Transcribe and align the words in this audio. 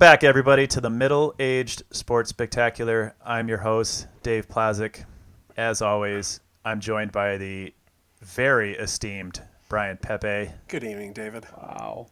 Welcome 0.00 0.14
back, 0.14 0.24
everybody, 0.24 0.66
to 0.68 0.80
the 0.80 0.88
Middle 0.88 1.34
Aged 1.38 1.82
Sports 1.90 2.30
Spectacular. 2.30 3.14
I'm 3.22 3.50
your 3.50 3.58
host, 3.58 4.06
Dave 4.22 4.48
Plazik. 4.48 5.04
As 5.58 5.82
always, 5.82 6.40
I'm 6.64 6.80
joined 6.80 7.12
by 7.12 7.36
the 7.36 7.74
very 8.22 8.74
esteemed 8.76 9.42
Brian 9.68 9.98
Pepe, 9.98 10.52
Good 10.68 10.84
evening, 10.84 11.12
David. 11.12 11.44
Wow. 11.54 12.06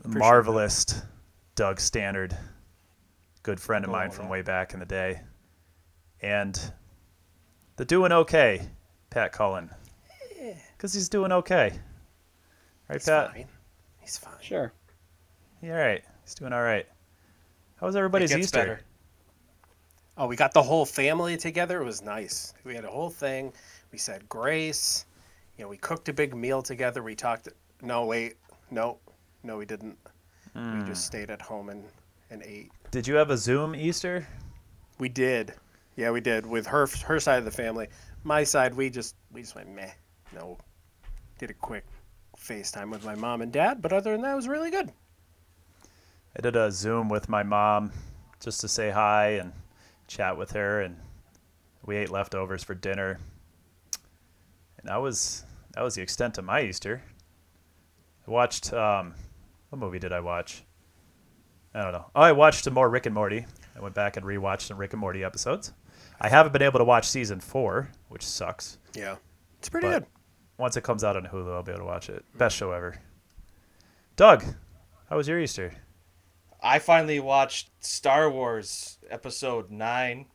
the 0.00 0.08
marvelous 0.18 1.02
Doug 1.54 1.78
Stannard, 1.78 2.36
good 3.44 3.60
friend 3.60 3.84
of 3.84 3.92
mine 3.92 4.10
from 4.10 4.28
way 4.28 4.42
back 4.42 4.74
in 4.74 4.80
the 4.80 4.86
day, 4.86 5.20
and 6.20 6.60
the 7.76 7.84
doing 7.84 8.10
okay, 8.10 8.66
Pat 9.08 9.30
Cullen. 9.30 9.70
Because 10.76 10.92
he's 10.92 11.08
doing 11.08 11.30
okay. 11.30 11.78
Right, 12.88 12.96
He's 12.96 13.04
Pat? 13.04 13.30
fine. 13.30 13.46
He's 14.00 14.18
fine. 14.18 14.34
Sure. 14.40 14.72
Yeah, 15.62 15.74
all 15.74 15.78
right. 15.78 16.02
He's 16.24 16.34
doing 16.34 16.52
all 16.52 16.62
right. 16.62 16.88
How 17.80 17.86
was 17.86 17.96
everybody's 17.96 18.36
Easter? 18.36 18.58
better. 18.58 18.80
Oh, 20.18 20.26
we 20.26 20.36
got 20.36 20.52
the 20.52 20.62
whole 20.62 20.84
family 20.84 21.38
together. 21.38 21.80
It 21.80 21.84
was 21.84 22.02
nice. 22.02 22.52
We 22.64 22.74
had 22.74 22.84
a 22.84 22.90
whole 22.90 23.08
thing. 23.08 23.54
We 23.90 23.96
said 23.96 24.28
grace. 24.28 25.06
You 25.56 25.64
know, 25.64 25.70
we 25.70 25.78
cooked 25.78 26.10
a 26.10 26.12
big 26.12 26.36
meal 26.36 26.60
together. 26.60 27.02
We 27.02 27.14
talked. 27.14 27.48
No, 27.80 28.04
wait. 28.04 28.34
No, 28.70 28.98
no, 29.42 29.56
we 29.56 29.64
didn't. 29.64 29.96
We 30.54 30.60
hmm. 30.60 30.86
just 30.86 31.06
stayed 31.06 31.30
at 31.30 31.40
home 31.40 31.70
and, 31.70 31.84
and 32.30 32.42
ate. 32.42 32.70
Did 32.90 33.08
you 33.08 33.14
have 33.14 33.30
a 33.30 33.36
Zoom 33.38 33.74
Easter? 33.74 34.26
We 34.98 35.08
did. 35.08 35.54
Yeah, 35.96 36.10
we 36.10 36.20
did. 36.20 36.44
With 36.44 36.66
her 36.66 36.86
her 37.06 37.18
side 37.18 37.38
of 37.38 37.46
the 37.46 37.50
family. 37.50 37.88
My 38.24 38.44
side, 38.44 38.74
we 38.74 38.90
just 38.90 39.16
we 39.32 39.40
just 39.40 39.54
went 39.54 39.74
meh. 39.74 39.90
No. 40.34 40.58
Did 41.38 41.48
a 41.48 41.54
quick 41.54 41.86
FaceTime 42.38 42.90
with 42.90 43.06
my 43.06 43.14
mom 43.14 43.40
and 43.40 43.50
dad, 43.50 43.80
but 43.80 43.94
other 43.94 44.12
than 44.12 44.20
that, 44.20 44.32
it 44.32 44.36
was 44.36 44.48
really 44.48 44.70
good. 44.70 44.92
I 46.36 46.40
did 46.42 46.56
a 46.56 46.70
Zoom 46.70 47.08
with 47.08 47.28
my 47.28 47.42
mom 47.42 47.92
just 48.40 48.60
to 48.60 48.68
say 48.68 48.90
hi 48.90 49.30
and 49.32 49.52
chat 50.06 50.36
with 50.36 50.52
her, 50.52 50.80
and 50.82 50.96
we 51.84 51.96
ate 51.96 52.10
leftovers 52.10 52.62
for 52.64 52.74
dinner. 52.74 53.18
And 54.78 54.88
that 54.88 55.00
was 55.02 55.44
that 55.74 55.82
was 55.82 55.94
the 55.94 56.02
extent 56.02 56.38
of 56.38 56.44
my 56.44 56.62
Easter. 56.62 57.02
I 58.26 58.30
watched 58.30 58.72
um, 58.72 59.14
what 59.68 59.78
movie 59.78 59.98
did 59.98 60.12
I 60.12 60.20
watch? 60.20 60.62
I 61.74 61.82
don't 61.82 61.92
know. 61.92 62.06
Oh, 62.14 62.20
I 62.22 62.32
watched 62.32 62.64
some 62.64 62.74
more 62.74 62.88
Rick 62.88 63.06
and 63.06 63.14
Morty. 63.14 63.46
I 63.76 63.80
went 63.80 63.94
back 63.94 64.16
and 64.16 64.26
rewatched 64.26 64.62
some 64.62 64.76
Rick 64.78 64.92
and 64.92 65.00
Morty 65.00 65.22
episodes. 65.22 65.72
I 66.20 66.28
haven't 66.28 66.52
been 66.52 66.62
able 66.62 66.78
to 66.78 66.84
watch 66.84 67.06
season 67.08 67.40
four, 67.40 67.88
which 68.08 68.22
sucks. 68.22 68.78
Yeah, 68.94 69.16
it's 69.58 69.68
pretty 69.68 69.86
But- 69.86 70.00
good. 70.00 70.06
Once 70.58 70.76
it 70.76 70.82
comes 70.84 71.02
out 71.04 71.16
on 71.16 71.24
Hulu, 71.24 71.54
I'll 71.54 71.62
be 71.62 71.72
able 71.72 71.80
to 71.80 71.86
watch 71.86 72.10
it. 72.10 72.22
Best 72.36 72.54
show 72.54 72.70
ever. 72.72 72.96
Doug, 74.16 74.44
how 75.08 75.16
was 75.16 75.26
your 75.26 75.40
Easter? 75.40 75.72
I 76.62 76.78
finally 76.78 77.20
watched 77.20 77.70
Star 77.80 78.30
Wars 78.30 78.98
Episode 79.10 79.70
9. 79.70 80.26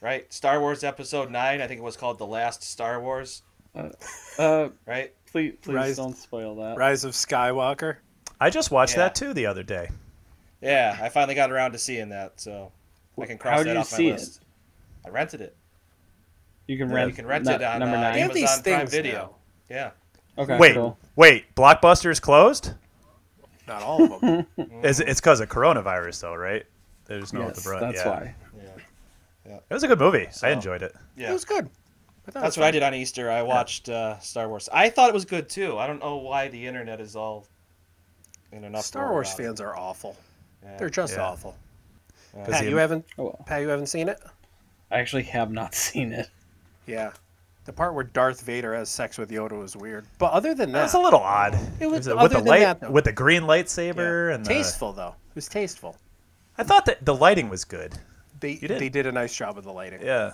Right? 0.00 0.32
Star 0.32 0.60
Wars 0.60 0.82
Episode 0.84 1.30
9. 1.30 1.60
I 1.60 1.66
think 1.66 1.80
it 1.80 1.84
was 1.84 1.96
called 1.96 2.18
The 2.18 2.26
Last 2.26 2.62
Star 2.62 3.00
Wars. 3.00 3.42
Uh, 3.74 3.90
Right? 4.86 5.12
please, 5.30 5.54
please 5.62 5.74
Rise- 5.74 5.96
don't 5.96 6.16
spoil 6.16 6.54
that. 6.56 6.76
Rise 6.76 7.04
of 7.04 7.12
Skywalker. 7.12 7.96
I 8.40 8.50
just 8.50 8.70
watched 8.70 8.94
Yeah. 8.94 9.04
that 9.04 9.14
too 9.14 9.34
the 9.34 9.46
other 9.46 9.62
day. 9.62 9.88
Yeah, 10.62 10.96
I 11.00 11.08
finally 11.08 11.34
got 11.34 11.50
around 11.50 11.72
to 11.72 11.78
seeing 11.78 12.08
that, 12.10 12.40
so 12.40 12.72
I 13.20 13.26
can 13.26 13.38
cross 13.38 13.52
How 13.52 13.58
that 13.58 13.64
did 13.64 13.72
you 13.74 13.78
off 13.80 13.92
my 13.92 13.96
see 13.98 14.08
it? 14.08 14.12
list. 14.12 14.42
I 15.04 15.08
rented 15.10 15.40
it. 15.40 15.56
You 16.66 16.76
can 16.78 16.88
Yeah, 16.88 16.94
rent. 16.96 17.08
you 17.10 17.14
can 17.16 17.26
rent 17.26 17.44
nu- 17.46 17.52
it 17.52 17.62
on, 17.62 17.80
number 17.80 17.96
uh, 17.96 18.00
nine. 18.00 18.12
They 18.14 18.20
have 18.20 18.34
these 18.34 18.44
Amazon 18.50 18.62
Prime 18.74 18.86
Video. 18.86 19.36
now. 19.70 19.74
Yeah. 19.74 19.90
Okay. 20.38 20.58
wait, 20.58 20.74
Cool. 20.74 20.98
wait, 21.16 21.44
is 22.10 22.20
closed? 22.20 22.72
Not 23.70 23.82
all 23.82 24.12
of 24.14 24.20
them. 24.20 24.46
Is 24.82 24.98
it, 24.98 25.08
it's 25.08 25.20
because 25.20 25.38
of 25.40 25.48
coronavirus 25.48 26.20
though, 26.22 26.34
right? 26.34 26.64
There's 27.06 27.32
no 27.32 27.42
yes, 27.46 27.56
the 27.62 27.68
brunt. 27.68 27.80
that's 27.80 28.04
yeah. 28.04 28.08
why. 28.08 28.34
It 29.46 29.62
was 29.74 29.82
a 29.84 29.88
good 29.88 29.98
movie. 30.00 30.28
So- 30.32 30.48
I 30.48 30.50
enjoyed 30.50 30.82
it. 30.82 30.94
Yeah. 31.16 31.30
It 31.30 31.32
was 31.32 31.44
good. 31.44 31.68
I 32.26 32.30
thought 32.32 32.40
it 32.40 32.42
That's 32.42 32.56
what 32.56 32.66
I 32.66 32.70
did 32.72 32.82
on 32.82 32.94
Easter. 32.94 33.30
I 33.30 33.42
watched 33.42 33.88
uh, 33.88 34.18
Star 34.18 34.48
Wars. 34.48 34.68
I 34.72 34.90
thought 34.90 35.08
it 35.08 35.14
was 35.14 35.24
good 35.24 35.48
too. 35.48 35.78
I 35.78 35.86
don't 35.86 36.00
know 36.00 36.16
why 36.16 36.48
the 36.48 36.66
internet 36.66 37.00
is 37.00 37.14
all 37.16 37.46
in 38.52 38.58
an 38.64 38.70
uproar 38.74 38.82
Star 38.82 39.10
Wars 39.12 39.28
about 39.28 39.40
it. 39.40 39.46
fans 39.46 39.60
are 39.60 39.76
awful. 39.76 40.16
Yeah. 40.64 40.76
They're 40.76 40.90
just 40.90 41.14
Yeah. 41.14 41.22
awful. 41.22 41.56
'Cause 42.34 42.46
Pat, 42.48 42.64
you 42.68 42.76
haven't. 42.76 43.04
Oh, 43.18 43.24
well. 43.24 43.44
Pat, 43.46 43.60
you 43.62 43.68
haven't 43.68 43.86
seen 43.86 44.08
it. 44.08 44.20
I 44.90 44.98
actually 44.98 45.24
have 45.24 45.50
not 45.50 45.74
seen 45.86 46.12
it. 46.12 46.28
Yeah, 46.86 47.12
the 47.64 47.72
part 47.72 47.94
where 47.94 48.04
Darth 48.04 48.40
Vader 48.42 48.74
has 48.74 48.88
sex 48.88 49.18
with 49.18 49.30
Yoda 49.30 49.58
was 49.58 49.76
weird. 49.76 50.06
But 50.18 50.32
other 50.32 50.54
than 50.54 50.72
that, 50.72 50.84
was 50.84 50.94
a 50.94 50.98
little 50.98 51.20
odd. 51.20 51.58
It 51.78 51.86
was- 51.86 52.08
with 52.08 52.32
the 52.32 52.40
light, 52.40 52.60
that, 52.60 52.80
though. 52.80 52.90
with 52.90 53.04
the 53.04 53.12
green 53.12 53.42
yeah. 53.42 53.48
lightsaber 53.48 54.34
and 54.34 54.44
the, 54.44 54.48
tasteful 54.48 54.92
though. 54.92 55.14
It 55.30 55.34
was 55.34 55.48
tasteful. 55.48 55.96
I 56.58 56.62
thought 56.62 56.86
that 56.86 57.04
the 57.04 57.14
lighting 57.14 57.48
was 57.48 57.64
good. 57.64 57.94
They 58.40 58.52
You 58.52 58.68
did. 58.68 58.78
they 58.80 58.88
did 58.88 59.06
a 59.06 59.12
nice 59.12 59.34
job 59.34 59.56
with 59.56 59.64
the 59.64 59.72
lighting. 59.72 60.00
Yeah, 60.02 60.32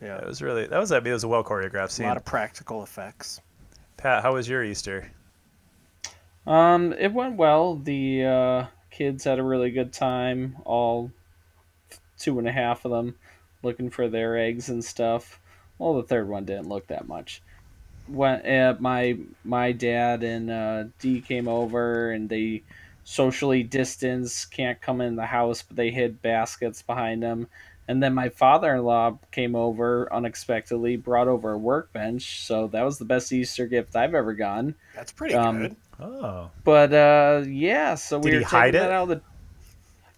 Yeah, 0.00 0.18
it 0.18 0.26
was 0.26 0.40
really 0.40 0.66
that 0.66 0.78
was 0.78 0.92
I 0.92 0.98
mean, 1.00 1.08
it 1.08 1.12
was 1.12 1.24
a 1.24 1.28
well 1.28 1.44
choreographed 1.44 1.90
scene. 1.90 2.06
a 2.06 2.08
lot 2.08 2.16
of 2.16 2.24
practical 2.24 2.82
effects. 2.82 3.40
Pat, 3.96 4.22
how 4.22 4.34
was 4.34 4.48
your 4.48 4.64
Easter? 4.64 5.10
Um, 6.46 6.92
it 6.94 7.12
went 7.12 7.36
well. 7.36 7.76
The 7.76 8.24
uh, 8.24 8.66
kids 8.90 9.24
had 9.24 9.38
a 9.38 9.42
really 9.42 9.70
good 9.70 9.92
time. 9.92 10.56
All 10.64 11.10
two 12.18 12.38
and 12.38 12.48
a 12.48 12.52
half 12.52 12.84
of 12.84 12.90
them 12.90 13.16
looking 13.62 13.90
for 13.90 14.08
their 14.08 14.38
eggs 14.38 14.68
and 14.68 14.84
stuff. 14.84 15.39
Well, 15.80 15.94
the 15.94 16.02
third 16.02 16.28
one 16.28 16.44
didn't 16.44 16.68
look 16.68 16.86
that 16.88 17.08
much. 17.08 17.40
When 18.06 18.44
uh, 18.46 18.76
my 18.80 19.16
my 19.44 19.72
dad 19.72 20.22
and 20.22 20.50
uh, 20.50 20.84
Dee 20.98 21.22
came 21.22 21.48
over 21.48 22.10
and 22.10 22.28
they 22.28 22.62
socially 23.04 23.62
distanced, 23.62 24.50
can't 24.50 24.80
come 24.80 25.00
in 25.00 25.16
the 25.16 25.24
house, 25.26 25.62
but 25.62 25.76
they 25.76 25.90
hid 25.90 26.20
baskets 26.20 26.82
behind 26.82 27.22
them. 27.22 27.46
And 27.88 28.02
then 28.02 28.12
my 28.14 28.28
father-in-law 28.28 29.18
came 29.32 29.56
over 29.56 30.12
unexpectedly, 30.12 30.96
brought 30.96 31.28
over 31.28 31.52
a 31.52 31.58
workbench. 31.58 32.46
So 32.46 32.68
that 32.68 32.82
was 32.84 32.98
the 32.98 33.04
best 33.06 33.32
Easter 33.32 33.66
gift 33.66 33.96
I've 33.96 34.14
ever 34.14 34.34
gotten. 34.34 34.74
That's 34.94 35.12
pretty 35.12 35.34
Um, 35.34 35.58
good. 35.58 35.76
Oh, 35.98 36.50
But 36.62 36.92
uh, 36.92 37.44
yeah, 37.48 37.94
so 37.94 38.18
we 38.18 38.30
Did 38.30 38.36
were 38.36 38.38
he 38.40 38.44
taking 38.44 38.58
hide 38.58 38.74
that 38.74 38.90
it? 38.90 38.92
out 38.92 39.02
of 39.04 39.08
the. 39.08 39.22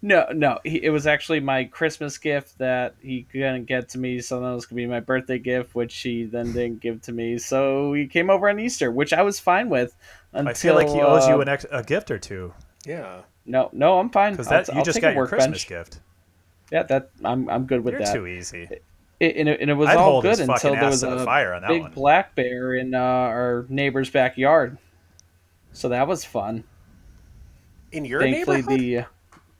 No, 0.05 0.27
no, 0.33 0.59
he, 0.65 0.83
it 0.83 0.89
was 0.89 1.07
actually 1.07 1.39
my 1.39 1.63
Christmas 1.63 2.17
gift 2.17 2.57
that 2.57 2.95
he 3.01 3.23
couldn't 3.31 3.65
get 3.65 3.87
to 3.89 3.97
me, 3.97 4.19
so 4.19 4.41
that 4.41 4.51
was 4.51 4.65
gonna 4.65 4.75
be 4.81 4.85
my 4.85 4.99
birthday 4.99 5.39
gift, 5.39 5.73
which 5.75 5.97
he 5.97 6.25
then 6.25 6.51
didn't 6.51 6.81
give 6.81 7.01
to 7.03 7.13
me. 7.13 7.37
So 7.37 7.93
he 7.93 8.07
came 8.07 8.29
over 8.29 8.49
on 8.49 8.59
Easter, 8.59 8.91
which 8.91 9.13
I 9.13 9.21
was 9.21 9.39
fine 9.39 9.69
with. 9.69 9.95
Until, 10.33 10.49
I 10.49 10.53
feel 10.55 10.75
like 10.75 10.89
he 10.89 10.99
owes 11.01 11.25
you 11.27 11.35
uh, 11.35 11.39
an 11.39 11.47
ex- 11.47 11.65
a 11.71 11.83
gift 11.83 12.11
or 12.11 12.19
two 12.19 12.53
Yeah, 12.85 13.21
No, 13.45 13.69
no, 13.71 13.97
I'm 13.99 14.09
fine. 14.09 14.33
because 14.33 14.49
I'll- 14.51 14.65
you 14.73 14.79
I'll 14.79 14.83
just 14.85 14.99
got 14.99 15.11
a 15.11 15.15
your 15.15 15.25
Christmas 15.25 15.63
workbench. 15.63 15.69
gift. 15.91 15.99
Yeah, 16.69 16.83
that 16.83 17.09
I'm 17.23 17.47
I'm 17.49 17.65
good 17.65 17.81
with 17.85 17.93
You're 17.93 18.03
that. 18.03 18.13
too 18.13 18.27
easy. 18.27 18.67
It, 19.21 19.35
and, 19.37 19.47
it, 19.47 19.61
and 19.61 19.69
it 19.69 19.75
was 19.75 19.87
I'd 19.87 19.95
all 19.97 20.21
good 20.21 20.39
until 20.41 20.73
there 20.73 20.83
was 20.85 20.99
to 20.99 21.05
the 21.05 21.15
a 21.19 21.23
fire 21.23 21.53
on 21.53 21.61
that 21.61 21.69
big 21.69 21.81
one. 21.83 21.91
black 21.93 22.35
bear 22.35 22.73
in 22.73 22.93
uh, 22.93 22.99
our 22.99 23.65
neighbor's 23.69 24.09
backyard. 24.09 24.77
So 25.71 25.87
that 25.89 26.09
was 26.09 26.25
fun. 26.25 26.65
in 27.93 28.03
your 28.03 28.19
Thankfully, 28.19 28.57
neighborhood. 28.57 28.79
the 28.81 28.97
uh, 28.97 29.03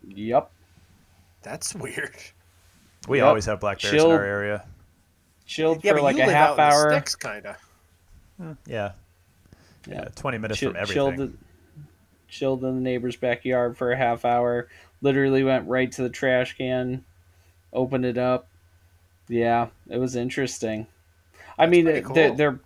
yep. 0.08 0.52
That's 1.42 1.76
weird. 1.76 2.16
We 3.08 3.18
Yep. 3.18 3.28
always 3.28 3.46
have 3.46 3.60
black 3.60 3.82
bears 3.82 3.94
in 4.02 4.12
our 4.12 4.24
area. 4.24 4.66
chilled 5.46 5.84
Yeah, 5.84 5.92
for 5.94 6.02
like 6.02 6.18
a 6.18 6.32
half 6.32 6.58
hour. 6.58 6.90
sticks, 6.92 7.16
kind 7.16 7.46
of. 7.46 7.56
Yeah, 8.40 8.54
yeah, 8.66 8.92
Yeah. 9.88 10.04
twenty 10.16 10.38
minutes 10.38 10.60
Chill- 10.60 10.72
from 10.72 10.78
everything. 10.82 11.16
Chilled, 11.18 11.38
chilled 12.30 12.64
in 12.64 12.76
the 12.76 12.82
neighbor's 12.82 13.18
backyard 13.18 13.78
for 13.78 13.92
a 13.92 13.98
half 13.98 14.24
hour. 14.24 14.70
Literally 15.02 15.44
went 15.44 15.68
right 15.68 15.92
to 15.92 16.02
the 16.02 16.10
trash 16.10 16.58
can, 16.58 17.04
opened 17.74 18.06
it 18.06 18.18
up. 18.18 18.48
Yeah, 19.28 19.68
it 19.90 19.98
was 19.98 20.16
interesting. 20.16 20.88
I 21.58 21.66
mean, 21.68 21.86
pretty 21.86 22.14
they're, 22.14 22.36
they're 22.36 22.60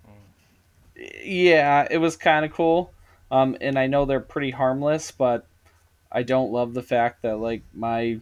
yeah, 1.24 1.88
it 1.90 1.98
was 1.98 2.16
kind 2.16 2.46
of 2.46 2.54
cool. 2.54 2.92
Um, 3.32 3.58
and 3.60 3.78
I 3.80 3.88
know 3.88 4.06
they're 4.06 4.20
pretty 4.20 4.52
harmless, 4.52 5.10
but 5.10 5.47
I 6.18 6.24
don't 6.24 6.52
love 6.52 6.74
the 6.74 6.82
fact 6.82 7.22
that 7.22 7.38
like 7.38 7.62
my 7.76 8.20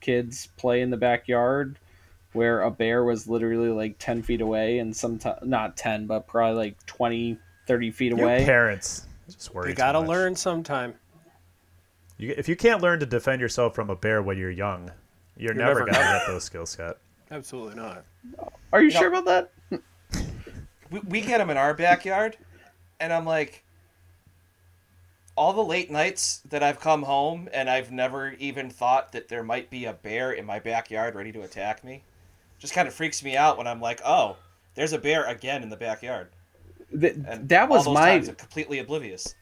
kids 0.00 0.46
play 0.56 0.80
in 0.80 0.90
the 0.90 0.96
backyard 0.96 1.76
where 2.34 2.62
a 2.62 2.70
bear 2.70 3.02
was 3.02 3.26
literally 3.26 3.70
like 3.70 3.96
10 3.98 4.22
feet 4.22 4.40
away 4.40 4.78
and 4.78 4.94
sometimes 4.94 5.40
not 5.44 5.76
10 5.76 6.06
but 6.06 6.28
probably 6.28 6.54
like 6.56 6.86
20 6.86 7.36
30 7.66 7.90
feet 7.90 8.12
Your 8.12 8.22
away 8.22 8.44
parents 8.44 9.06
just 9.28 9.52
worry. 9.52 9.70
You 9.70 9.74
gotta 9.74 9.98
much. 10.00 10.08
learn 10.08 10.36
sometime. 10.36 10.94
You, 12.16 12.32
if 12.36 12.48
you 12.48 12.54
can't 12.54 12.80
learn 12.80 13.00
to 13.00 13.06
defend 13.06 13.40
yourself 13.40 13.74
from 13.74 13.90
a 13.90 13.96
bear 13.96 14.22
when 14.22 14.38
you're 14.38 14.50
young, 14.52 14.90
you're, 15.36 15.52
You're 15.52 15.54
never, 15.54 15.80
never 15.80 15.86
gonna 15.90 15.98
gonna. 16.04 16.18
get 16.26 16.26
those 16.28 16.44
skills 16.44 16.70
set. 16.70 16.96
Absolutely 17.32 17.74
not. 17.74 18.04
are 18.72 18.82
you 18.82 18.90
No. 18.92 19.00
sure 19.00 19.08
about 19.12 19.24
that 19.24 19.50
we, 20.92 21.00
we 21.00 21.20
get 21.22 21.38
them 21.38 21.50
in 21.50 21.56
our 21.56 21.74
backyard, 21.74 22.36
and 23.00 23.12
I'm 23.12 23.24
like, 23.24 23.64
all 25.36 25.52
the 25.52 25.64
late 25.64 25.90
nights 25.90 26.42
that 26.48 26.62
I've 26.62 26.80
come 26.80 27.02
home 27.02 27.48
and 27.52 27.70
I've 27.70 27.90
never 27.90 28.32
even 28.38 28.68
thought 28.70 29.12
that 29.12 29.28
there 29.28 29.42
might 29.42 29.70
be 29.70 29.84
a 29.86 29.92
bear 29.92 30.32
in 30.32 30.44
my 30.44 30.58
backyard 30.58 31.14
ready 31.14 31.32
to 31.32 31.42
attack 31.42 31.82
me, 31.84 32.02
just 32.58 32.74
kind 32.74 32.86
of 32.88 32.94
freaks 32.94 33.22
me 33.22 33.36
out 33.36 33.56
when 33.56 33.66
I'm 33.66 33.80
like, 33.80 34.00
oh, 34.04 34.36
there's 34.74 34.92
a 34.92 34.98
bear 34.98 35.24
again 35.24 35.62
in 35.62 35.70
the 35.70 35.76
backyard. 35.76 36.28
Th- 36.98 37.16
And 37.26 37.48
that 37.48 37.68
was 37.68 37.86
all 37.86 37.94
those 37.94 38.00
my 38.00 38.10
times 38.10 38.28
I'm 38.28 38.34
completely 38.34 38.78
oblivious. 38.80 39.34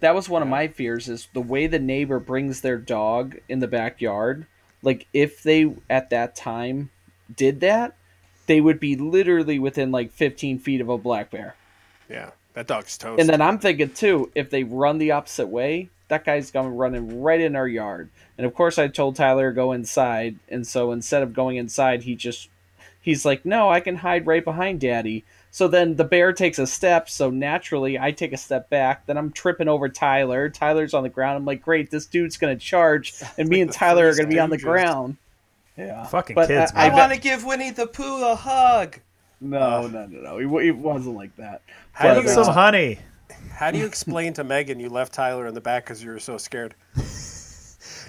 that 0.00 0.14
was 0.14 0.28
one 0.28 0.42
of 0.42 0.48
my 0.48 0.68
fears 0.68 1.08
is 1.08 1.28
the 1.34 1.40
way 1.40 1.66
the 1.66 1.78
neighbor 1.78 2.18
brings 2.20 2.60
their 2.60 2.78
dog 2.78 3.36
in 3.48 3.58
the 3.58 3.68
backyard. 3.68 4.46
Like 4.82 5.06
if 5.12 5.42
they 5.42 5.74
at 5.90 6.10
that 6.10 6.34
time 6.36 6.90
did 7.34 7.60
that, 7.60 7.96
they 8.46 8.60
would 8.60 8.80
be 8.80 8.96
literally 8.96 9.58
within 9.58 9.90
like 9.92 10.12
15 10.12 10.58
feet 10.58 10.80
of 10.80 10.88
a 10.88 10.98
black 10.98 11.30
bear. 11.30 11.54
Yeah, 12.10 12.30
that 12.54 12.66
dog's 12.66 12.96
toast. 12.98 13.20
And 13.20 13.28
then 13.28 13.40
I'm 13.42 13.58
thinking 13.58 13.90
too, 13.90 14.30
if 14.34 14.50
they 14.50 14.64
run 14.64 14.98
the 14.98 15.12
opposite 15.12 15.48
way, 15.48 15.88
that 16.08 16.24
guy's 16.24 16.50
going 16.50 16.76
running 16.76 17.22
right 17.22 17.40
in 17.40 17.56
our 17.56 17.68
yard. 17.68 18.10
And 18.36 18.46
of 18.46 18.54
course, 18.54 18.78
I 18.78 18.88
told 18.88 19.16
Tyler 19.16 19.52
go 19.52 19.72
inside, 19.72 20.36
and 20.48 20.66
so 20.66 20.92
instead 20.92 21.22
of 21.22 21.32
going 21.32 21.56
inside, 21.56 22.02
he 22.02 22.14
just 22.14 22.48
he's 23.00 23.24
like, 23.24 23.44
"No, 23.44 23.70
I 23.70 23.80
can 23.80 23.96
hide 23.96 24.26
right 24.26 24.44
behind 24.44 24.80
Daddy." 24.80 25.24
So 25.50 25.68
then 25.68 25.96
the 25.96 26.04
bear 26.04 26.32
takes 26.32 26.58
a 26.58 26.66
step, 26.66 27.10
so 27.10 27.28
naturally 27.30 27.98
I 27.98 28.10
take 28.10 28.32
a 28.32 28.38
step 28.38 28.70
back. 28.70 29.04
Then 29.06 29.18
I'm 29.18 29.30
tripping 29.32 29.68
over 29.68 29.88
Tyler. 29.88 30.48
Tyler's 30.48 30.94
on 30.94 31.02
the 31.02 31.08
ground. 31.10 31.36
I'm 31.36 31.44
like, 31.44 31.62
"Great, 31.62 31.90
this 31.90 32.06
dude's 32.06 32.36
gonna 32.38 32.56
charge," 32.56 33.14
and 33.38 33.48
me 33.48 33.56
Like 33.58 33.62
and 33.62 33.72
Tyler 33.72 34.08
are 34.08 34.14
gonna 34.14 34.28
be 34.28 34.38
on 34.38 34.50
the 34.50 34.58
ground. 34.58 35.16
Yeah, 35.76 36.04
Fucking 36.04 36.34
But 36.34 36.48
kids, 36.48 36.72
I- 36.74 36.86
I, 36.86 36.88
man. 36.88 36.98
want 36.98 37.12
to 37.14 37.18
give 37.20 37.44
Winnie 37.44 37.70
the 37.70 37.86
Pooh 37.86 38.24
a 38.24 38.34
hug. 38.34 38.98
No, 39.42 39.86
no, 39.88 40.06
no, 40.06 40.20
no. 40.20 40.38
He, 40.38 40.46
wa- 40.46 40.60
he 40.60 40.70
wasn't 40.70 41.16
like 41.16 41.34
that. 41.36 41.62
How 41.92 42.14
do 42.14 42.20
But, 42.20 42.28
you 42.28 42.34
Some 42.34 42.44
uh, 42.48 42.52
honey. 42.52 42.98
How 43.50 43.70
do 43.70 43.78
you 43.78 43.86
explain 43.86 44.32
to 44.34 44.44
Megan 44.44 44.78
you 44.80 44.88
left 44.88 45.12
Tyler 45.12 45.46
in 45.46 45.54
the 45.54 45.60
back 45.60 45.84
because 45.84 46.02
you 46.02 46.10
were 46.10 46.18
so 46.18 46.36
scared? 46.38 46.74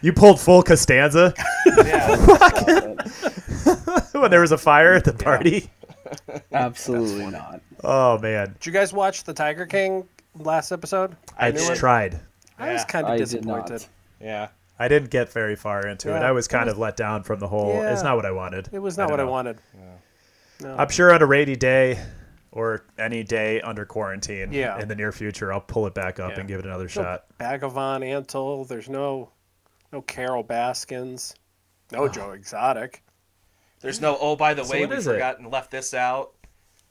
You 0.01 0.11
pulled 0.13 0.39
full 0.39 0.63
Costanza 0.63 1.33
Yeah. 1.77 2.15
when 4.13 4.31
there 4.31 4.41
was 4.41 4.51
a 4.51 4.57
fire 4.57 4.93
at 4.93 5.03
the 5.05 5.13
party. 5.13 5.69
Absolutely 6.51 7.27
not. 7.27 7.61
Oh 7.83 8.17
man, 8.19 8.53
Did 8.59 8.65
you 8.65 8.71
guys 8.71 8.93
watch 8.93 9.23
the 9.23 9.33
Tiger 9.33 9.65
King 9.65 10.07
last 10.37 10.71
episode? 10.71 11.15
I 11.37 11.51
knew 11.51 11.75
tried. 11.75 12.19
I 12.59 12.73
was 12.73 12.85
kind 12.85 13.07
of 13.07 13.17
disappointed. 13.17 13.85
yeah. 14.21 14.49
I 14.79 14.87
didn't 14.87 15.11
get 15.11 15.31
very 15.31 15.55
far 15.55 15.85
into 15.87 16.09
it. 16.15 16.19
I 16.23 16.31
was 16.31 16.47
kind 16.47 16.67
of 16.67 16.77
let 16.79 16.97
down 16.97 17.23
from 17.23 17.39
the 17.39 17.47
whole. 17.47 17.79
It's 17.83 18.03
not 18.03 18.15
what 18.15 18.25
I 18.25 18.31
wanted. 18.31 18.69
It 18.71 18.79
was 18.79 18.97
not 18.97 19.03
don't 19.03 19.11
what 19.11 19.19
I 19.19 19.23
know. 19.23 19.31
wanted. 19.31 19.57
No. 20.63 20.75
I'm 20.77 20.89
sure 20.89 21.13
on 21.13 21.21
a 21.21 21.25
rainy 21.25 21.55
day 21.55 21.99
or 22.51 22.85
any 22.97 23.23
day 23.23 23.61
under 23.61 23.85
quarantine 23.85 24.51
Yeah. 24.53 24.79
in 24.79 24.87
the 24.87 24.95
near 24.95 25.11
future, 25.11 25.51
I'll 25.51 25.59
pull 25.61 25.87
it 25.87 25.93
back 25.93 26.19
up 26.19 26.31
Yeah. 26.33 26.39
and 26.39 26.47
give 26.47 26.59
it 26.59 26.65
another 26.65 26.83
No 26.83 26.87
shot. 26.87 27.25
Bhagavan 27.39 28.01
Antle. 28.03 28.67
There's 28.67 28.89
no, 28.89 29.31
no 29.91 30.01
Carol 30.01 30.43
Baskins. 30.43 31.35
No 31.91 32.05
ah. 32.05 32.07
Joe 32.07 32.31
Exotic. 32.31 33.03
There's 33.81 33.99
no. 33.99 34.17
Oh, 34.19 34.35
by 34.35 34.53
the 34.53 34.63
So 34.63 34.71
way, 34.73 34.85
we 34.85 34.95
is 34.95 35.05
it? 35.07 35.13
forgot 35.13 35.39
and 35.39 35.51
left 35.51 35.69
this 35.71 35.93
out. 35.93 36.31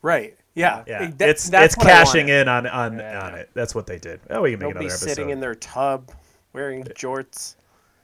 Right. 0.03 0.37
Yeah. 0.55 0.85
Yeah, 0.87 1.11
That- 1.17 1.29
it's 1.31 1.49
that's 1.49 1.75
it's 1.75 1.83
cashing 1.83 2.29
in 2.29 2.49
on 2.49 2.67
on, 2.67 2.99
Yeah. 2.99 3.27
on 3.27 3.35
it. 3.37 3.49
That's 3.55 3.75
what 3.75 3.87
they 3.87 3.99
did. 3.99 4.21
Oh, 4.29 4.43
we 4.43 4.51
can 4.51 4.59
make 4.61 4.69
Nobody 4.69 4.87
another 4.87 4.95
episode. 4.97 5.09
sitting 5.09 5.31
in 5.31 5.41
their 5.41 5.55
tub 5.55 6.11
wearing 6.53 6.85
jorts, 6.85 7.55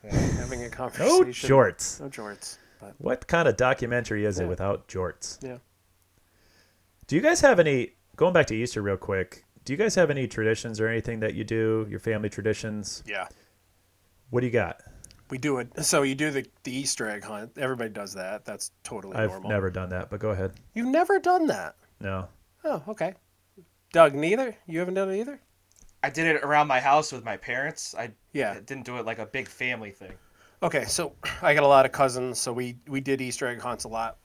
having 0.03 0.65
a 0.65 0.71
conversation. 0.71 1.07
no 1.07 1.19
conversation. 1.19 1.51
jorts. 1.51 2.01
No 2.01 2.09
jorts. 2.09 2.59
But 2.81 2.95
What 2.99 3.27
kind 3.27 3.49
of 3.49 3.57
documentary 3.57 4.25
is 4.25 4.39
it 4.39 4.47
without 4.47 4.89
jorts? 4.89 5.43
yeah. 5.43 5.59
Do 7.07 7.17
you 7.17 7.23
guys 7.23 7.41
have 7.41 7.59
any? 7.59 7.93
Going 8.17 8.33
back 8.33 8.47
to 8.49 8.55
Easter 8.57 8.83
real 8.83 8.97
quick. 8.97 9.45
Do 9.65 9.73
you 9.73 9.77
guys 9.77 9.95
have 9.95 10.11
any 10.11 10.27
traditions 10.27 10.81
or 10.81 10.89
anything 10.89 11.21
that 11.21 11.35
you 11.35 11.45
do? 11.45 11.87
Your 11.89 12.01
family 12.01 12.29
traditions? 12.29 13.03
Yeah. 13.07 13.29
What 14.31 14.41
do 14.41 14.47
you 14.47 14.53
got? 14.53 14.81
We 15.31 15.39
do 15.39 15.59
it. 15.59 15.85
So 15.85 16.03
you 16.03 16.15
do 16.15 16.31
the, 16.31 16.47
the 16.65 16.73
Easter 16.75 17.09
egg 17.09 17.25
hunt. 17.25 17.53
Everybody 17.59 17.91
does 17.91 18.15
that. 18.15 18.45
That's 18.45 18.71
totally 18.83 19.17
I've 19.17 19.31
normal. 19.31 19.51
never 19.51 19.71
done 19.71 19.91
that, 19.91 20.11
but 20.11 20.21
go 20.21 20.31
ahead. 20.31 20.53
You've 20.75 20.87
never 20.89 21.19
done 21.19 21.47
that. 21.49 21.77
No. 22.01 22.29
Oh, 22.65 22.83
okay. 22.89 23.15
Doug, 23.93 24.15
neither. 24.15 24.57
You 24.67 24.79
haven't 24.79 24.95
done 24.95 25.11
it 25.11 25.19
either. 25.21 25.41
I 26.03 26.11
did 26.11 26.27
it 26.27 26.43
around 26.43 26.67
my 26.67 26.81
house 26.81 27.13
with 27.13 27.25
my 27.25 27.37
parents. 27.37 27.95
I 27.99 28.11
Yeah. 28.33 28.55
didn't 28.55 28.85
do 28.85 28.97
it 28.99 29.05
like 29.07 29.19
a 29.19 29.27
big 29.27 29.49
family 29.49 29.91
thing. 29.91 30.13
Okay, 30.63 30.85
so 30.87 31.13
I 31.41 31.55
got 31.55 31.63
a 31.63 31.69
lot 31.69 31.87
of 31.87 31.93
cousins, 31.93 32.41
so 32.41 32.53
we 32.53 32.77
we 32.89 33.01
did 33.01 33.21
Easter 33.21 33.47
egg 33.47 33.61
hunts 33.61 33.85
a 33.85 33.89
lot, 33.89 34.19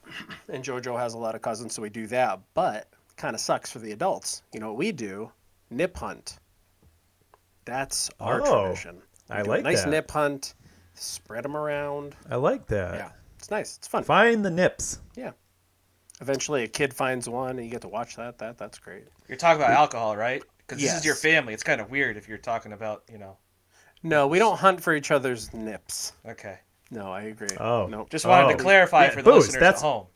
and 0.49 0.63
JoJo 0.63 0.97
has 0.97 1.13
a 1.13 1.17
lot 1.17 1.35
of 1.35 1.41
cousins, 1.41 1.73
so 1.75 1.81
we 1.81 1.89
do 1.89 2.07
that. 2.07 2.39
But 2.55 2.87
kind 3.17 3.35
of 3.35 3.39
sucks 3.39 3.71
for 3.71 3.79
the 3.79 3.91
adults. 3.91 4.41
You 4.51 4.59
know 4.59 4.69
what 4.69 4.77
we 4.77 4.91
do? 4.91 5.31
Nip 5.69 5.95
hunt. 5.95 6.39
That's 7.65 8.09
our 8.19 8.41
Oh, 8.41 8.63
tradition. 8.65 9.01
We 9.29 9.35
I 9.35 9.43
do 9.43 9.49
a 9.49 9.51
like 9.51 9.63
nice 9.63 9.83
that. 9.83 9.89
nip 9.89 10.09
hunt. 10.09 10.55
Spread 10.95 11.43
them 11.43 11.55
around. 11.55 12.15
I 12.29 12.35
like 12.35 12.65
that. 12.67 12.95
Yeah, 12.95 13.11
it's 13.37 13.51
nice. 13.51 13.77
It's 13.77 13.87
fun. 13.87 14.03
Find 14.03 14.43
the 14.43 14.51
nips. 14.51 14.99
Yeah. 15.15 15.31
Eventually, 16.21 16.63
a 16.63 16.67
kid 16.67 16.93
finds 16.93 17.27
one, 17.29 17.57
and 17.57 17.65
you 17.65 17.69
get 17.71 17.81
to 17.81 17.87
watch 17.87 18.15
that. 18.15 18.37
That 18.39 18.57
that's 18.57 18.79
great. 18.79 19.05
You're 19.27 19.37
talking 19.37 19.61
about 19.61 19.71
alcohol, 19.73 20.15
right? 20.17 20.43
Because 20.59 20.81
this 20.81 20.93
is 20.95 21.05
your 21.05 21.15
family. 21.15 21.53
It's 21.53 21.63
kind 21.63 21.81
of 21.81 21.91
weird 21.91 22.17
if 22.17 22.27
you're 22.27 22.37
talking 22.37 22.73
about, 22.73 23.03
you 23.11 23.17
know. 23.17 23.37
No, 24.03 24.27
we 24.27 24.37
don't 24.37 24.57
hunt 24.57 24.81
for 24.81 24.93
each 24.93 25.11
other's 25.11 25.53
nips. 25.53 26.13
Okay. 26.27 26.59
No, 26.91 27.11
I 27.11 27.23
agree. 27.23 27.47
Oh. 27.59 27.87
no, 27.87 28.05
Just 28.09 28.25
wanted 28.25 28.53
Oh. 28.53 28.57
to 28.57 28.63
clarify 28.63 29.05
Yeah, 29.05 29.09
for 29.11 29.21
the 29.21 29.31
booze, 29.31 29.45
listeners 29.47 29.59
that's- 29.61 29.81
at 29.81 29.85
home. 29.87 30.07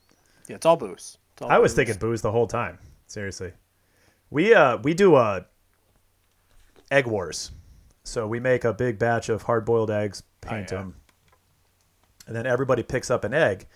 yeah, 0.48 0.56
it's 0.57 0.66
all 0.66 0.75
booze. 0.78 1.18
It's 1.34 1.42
all 1.42 1.50
I 1.51 1.57
was 1.57 1.72
booze. 1.72 1.75
thinking 1.78 1.95
booze 1.98 2.22
the 2.22 2.31
whole 2.31 2.48
time. 2.48 2.78
Seriously. 3.07 3.54
We 4.30 4.54
uh 4.54 4.78
we 4.78 4.94
do 4.94 5.16
uh 5.16 5.42
egg 6.92 7.07
wars. 7.07 7.51
So 8.04 8.28
we 8.28 8.39
make 8.39 8.63
a 8.63 8.74
big 8.74 9.00
batch 9.00 9.30
of 9.30 9.44
hard 9.44 9.66
boiled 9.66 9.92
eggs, 9.92 10.24
paint 10.42 10.72
yeah. 10.72 10.78
them, 10.80 10.95
and 12.25 12.36
then 12.36 12.45
everybody 12.45 12.84
picks 12.84 13.10
up 13.12 13.24
an 13.24 13.34
egg, 13.34 13.68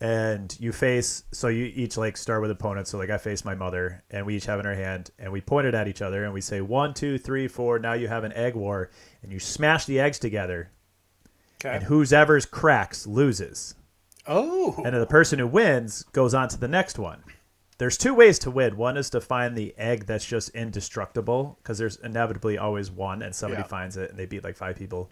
and 0.00 0.56
you 0.60 0.72
face. 0.72 1.24
So 1.32 1.48
you 1.48 1.64
each 1.74 1.96
like 1.96 2.16
start 2.16 2.42
with 2.42 2.50
opponents. 2.50 2.90
So 2.90 2.98
like 2.98 3.10
I 3.10 3.18
face 3.18 3.44
my 3.44 3.54
mother, 3.54 4.02
and 4.10 4.26
we 4.26 4.36
each 4.36 4.46
have 4.46 4.60
in 4.60 4.66
our 4.66 4.74
hand, 4.74 5.10
and 5.18 5.32
we 5.32 5.40
point 5.40 5.66
it 5.66 5.74
at 5.74 5.88
each 5.88 6.02
other, 6.02 6.24
and 6.24 6.32
we 6.34 6.40
say 6.40 6.60
one, 6.60 6.94
two, 6.94 7.18
three, 7.18 7.48
four. 7.48 7.78
Now 7.78 7.94
you 7.94 8.08
have 8.08 8.24
an 8.24 8.32
egg 8.32 8.54
war, 8.54 8.90
and 9.22 9.32
you 9.32 9.38
smash 9.38 9.86
the 9.86 9.98
eggs 10.00 10.18
together, 10.18 10.70
Okay. 11.64 11.74
and 11.76 11.84
whoever's 11.84 12.44
cracks 12.46 13.06
loses. 13.06 13.74
oh. 14.26 14.82
And 14.84 14.94
the 14.94 15.06
person 15.06 15.38
who 15.38 15.46
wins 15.46 16.02
goes 16.12 16.34
on 16.34 16.48
to 16.48 16.58
the 16.58 16.68
next 16.68 16.98
one. 16.98 17.22
There's 17.78 17.96
two 17.98 18.14
ways 18.14 18.38
to 18.40 18.50
win. 18.50 18.76
One 18.76 18.96
is 18.96 19.10
to 19.10 19.20
find 19.20 19.54
the 19.56 19.74
egg 19.78 20.06
that's 20.06 20.24
just 20.26 20.48
indestructible, 20.50 21.58
because 21.62 21.78
there's 21.78 21.96
inevitably 21.96 22.58
always 22.58 22.90
one, 22.90 23.22
and 23.22 23.34
somebody 23.34 23.62
Yeah. 23.62 23.68
finds 23.68 23.96
it 23.96 24.10
and 24.10 24.18
they 24.18 24.26
beat 24.26 24.42
like 24.44 24.56
five 24.56 24.76
people. 24.76 25.10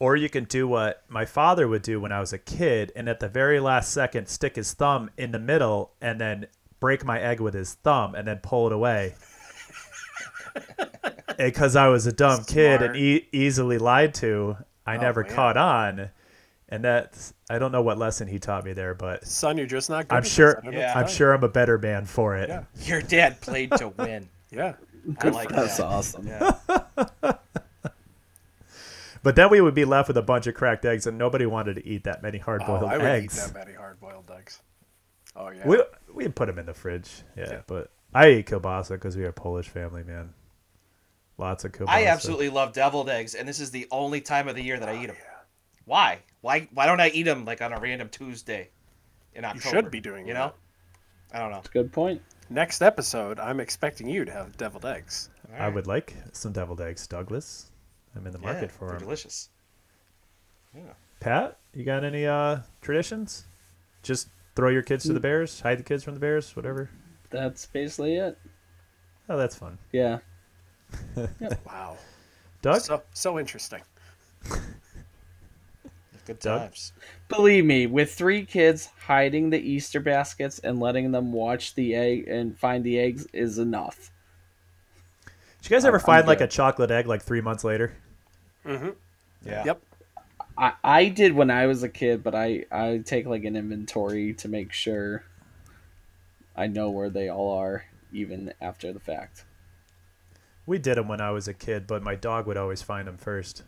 Or 0.00 0.16
you 0.16 0.28
can 0.28 0.44
do 0.44 0.66
what 0.68 1.02
my 1.08 1.24
father 1.24 1.68
would 1.68 1.82
do 1.82 2.00
when 2.00 2.12
I 2.12 2.20
was 2.20 2.32
a 2.32 2.38
kid, 2.38 2.92
and 2.96 3.08
at 3.08 3.20
the 3.20 3.28
very 3.28 3.60
last 3.60 3.92
second, 3.92 4.28
stick 4.28 4.56
his 4.56 4.72
thumb 4.74 5.10
in 5.16 5.30
the 5.32 5.38
middle 5.38 5.92
and 6.00 6.20
then 6.20 6.46
break 6.80 7.04
my 7.04 7.20
egg 7.20 7.40
with 7.40 7.54
his 7.54 7.74
thumb 7.74 8.14
and 8.14 8.26
then 8.28 8.38
pull 8.38 8.66
it 8.66 8.72
away. 8.72 9.14
Because 11.36 11.74
I 11.74 11.88
was 11.88 12.06
a 12.06 12.12
dumb 12.12 12.44
kid 12.44 12.80
and 12.80 12.94
e- 12.96 13.26
easily 13.32 13.76
lied 13.78 14.14
to, 14.14 14.56
I 14.86 14.96
Oh, 14.96 15.00
never 15.00 15.22
man. 15.24 15.32
caught 15.32 15.56
on. 15.56 16.10
And 16.68 16.84
that's, 16.84 17.34
I 17.50 17.58
don't 17.58 17.72
know 17.72 17.82
what 17.82 17.98
lesson 17.98 18.28
he 18.28 18.38
taught 18.38 18.64
me 18.64 18.72
there, 18.72 18.94
but 18.94 19.26
Son, 19.26 19.58
you're 19.58 19.66
just 19.66 19.90
not 19.90 20.06
good. 20.08 20.14
I'm 20.14 20.22
sure. 20.22 20.62
Yeah. 20.70 20.92
I'm 20.96 21.08
sure 21.08 21.32
I'm 21.32 21.42
a 21.42 21.48
better 21.48 21.76
man 21.76 22.04
for 22.04 22.36
it. 22.36 22.48
Yeah. 22.50 22.64
Your 22.84 23.02
dad 23.02 23.40
played 23.40 23.72
to 23.72 23.88
win. 23.88 24.28
Yeah. 24.52 24.74
I 25.20 25.28
like 25.30 25.48
that. 25.48 25.56
That's 25.56 25.76
that. 25.78 25.86
awesome. 25.86 26.26
Yeah. 26.28 26.52
But 29.24 29.34
then 29.36 29.50
we 29.50 29.60
would 29.60 29.74
be 29.74 29.84
left 29.86 30.06
with 30.08 30.16
a 30.18 30.22
bunch 30.22 30.46
of 30.46 30.54
cracked 30.54 30.84
eggs, 30.84 31.06
and 31.06 31.18
nobody 31.18 31.46
wanted 31.46 31.74
to 31.76 31.86
eat 31.86 32.04
that 32.04 32.22
many 32.22 32.38
hard-boiled 32.38 32.82
Oh, 32.84 32.86
I 32.86 32.98
would 32.98 33.06
eggs. 33.06 33.36
eat 33.38 33.52
that 33.52 33.58
many 33.66 33.76
hard-boiled 33.76 34.30
eggs. 34.30 34.60
Oh 35.34 35.48
yeah. 35.48 35.66
We 35.66 35.82
we 36.14 36.28
put 36.28 36.46
them 36.46 36.58
in 36.60 36.66
the 36.66 36.74
fridge. 36.74 37.22
Yeah, 37.36 37.50
Yeah. 37.50 37.60
but 37.66 37.90
I 38.14 38.28
eat 38.30 38.46
kielbasa 38.46 38.90
because 38.90 39.16
we 39.16 39.24
are 39.24 39.30
a 39.30 39.32
Polish 39.32 39.68
family, 39.68 40.04
man. 40.04 40.32
Lots 41.38 41.64
of 41.64 41.72
kielbasa. 41.72 41.88
I 41.88 42.06
absolutely 42.06 42.50
love 42.50 42.72
deviled 42.72 43.08
eggs, 43.08 43.34
and 43.34 43.48
this 43.48 43.58
is 43.58 43.72
the 43.72 43.88
only 43.90 44.20
time 44.20 44.46
of 44.46 44.54
the 44.54 44.62
year 44.62 44.78
that 44.78 44.88
Oh, 44.88 44.92
I 44.92 45.02
eat 45.02 45.06
them. 45.08 45.16
Oh, 45.18 45.40
why? 45.86 46.18
Why? 46.42 46.68
Why 46.72 46.86
don't 46.86 47.00
I 47.00 47.08
eat 47.08 47.24
them 47.24 47.44
like 47.44 47.60
on 47.62 47.72
a 47.72 47.80
random 47.80 48.08
Tuesday 48.10 48.68
in 49.32 49.44
October? 49.44 49.64
you 49.64 49.70
should 49.82 49.90
be 49.90 50.00
doing 50.00 50.28
You 50.28 50.34
that. 50.34 50.38
know? 50.38 50.52
I 51.32 51.38
don't 51.40 51.50
know. 51.50 51.62
Good 51.72 51.92
point. 51.92 52.22
Next 52.50 52.82
episode, 52.82 53.40
I'm 53.40 53.58
expecting 53.58 54.06
you 54.08 54.24
to 54.26 54.30
have 54.30 54.56
deviled 54.58 54.84
eggs. 54.84 55.30
I 55.58 55.68
would 55.68 55.86
like 55.86 56.14
some 56.32 56.52
deviled 56.52 56.80
eggs, 56.82 57.06
Douglas. 57.06 57.70
I'm 58.16 58.26
in 58.26 58.32
the 58.32 58.38
market 58.38 58.62
yeah, 58.62 58.68
for 58.78 58.86
they're 58.88 58.98
them. 58.98 59.04
delicious. 59.04 59.48
Yeah. 60.74 60.82
Pat, 61.20 61.58
you 61.72 61.84
got 61.84 62.04
any 62.04 62.26
uh, 62.26 62.58
traditions? 62.82 63.44
Just 64.02 64.28
throw 64.56 64.68
your 64.70 64.82
kids 64.82 65.04
to 65.04 65.10
Mm. 65.10 65.14
the 65.14 65.20
bears, 65.20 65.60
hide 65.60 65.78
the 65.78 65.82
kids 65.82 66.04
from 66.04 66.14
the 66.14 66.20
bears, 66.20 66.54
whatever. 66.54 66.90
That's 67.30 67.66
basically 67.66 68.16
it. 68.16 68.38
Oh, 69.28 69.36
that's 69.36 69.56
fun. 69.56 69.78
Yeah. 69.92 70.18
Wow. 71.66 71.96
Doug, 72.62 72.80
So 72.80 73.02
so 73.12 73.38
interesting. 73.38 73.82
Good 76.26 76.38
Doug? 76.38 76.60
times. 76.62 76.92
Believe 77.28 77.64
me, 77.66 77.86
with 77.86 78.14
three 78.14 78.44
kids, 78.46 78.88
hiding 78.98 79.50
the 79.50 79.58
Easter 79.60 80.00
baskets 80.00 80.58
and 80.60 80.80
letting 80.80 81.12
them 81.12 81.32
watch 81.32 81.74
the 81.74 81.94
egg 81.94 82.26
and 82.28 82.58
find 82.58 82.82
the 82.82 82.98
eggs 82.98 83.26
is 83.34 83.58
enough. 83.58 84.10
did 85.60 85.70
you 85.70 85.76
guys 85.76 85.84
ever 85.84 85.98
I'm 85.98 86.04
find 86.04 86.26
like 86.26 86.40
a 86.40 86.46
chocolate 86.46 86.90
egg 86.90 87.06
like 87.06 87.22
three 87.22 87.42
months 87.42 87.62
later? 87.64 87.94
Mm-hmm. 88.66 88.90
Yeah. 89.46 89.64
Yep. 89.64 89.80
I, 90.56 90.72
I 90.84 91.08
did 91.08 91.32
when 91.34 91.50
I 91.50 91.66
was 91.66 91.82
a 91.82 91.88
kid, 91.88 92.22
but 92.22 92.34
I, 92.34 92.64
I 92.70 93.02
take 93.04 93.26
like 93.26 93.44
an 93.44 93.56
inventory 93.56 94.32
to 94.34 94.48
make 94.48 94.72
sure 94.72 95.24
I 96.56 96.66
know 96.68 96.90
where 96.90 97.10
they 97.10 97.28
all 97.28 97.58
are, 97.58 97.84
even 98.12 98.54
after 98.60 98.92
the 98.92 99.00
fact. 99.00 99.44
We 100.66 100.78
did 100.78 100.96
them 100.96 101.08
when 101.08 101.20
I 101.20 101.30
was 101.32 101.48
a 101.48 101.54
kid, 101.54 101.86
but 101.86 102.02
my 102.02 102.14
dog 102.14 102.46
would 102.46 102.56
always 102.56 102.82
find 102.82 103.06
them 103.08 103.18
first. 103.18 103.64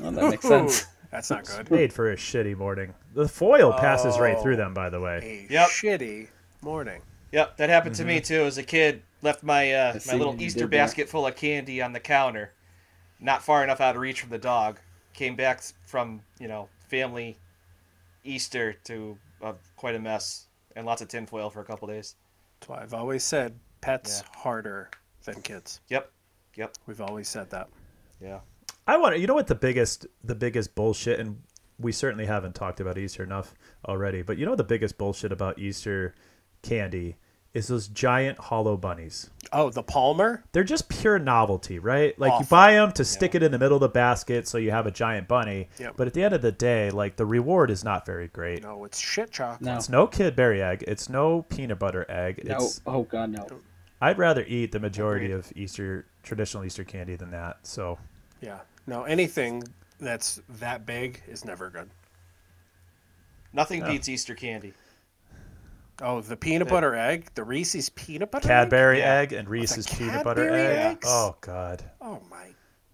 Well, 0.00 0.10
that 0.12 0.30
makes 0.30 0.46
sense. 0.48 0.86
That's 1.10 1.30
not 1.30 1.44
good. 1.46 1.70
Made 1.70 1.92
for 1.92 2.10
a 2.10 2.16
shitty 2.16 2.56
morning. 2.56 2.92
The 3.14 3.28
foil 3.28 3.72
passes 3.72 4.18
right 4.18 4.40
through 4.40 4.54
Oh. 4.54 4.56
them, 4.56 4.74
by 4.74 4.90
the 4.90 5.00
way. 5.00 5.46
A 5.48 5.52
Yep. 5.52 5.68
shitty 5.68 6.28
morning. 6.62 7.00
Yep, 7.32 7.56
that 7.58 7.68
happened 7.68 7.94
to 7.96 8.04
me 8.04 8.20
too 8.20 8.42
as 8.42 8.58
a 8.58 8.62
kid. 8.62 9.02
Left 9.22 9.42
my 9.42 9.72
uh, 9.72 9.98
my 10.06 10.14
little 10.14 10.34
Easter 10.40 10.60
did 10.60 10.70
there. 10.70 10.80
basket 10.80 11.08
full 11.08 11.26
of 11.26 11.36
candy 11.36 11.80
on 11.82 11.92
the 11.92 12.00
counter, 12.00 12.52
not 13.20 13.42
far 13.42 13.62
enough 13.64 13.80
out 13.80 13.96
of 13.96 14.02
reach 14.02 14.20
from 14.20 14.30
the 14.30 14.38
dog. 14.38 14.78
Came 15.14 15.36
back 15.36 15.62
from 15.86 16.20
you 16.38 16.48
know 16.48 16.68
family 16.88 17.38
Easter 18.24 18.74
to 18.84 19.16
uh, 19.42 19.52
quite 19.76 19.94
a 19.94 19.98
mess 19.98 20.46
and 20.74 20.84
lots 20.86 21.00
of 21.02 21.08
tinfoil 21.08 21.50
for 21.50 21.60
a 21.60 21.64
couple 21.64 21.88
days. 21.88 22.16
That's 22.60 22.68
why 22.68 22.82
I've 22.82 22.94
always 22.94 23.24
said 23.24 23.54
pets 23.80 24.22
Yeah. 24.24 24.40
harder 24.40 24.90
than 25.24 25.40
kids. 25.42 25.80
Yep, 25.88 26.10
yep, 26.54 26.74
We've 26.86 27.00
always 27.00 27.28
said 27.28 27.50
that. 27.50 27.68
yeah. 28.20 28.40
I 28.86 28.96
want 28.98 29.14
to. 29.14 29.20
You 29.20 29.26
know 29.26 29.34
what 29.34 29.46
the 29.48 29.54
biggest 29.54 30.06
the 30.22 30.34
biggest 30.34 30.74
bullshit, 30.74 31.18
and 31.18 31.42
we 31.78 31.92
certainly 31.92 32.26
haven't 32.26 32.54
talked 32.54 32.78
about 32.80 32.96
Easter 32.98 33.22
enough 33.24 33.54
already. 33.86 34.22
But 34.22 34.38
you 34.38 34.46
know 34.46 34.54
the 34.54 34.64
biggest 34.64 34.96
bullshit 34.96 35.32
about 35.32 35.58
Easter 35.58 36.14
candy 36.62 37.16
is 37.56 37.68
those 37.68 37.88
giant 37.88 38.38
hollow 38.38 38.76
bunnies. 38.76 39.30
Oh, 39.50 39.70
the 39.70 39.82
Palmer? 39.82 40.44
They're 40.52 40.62
just 40.62 40.90
pure 40.90 41.18
novelty, 41.18 41.78
right? 41.78 42.16
Like 42.18 42.38
you 42.38 42.44
buy 42.46 42.74
them 42.74 42.92
to 42.92 43.04
stick 43.04 43.34
it 43.34 43.42
in 43.42 43.50
the 43.50 43.58
middle 43.58 43.76
of 43.76 43.80
the 43.80 43.88
basket 43.88 44.46
so 44.46 44.58
you 44.58 44.72
have 44.72 44.86
a 44.86 44.90
giant 44.90 45.26
bunny. 45.26 45.70
Yep. 45.78 45.94
But 45.96 46.06
at 46.06 46.12
the 46.12 46.22
end 46.22 46.34
of 46.34 46.42
the 46.42 46.52
day, 46.52 46.90
like 46.90 47.16
the 47.16 47.24
reward 47.24 47.70
is 47.70 47.82
not 47.82 48.04
very 48.04 48.28
great. 48.28 48.62
No, 48.62 48.84
it's 48.84 48.98
shit 49.00 49.30
chocolate. 49.30 49.62
No. 49.62 49.76
It's 49.76 49.88
no 49.88 50.06
Cadbury 50.06 50.60
egg. 50.62 50.84
It's 50.86 51.08
no 51.08 51.42
peanut 51.48 51.78
butter 51.78 52.04
egg. 52.10 52.42
No. 52.44 52.56
It's 52.56 52.82
Oh 52.86 53.04
God, 53.04 53.30
no. 53.30 53.46
I'd 54.02 54.18
rather 54.18 54.44
eat 54.46 54.72
the 54.72 54.80
majority 54.80 55.26
Agreed. 55.32 55.38
of 55.38 55.52
Easter 55.56 56.04
traditional 56.22 56.62
Easter 56.64 56.84
candy 56.84 57.16
than 57.16 57.30
that. 57.30 57.56
So 57.62 57.98
Yeah. 58.42 58.58
No, 58.86 59.04
anything 59.04 59.62
that's 59.98 60.42
that 60.58 60.84
big 60.84 61.22
is 61.26 61.42
never 61.46 61.70
good. 61.70 61.88
Nothing 63.54 63.80
Yeah. 63.80 63.92
beats 63.92 64.10
Easter 64.10 64.34
candy. 64.34 64.74
Oh, 66.02 66.20
the 66.20 66.36
peanut 66.36 66.68
Yeah. 66.68 66.72
butter 66.74 66.94
egg, 66.94 67.28
the 67.34 67.42
Reese's 67.44 67.88
peanut 67.90 68.30
butter? 68.30 68.46
Cadbury 68.48 68.98
Yeah. 68.98 69.14
egg 69.14 69.32
and 69.32 69.48
oh, 69.48 69.50
Reese's 69.50 69.86
peanut 69.86 70.24
butter 70.24 70.42
Cadbury 70.44 70.60
egg. 70.66 70.86
eggs? 70.96 71.06
Oh 71.08 71.36
God. 71.40 71.82
Oh 72.00 72.20
my 72.30 72.48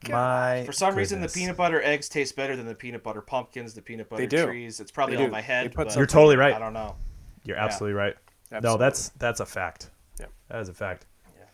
god. 0.04 0.12
My 0.60 0.64
For 0.64 0.72
some 0.72 0.94
reason, 0.94 1.20
the 1.20 1.26
goodness. 1.26 1.34
peanut 1.34 1.56
butter 1.56 1.82
eggs 1.82 2.08
taste 2.08 2.36
better 2.36 2.54
than 2.56 2.66
the 2.66 2.74
peanut 2.74 3.02
butter 3.02 3.20
pumpkins, 3.20 3.74
the 3.74 3.82
peanut 3.82 4.08
butter 4.08 4.22
They 4.22 4.26
do. 4.28 4.46
trees. 4.46 4.78
It's 4.80 4.90
probably 4.92 5.16
They 5.16 5.22
on 5.24 5.28
do. 5.28 5.32
my 5.32 5.40
They 5.40 5.46
head. 5.46 5.74
put 5.74 5.88
but 5.88 5.96
You're 5.96 6.06
totally 6.06 6.36
right. 6.36 6.54
I 6.54 6.58
don't 6.58 6.72
know. 6.72 6.96
You're 7.44 7.56
Yeah. 7.56 7.64
absolutely 7.64 7.94
right. 7.94 8.14
No, 8.50 8.56
Absolutely. 8.58 8.84
that's 8.84 9.08
that's 9.10 9.40
a 9.40 9.46
fact. 9.46 9.90
Yeah. 10.20 10.26
That 10.48 10.60
is 10.60 10.68
a 10.68 10.74
fact. 10.74 11.06
Yeah. 11.36 11.44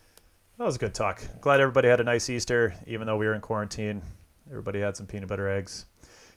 That 0.57 0.65
was 0.65 0.75
a 0.75 0.79
good 0.79 0.93
talk. 0.93 1.21
Glad 1.41 1.61
everybody 1.61 1.87
had 1.87 1.99
a 1.99 2.03
nice 2.03 2.29
Easter, 2.29 2.75
even 2.85 3.07
though 3.07 3.17
we 3.17 3.25
were 3.25 3.33
in 3.33 3.41
quarantine. 3.41 4.01
Everybody 4.49 4.81
had 4.81 4.97
some 4.97 5.07
peanut 5.07 5.29
butter 5.29 5.47
eggs. 5.49 5.85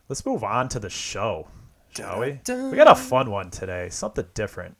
Let's 0.08 0.24
move 0.24 0.44
on 0.44 0.68
to 0.70 0.78
the 0.78 0.88
show, 0.90 1.48
shall 1.90 2.20
we? 2.20 2.38
We 2.48 2.76
got 2.76 2.88
a 2.90 2.94
fun 2.94 3.30
one 3.30 3.50
today. 3.50 3.88
Something 3.88 4.26
different. 4.34 4.76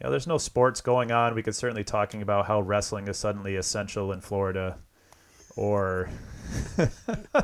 You 0.00 0.04
know, 0.04 0.10
there's 0.10 0.26
no 0.26 0.38
sports 0.38 0.80
going 0.80 1.12
on. 1.12 1.34
We 1.34 1.42
could 1.42 1.54
certainly 1.54 1.84
talking 1.84 2.20
about 2.22 2.46
how 2.46 2.60
wrestling 2.60 3.08
is 3.08 3.16
suddenly 3.16 3.56
essential 3.56 4.12
in 4.12 4.20
Florida, 4.20 4.78
or 5.56 6.10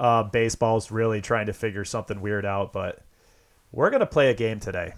uh, 0.00 0.22
baseball's 0.24 0.90
really 0.90 1.20
trying 1.20 1.46
to 1.46 1.52
figure 1.52 1.84
something 1.84 2.20
weird 2.20 2.46
out. 2.46 2.72
But 2.72 3.00
we're 3.72 3.90
gonna 3.90 4.06
play 4.06 4.30
a 4.30 4.34
game 4.34 4.60
today, 4.60 4.94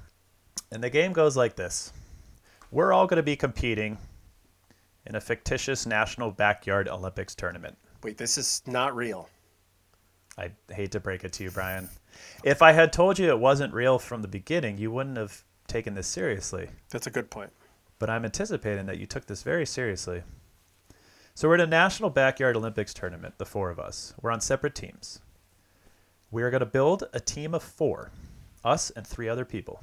and 0.70 0.84
the 0.84 0.90
game 0.90 1.12
goes 1.12 1.36
like 1.36 1.56
this: 1.56 1.92
We're 2.70 2.92
all 2.92 3.06
gonna 3.06 3.22
be 3.22 3.36
competing 3.36 3.96
in 5.06 5.14
a 5.14 5.20
fictitious 5.20 5.86
national 5.86 6.32
backyard 6.32 6.88
Olympics 6.88 7.34
tournament. 7.34 7.78
Wait, 8.02 8.18
this 8.18 8.36
is 8.36 8.62
not 8.66 8.94
real. 8.94 9.28
I 10.36 10.50
hate 10.70 10.92
to 10.92 11.00
break 11.00 11.24
it 11.24 11.32
to 11.34 11.44
you, 11.44 11.50
Brian. 11.50 11.88
If 12.44 12.60
I 12.60 12.72
had 12.72 12.92
told 12.92 13.18
you 13.18 13.30
it 13.30 13.38
wasn't 13.38 13.72
real 13.72 13.98
from 13.98 14.20
the 14.20 14.28
beginning, 14.28 14.76
you 14.76 14.90
wouldn't 14.90 15.16
have 15.16 15.42
taken 15.66 15.94
this 15.94 16.06
seriously. 16.06 16.68
That's 16.90 17.06
a 17.06 17.10
good 17.10 17.30
point. 17.30 17.50
But 17.98 18.10
I'm 18.10 18.24
anticipating 18.24 18.86
that 18.86 18.98
you 18.98 19.06
took 19.06 19.26
this 19.26 19.42
very 19.42 19.66
seriously. 19.66 20.22
So 21.34 21.48
we're 21.48 21.54
at 21.54 21.60
a 21.60 21.66
National 21.66 22.10
Backyard 22.10 22.56
Olympics 22.56 22.94
tournament, 22.94 23.38
the 23.38 23.44
four 23.44 23.70
of 23.70 23.78
us. 23.78 24.14
We're 24.20 24.30
on 24.30 24.40
separate 24.40 24.74
teams. 24.74 25.20
We 26.30 26.42
are 26.42 26.50
going 26.50 26.60
to 26.60 26.66
build 26.66 27.04
a 27.12 27.20
team 27.20 27.54
of 27.54 27.62
four, 27.62 28.10
us 28.64 28.90
and 28.90 29.06
three 29.06 29.28
other 29.28 29.44
people, 29.44 29.82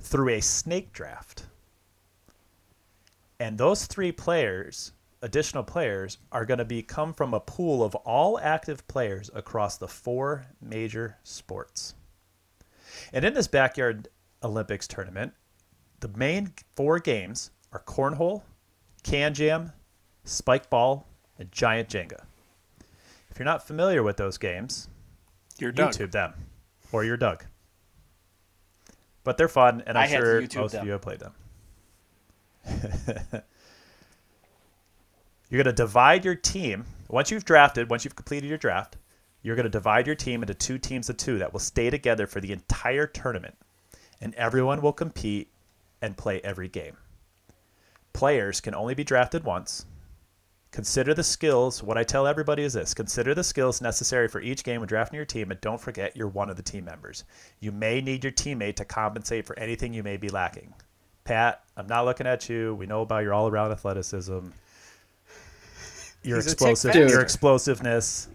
through 0.00 0.30
a 0.30 0.40
snake 0.40 0.92
draft. 0.92 1.44
And 3.38 3.58
those 3.58 3.86
three 3.86 4.12
players, 4.12 4.92
additional 5.22 5.64
players, 5.64 6.18
are 6.32 6.44
going 6.44 6.58
to 6.58 6.64
be 6.64 6.82
come 6.82 7.12
from 7.12 7.34
a 7.34 7.40
pool 7.40 7.82
of 7.82 7.94
all 7.94 8.38
active 8.40 8.86
players 8.88 9.30
across 9.34 9.76
the 9.76 9.88
four 9.88 10.46
major 10.60 11.18
sports. 11.24 11.94
And 13.12 13.24
in 13.24 13.34
this 13.34 13.48
backyard 13.48 14.08
Olympics 14.44 14.86
tournament, 14.86 15.32
the 16.00 16.08
main 16.08 16.52
four 16.76 16.98
games 16.98 17.50
are 17.72 17.82
cornhole, 17.86 18.42
can 19.02 19.34
jam, 19.34 19.72
spike 20.24 20.68
ball, 20.70 21.08
and 21.38 21.50
giant 21.50 21.88
Jenga. 21.88 22.24
If 23.30 23.38
you're 23.38 23.44
not 23.46 23.66
familiar 23.66 24.02
with 24.02 24.16
those 24.16 24.38
games, 24.38 24.88
You're 25.58 25.72
done. 25.72 25.92
YouTube 25.92 26.12
them, 26.12 26.34
or 26.92 27.04
you're 27.04 27.16
Doug. 27.16 27.44
But 29.24 29.38
they're 29.38 29.48
fun, 29.48 29.82
and 29.86 29.96
I'm 29.98 30.08
sure 30.08 30.40
most 30.40 30.72
them. 30.72 30.82
of 30.82 30.86
you 30.86 30.92
have 30.92 31.00
played 31.02 31.20
them. 31.20 31.32
you're 35.50 35.62
going 35.62 35.64
to 35.64 35.72
divide 35.72 36.24
your 36.24 36.34
team. 36.34 36.84
Once 37.08 37.30
you've 37.30 37.44
drafted, 37.44 37.90
once 37.90 38.04
you've 38.04 38.16
completed 38.16 38.48
your 38.48 38.58
draft, 38.58 38.96
you're 39.42 39.56
going 39.56 39.64
to 39.64 39.70
divide 39.70 40.06
your 40.06 40.16
team 40.16 40.42
into 40.42 40.54
two 40.54 40.78
teams 40.78 41.08
of 41.10 41.16
two 41.16 41.38
that 41.38 41.52
will 41.52 41.60
stay 41.60 41.90
together 41.90 42.26
for 42.26 42.40
the 42.40 42.52
entire 42.52 43.06
tournament. 43.06 43.56
And 44.20 44.34
everyone 44.34 44.80
will 44.80 44.92
compete 44.92 45.48
and 46.00 46.16
play 46.16 46.40
every 46.42 46.68
game. 46.68 46.96
Players 48.12 48.60
can 48.60 48.74
only 48.74 48.94
be 48.94 49.04
drafted 49.04 49.44
once. 49.44 49.86
Consider 50.70 51.14
the 51.14 51.22
skills. 51.22 51.82
What 51.82 51.96
I 51.96 52.02
tell 52.02 52.26
everybody 52.26 52.62
is 52.64 52.72
this 52.72 52.94
consider 52.94 53.32
the 53.34 53.44
skills 53.44 53.80
necessary 53.80 54.26
for 54.28 54.40
each 54.40 54.64
game 54.64 54.80
when 54.80 54.88
drafting 54.88 55.16
your 55.16 55.24
team, 55.24 55.50
and 55.52 55.60
don't 55.60 55.80
forget 55.80 56.16
you're 56.16 56.26
one 56.28 56.50
of 56.50 56.56
the 56.56 56.62
team 56.62 56.84
members. 56.84 57.24
You 57.60 57.70
may 57.70 58.00
need 58.00 58.24
your 58.24 58.32
teammate 58.32 58.74
to 58.76 58.84
compensate 58.84 59.46
for 59.46 59.56
anything 59.58 59.94
you 59.94 60.02
may 60.02 60.16
be 60.16 60.30
lacking. 60.30 60.74
Pat, 61.24 61.62
I'm 61.76 61.86
not 61.86 62.04
looking 62.04 62.26
at 62.26 62.48
you. 62.48 62.74
We 62.74 62.86
know 62.86 63.02
about 63.02 63.22
your 63.22 63.32
all 63.32 63.48
around 63.48 63.70
athleticism, 63.72 64.48
your 66.22 66.36
He's 66.36 66.52
explosive, 66.52 66.94
your 66.94 67.20
explosiveness. 67.20 68.28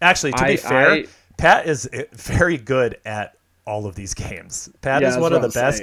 Actually, 0.00 0.32
to 0.32 0.44
I- 0.44 0.46
be 0.48 0.56
fair, 0.56 0.90
I- 0.90 1.06
Pat 1.38 1.66
is 1.66 1.88
eh, 1.92 2.04
very 2.12 2.56
good 2.56 2.98
at 3.04 3.36
all 3.68 3.86
of 3.86 3.94
these 3.94 4.14
games. 4.28 4.70
Pat 4.80 5.02
Yeah, 5.02 5.10
is 5.10 5.18
one 5.18 5.32
of 5.32 5.42
the 5.42 5.48
I'm 5.48 5.52
best 5.52 5.82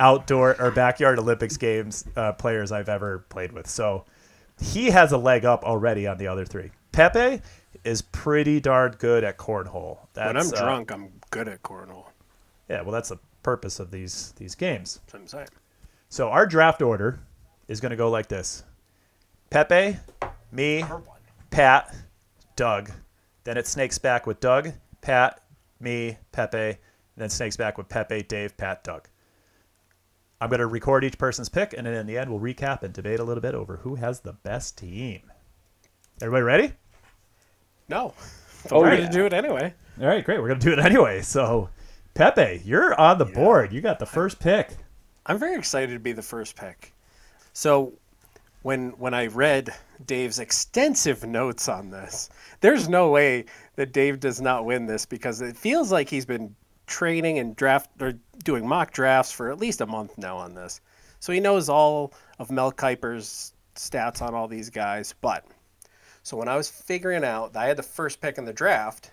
outdoor 0.00 0.60
or 0.60 0.70
backyard 0.70 1.18
Olympics 1.18 1.56
games 1.56 2.04
uh, 2.16 2.32
players 2.32 2.72
I've 2.72 2.88
ever 2.88 3.20
played 3.28 3.52
with. 3.52 3.68
So 3.68 4.04
he 4.60 4.90
has 4.90 5.12
a 5.12 5.18
leg 5.18 5.44
up 5.44 5.62
already 5.62 6.06
on 6.06 6.18
the 6.18 6.26
other 6.26 6.44
three. 6.44 6.70
Pepe 6.92 7.42
is 7.84 8.00
pretty 8.00 8.58
darn 8.58 8.92
good 8.98 9.22
at 9.22 9.36
cornhole. 9.36 9.98
That's, 10.14 10.28
when 10.28 10.36
I'm 10.36 10.48
uh, 10.48 10.50
drunk, 10.50 10.90
I'm 10.90 11.12
good 11.30 11.46
at 11.46 11.62
cornhole. 11.62 12.06
yeah, 12.70 12.80
well, 12.80 12.92
that's 12.92 13.10
the 13.10 13.18
purpose 13.42 13.78
of 13.78 13.90
these 13.90 14.32
these 14.36 14.54
games. 14.54 15.00
That's 15.02 15.12
what 15.12 15.20
I'm 15.20 15.28
saying. 15.28 15.48
So 16.08 16.30
our 16.30 16.46
draft 16.46 16.80
order 16.82 17.20
is 17.68 17.80
going 17.80 17.90
to 17.90 17.96
go 17.96 18.10
like 18.10 18.28
this: 18.28 18.64
Pepe, 19.50 19.98
me, 20.50 20.84
Pat, 21.50 21.94
Doug. 22.56 22.90
Then 23.44 23.58
it 23.58 23.66
snakes 23.66 23.98
back 23.98 24.26
with 24.26 24.40
Doug, 24.40 24.72
Pat, 25.02 25.42
me, 25.78 26.16
Pepe. 26.32 26.78
And 27.16 27.22
Then 27.22 27.30
snakes 27.30 27.56
back 27.56 27.78
with 27.78 27.88
Pepe, 27.88 28.22
Dave, 28.24 28.56
Pat, 28.56 28.84
Doug. 28.84 29.08
I'm 30.40 30.50
going 30.50 30.60
to 30.60 30.66
record 30.66 31.02
each 31.02 31.16
person's 31.16 31.48
pick, 31.48 31.72
and 31.76 31.86
then 31.86 31.94
in 31.94 32.06
the 32.06 32.18
end, 32.18 32.30
we'll 32.30 32.40
recap 32.40 32.82
and 32.82 32.92
debate 32.92 33.20
a 33.20 33.24
little 33.24 33.40
bit 33.40 33.54
over 33.54 33.76
who 33.76 33.94
has 33.94 34.20
the 34.20 34.34
best 34.34 34.76
team. 34.76 35.22
Everybody 36.20 36.42
ready? 36.42 36.72
No. 37.88 38.14
Oh, 38.72 38.80
we're 38.80 38.90
yeah. 38.90 38.96
going 38.96 39.10
to 39.12 39.16
do 39.16 39.26
it 39.26 39.32
anyway. 39.32 39.72
All 40.00 40.08
right, 40.08 40.24
great. 40.24 40.40
We're 40.40 40.48
going 40.48 40.58
to 40.58 40.66
do 40.66 40.72
it 40.72 40.84
anyway. 40.84 41.22
So, 41.22 41.68
Pepe, 42.14 42.62
you're 42.64 43.00
on 43.00 43.16
the 43.18 43.24
board. 43.24 43.72
You 43.72 43.80
got 43.80 44.00
the 44.00 44.06
first 44.06 44.40
pick. 44.40 44.70
I'm 45.24 45.38
very 45.38 45.54
excited 45.56 45.92
to 45.92 46.00
be 46.00 46.10
the 46.10 46.22
first 46.22 46.56
pick. 46.56 46.92
So, 47.52 47.92
when 48.62 48.90
when 48.98 49.14
I 49.14 49.26
read 49.28 49.72
Dave's 50.04 50.40
extensive 50.40 51.22
notes 51.24 51.68
on 51.68 51.90
this, 51.90 52.28
there's 52.60 52.88
no 52.88 53.10
way 53.10 53.44
that 53.76 53.92
Dave 53.92 54.18
does 54.18 54.40
not 54.40 54.64
win 54.64 54.86
this 54.86 55.06
because 55.06 55.40
it 55.42 55.56
feels 55.56 55.92
like 55.92 56.08
he's 56.10 56.26
been 56.26 56.56
training 56.86 57.38
and 57.38 57.56
draft 57.56 57.90
or 58.00 58.14
doing 58.44 58.66
mock 58.66 58.92
drafts 58.92 59.32
for 59.32 59.50
at 59.50 59.58
least 59.58 59.80
a 59.80 59.86
month 59.86 60.16
now 60.18 60.36
on 60.36 60.54
this. 60.54 60.80
So 61.20 61.32
he 61.32 61.40
knows 61.40 61.68
all 61.68 62.12
of 62.38 62.50
Mel 62.50 62.70
Kiper's 62.72 63.52
stats 63.74 64.22
on 64.22 64.34
all 64.34 64.48
these 64.48 64.70
guys. 64.70 65.14
But 65.20 65.44
so 66.22 66.36
when 66.36 66.48
I 66.48 66.56
was 66.56 66.70
figuring 66.70 67.24
out 67.24 67.52
that 67.52 67.62
I 67.62 67.66
had 67.68 67.76
the 67.76 67.82
first 67.82 68.20
pick 68.20 68.38
in 68.38 68.44
the 68.44 68.52
draft, 68.52 69.10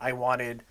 I 0.00 0.12
wanted 0.12 0.62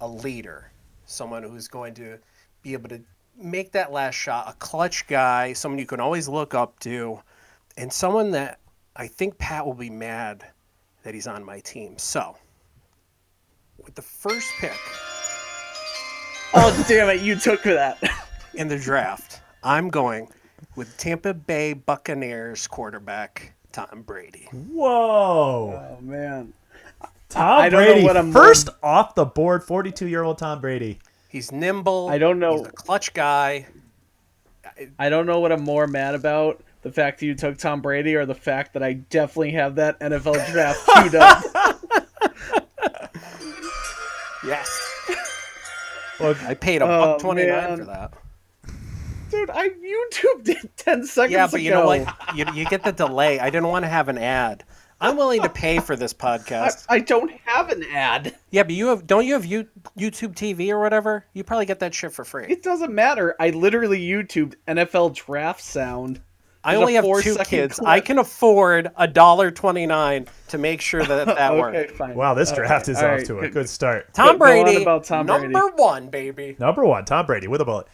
a 0.00 0.08
leader, 0.08 0.70
someone 1.06 1.42
who's 1.42 1.68
going 1.68 1.94
to 1.94 2.18
be 2.62 2.72
able 2.72 2.88
to 2.88 3.00
make 3.36 3.72
that 3.72 3.92
last 3.92 4.14
shot, 4.14 4.48
a 4.48 4.52
clutch 4.54 5.06
guy, 5.06 5.52
someone 5.52 5.78
you 5.78 5.86
can 5.86 6.00
always 6.00 6.28
look 6.28 6.54
up 6.54 6.78
to, 6.80 7.20
and 7.76 7.92
someone 7.92 8.30
that 8.32 8.58
I 8.96 9.06
think 9.06 9.38
Pat 9.38 9.64
will 9.64 9.74
be 9.74 9.90
mad 9.90 10.44
that 11.02 11.14
he's 11.14 11.26
on 11.26 11.44
my 11.44 11.60
team. 11.60 11.96
So, 11.98 12.36
with 13.78 13.94
the 13.94 14.02
first 14.02 14.50
pick 14.58 14.78
Oh 16.54 16.84
damn 16.86 17.08
it! 17.08 17.22
You 17.22 17.36
took 17.36 17.62
that. 17.62 17.98
in 18.54 18.68
the 18.68 18.78
draft, 18.78 19.40
I'm 19.62 19.88
going 19.88 20.28
with 20.76 20.96
Tampa 20.98 21.32
Bay 21.32 21.72
Buccaneers 21.72 22.66
quarterback 22.66 23.54
Tom 23.72 24.02
Brady. 24.02 24.48
Whoa. 24.52 25.96
Oh 25.98 25.98
man. 26.02 26.52
Tom 27.30 27.60
I 27.60 27.70
don't 27.70 27.80
know 27.80 27.92
Brady, 27.92 28.04
what 28.04 28.16
I'm 28.18 28.32
first 28.32 28.68
off 28.82 29.14
the 29.14 29.24
board, 29.24 29.64
42 29.64 30.06
year 30.08 30.22
old 30.22 30.36
Tom 30.36 30.60
Brady. 30.60 30.98
He's 31.30 31.50
nimble. 31.50 32.10
I 32.10 32.18
don't 32.18 32.38
know. 32.38 32.58
He's 32.58 32.66
a 32.66 32.72
clutch 32.72 33.14
guy. 33.14 33.66
I 34.98 35.08
don't 35.08 35.24
know 35.24 35.40
what 35.40 35.52
I'm 35.52 35.64
more 35.64 35.86
mad 35.86 36.14
about. 36.14 36.62
The 36.82 36.92
fact 36.92 37.20
that 37.20 37.26
you 37.26 37.34
took 37.34 37.56
Tom 37.56 37.80
Brady 37.80 38.14
or 38.14 38.26
the 38.26 38.34
fact 38.34 38.74
that 38.74 38.82
I 38.82 38.94
definitely 38.94 39.52
have 39.52 39.76
that 39.76 39.98
NFL 40.00 40.52
draft 40.52 40.86
queued 40.86 41.14
up. 41.14 41.44
Yes. 44.44 44.91
Well, 46.22 46.36
I 46.46 46.54
paid 46.54 46.82
a 46.82 46.84
Oh, 46.84 46.88
buck 46.88 47.20
twenty 47.20 47.46
nine 47.46 47.78
for 47.78 47.84
that. 47.84 48.14
Dude, 49.30 49.48
I 49.50 49.70
YouTubed 49.70 50.48
it 50.64 50.76
10 50.76 51.06
seconds 51.06 51.32
Yeah, 51.32 51.48
but 51.50 51.62
you 51.62 51.70
know 51.70 51.86
what? 51.86 52.06
You, 52.36 52.44
you 52.52 52.66
get 52.66 52.84
the 52.84 52.92
delay. 52.92 53.40
I 53.40 53.46
didn't 53.48 53.68
want 53.68 53.82
to 53.82 53.88
have 53.88 54.08
an 54.10 54.18
ad. 54.18 54.62
I'm 55.00 55.16
willing 55.16 55.40
to 55.40 55.48
pay 55.64 55.78
for 55.78 55.96
this 55.96 56.14
I, 56.20 56.38
podcast. 56.38 56.84
I 56.90 56.98
don't 56.98 57.32
have 57.46 57.70
an 57.70 57.82
ad. 57.94 58.36
Yeah, 58.50 58.62
but 58.62 58.72
you 58.74 58.88
have 58.88 59.06
don't 59.06 59.24
you 59.24 59.32
have 59.32 59.46
you, 59.46 59.66
YouTube 59.98 60.34
TV 60.34 60.68
or 60.70 60.80
whatever? 60.80 61.24
You 61.32 61.44
probably 61.44 61.64
get 61.64 61.80
that 61.80 61.94
shit 61.94 62.12
for 62.12 62.24
free. 62.26 62.44
It 62.46 62.62
doesn't 62.62 62.94
matter. 62.94 63.34
I 63.40 63.50
literally 63.50 64.00
YouTubed 64.00 64.54
NFL 64.68 65.14
draft 65.14 65.62
sound. 65.62 66.20
I 66.64 66.76
only 66.76 66.94
have 66.94 67.04
two 67.22 67.36
kids. 67.44 67.76
clip. 67.78 67.88
I 67.88 68.00
can 68.00 68.18
afford 68.18 68.90
a 68.96 69.08
dollar 69.08 69.50
twenty 69.50 69.86
nine 69.86 70.26
to 70.48 70.58
make 70.58 70.80
sure 70.80 71.04
that 71.04 71.26
that 71.26 71.50
okay, 71.52 71.60
works. 71.60 71.92
fine. 71.98 72.14
wow, 72.14 72.34
this 72.34 72.52
draft 72.52 72.88
Okay, 72.88 72.92
is 72.92 72.98
all 72.98 73.04
off 73.04 73.16
right, 73.18 73.26
to 73.26 73.38
a 73.38 73.40
good- 73.42 73.52
good 73.54 73.68
start. 73.68 74.12
Tom 74.14 74.26
Go- 74.26 74.38
go 74.38 74.44
on 74.44 74.64
Brady, 74.64 74.82
about 74.82 75.04
Tom 75.04 75.26
Brady. 75.26 75.48
number 75.48 75.74
one, 75.76 76.08
baby. 76.08 76.56
Number 76.58 76.84
one, 76.84 77.04
Tom 77.04 77.26
Brady 77.26 77.48
with 77.48 77.60
a 77.60 77.64
bullet. 77.64 77.86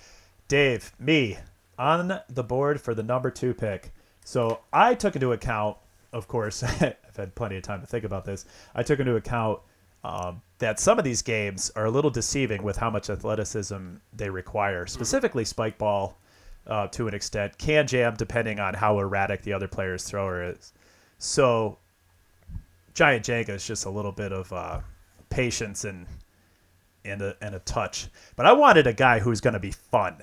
Dave, 0.49 0.93
me 0.99 1.39
on 1.79 2.21
the 2.29 2.43
board 2.45 2.81
for 2.81 2.95
the 2.95 3.03
number 3.03 3.31
two 3.31 3.55
pick. 3.55 3.93
So 4.25 4.61
I 4.73 4.95
took 4.95 5.15
into 5.15 5.33
account, 5.33 5.77
of 6.13 6.29
course, 6.29 6.63
I've 6.63 6.95
had 7.17 7.35
plenty 7.35 7.57
of 7.57 7.63
time 7.63 7.81
to 7.81 7.87
think 7.87 8.05
about 8.05 8.25
this. 8.25 8.45
I 8.75 8.83
took 8.83 8.99
into 9.01 9.17
account 9.17 9.61
um, 10.05 10.43
that 10.59 10.79
some 10.81 10.99
of 10.99 11.05
these 11.05 11.23
games 11.23 11.71
are 11.77 11.87
a 11.87 11.91
little 11.91 12.11
deceiving 12.11 12.63
with 12.63 12.77
how 12.77 12.91
much 12.91 13.09
athleticism 13.11 13.95
they 14.15 14.29
require, 14.31 14.87
specifically 14.87 15.45
spike 15.45 15.79
ball 15.79 16.19
uh, 16.67 16.87
to 16.89 17.09
an 17.09 17.15
extent, 17.15 17.57
can 17.59 17.87
jam 17.87 18.15
depending 18.17 18.61
on 18.61 18.75
how 18.75 18.99
erratic 18.99 19.43
the 19.43 19.53
other 19.53 19.69
player's 19.69 20.05
thrower 20.05 20.43
is. 20.43 20.73
So 21.19 21.79
Giant 22.95 23.25
Jenga 23.25 23.51
is 23.51 23.67
just 23.67 23.85
a 23.87 23.91
little 23.91 24.13
bit 24.13 24.33
of 24.33 24.53
uh, 24.53 24.81
patience 25.31 25.85
and 25.85 26.07
and 27.05 27.23
a, 27.23 27.37
and 27.41 27.55
a 27.55 27.59
touch. 27.61 28.09
But 28.37 28.47
I 28.47 28.53
wanted 28.53 28.87
a 28.87 28.93
guy 28.93 29.21
who's 29.21 29.41
going 29.41 29.55
to 29.55 29.61
be 29.61 29.71
fun. 29.71 30.17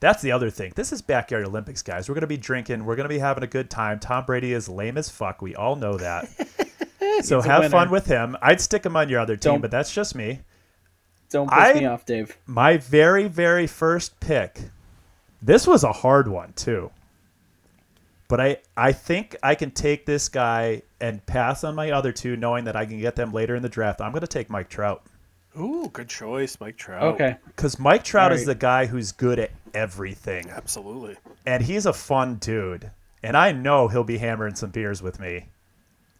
That's 0.00 0.22
the 0.22 0.30
other 0.32 0.48
thing. 0.48 0.72
This 0.76 0.92
is 0.92 1.02
backyard 1.02 1.44
Olympics, 1.44 1.82
guys. 1.82 2.08
We're 2.08 2.14
going 2.14 2.20
to 2.22 2.28
be 2.28 2.36
drinking. 2.36 2.84
We're 2.84 2.94
going 2.96 3.08
to 3.08 3.14
be 3.14 3.18
having 3.18 3.42
a 3.42 3.48
good 3.48 3.68
time. 3.68 3.98
Tom 3.98 4.24
Brady 4.24 4.52
is 4.52 4.68
lame 4.68 4.96
as 4.96 5.08
fuck. 5.10 5.42
We 5.42 5.56
all 5.56 5.74
know 5.76 5.96
that. 5.98 6.28
so 7.22 7.40
have 7.40 7.70
fun 7.70 7.90
with 7.90 8.06
him. 8.06 8.36
I'd 8.40 8.60
stick 8.60 8.86
him 8.86 8.96
on 8.96 9.08
your 9.08 9.20
other 9.20 9.36
team, 9.36 9.54
Don't- 9.54 9.60
but 9.60 9.70
that's 9.70 9.92
just 9.92 10.14
me. 10.14 10.40
Don't 11.30 11.50
piss 11.50 11.58
I- 11.58 11.72
me 11.74 11.84
off, 11.84 12.06
Dave. 12.06 12.36
My 12.46 12.76
very, 12.78 13.28
very 13.28 13.66
first 13.66 14.18
pick. 14.20 14.60
This 15.42 15.66
was 15.66 15.84
a 15.84 15.92
hard 15.92 16.28
one 16.28 16.52
too. 16.54 16.90
But 18.28 18.40
I, 18.40 18.56
I 18.76 18.92
think 18.92 19.36
I 19.42 19.54
can 19.54 19.70
take 19.70 20.04
this 20.04 20.28
guy 20.28 20.82
and 21.00 21.24
pass 21.24 21.64
on 21.64 21.74
my 21.74 21.92
other 21.92 22.12
two, 22.12 22.36
knowing 22.36 22.64
that 22.64 22.76
I 22.76 22.84
can 22.84 23.00
get 23.00 23.16
them 23.16 23.32
later 23.32 23.54
in 23.56 23.62
the 23.62 23.68
draft. 23.70 24.00
I'm 24.02 24.10
going 24.12 24.20
to 24.20 24.26
take 24.26 24.50
Mike 24.50 24.68
Trout. 24.68 25.02
Ooh, 25.58 25.88
good 25.92 26.08
choice, 26.10 26.58
Mike 26.60 26.76
Trout. 26.76 27.02
Okay. 27.14 27.36
Because 27.46 27.78
Mike 27.78 28.04
Trout 28.04 28.30
All 28.32 28.36
is 28.36 28.44
the 28.44 28.54
guy 28.54 28.84
who's 28.84 29.12
good 29.12 29.38
at 29.38 29.50
everything. 29.72 30.50
Absolutely. 30.50 31.16
and 31.46 31.62
he's 31.62 31.86
a 31.86 31.92
fun 31.94 32.34
dude. 32.36 32.90
And 33.22 33.36
I 33.36 33.50
know 33.52 33.88
he'll 33.88 34.04
be 34.04 34.18
hammering 34.18 34.54
some 34.56 34.70
beers 34.70 35.02
with 35.02 35.18
me. 35.18 35.46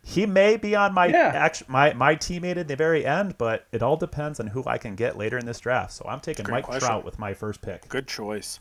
He 0.02 0.24
may 0.24 0.57
be 0.57 0.74
on 0.74 0.94
my 0.94 1.07
Yeah. 1.07 1.31
act, 1.35 1.68
my 1.68 1.92
my 1.92 2.16
teammate 2.16 2.57
at 2.57 2.66
the 2.68 2.74
very 2.76 3.04
end, 3.04 3.37
but 3.37 3.66
it 3.70 3.83
all 3.83 3.96
depends 3.98 4.40
on 4.40 4.46
who 4.48 4.64
I 4.66 4.78
can 4.78 4.94
get 4.96 5.18
later 5.18 5.37
in 5.37 5.44
this 5.44 5.61
draft. 5.61 5.92
So 5.92 6.07
I'm 6.09 6.20
taking 6.20 6.44
Great 6.46 6.54
Mike 6.54 6.64
question. 6.64 6.88
Trout 6.88 7.04
with 7.04 7.18
my 7.18 7.35
first 7.35 7.61
pick. 7.61 7.87
Good 7.90 8.09
choice. 8.09 8.59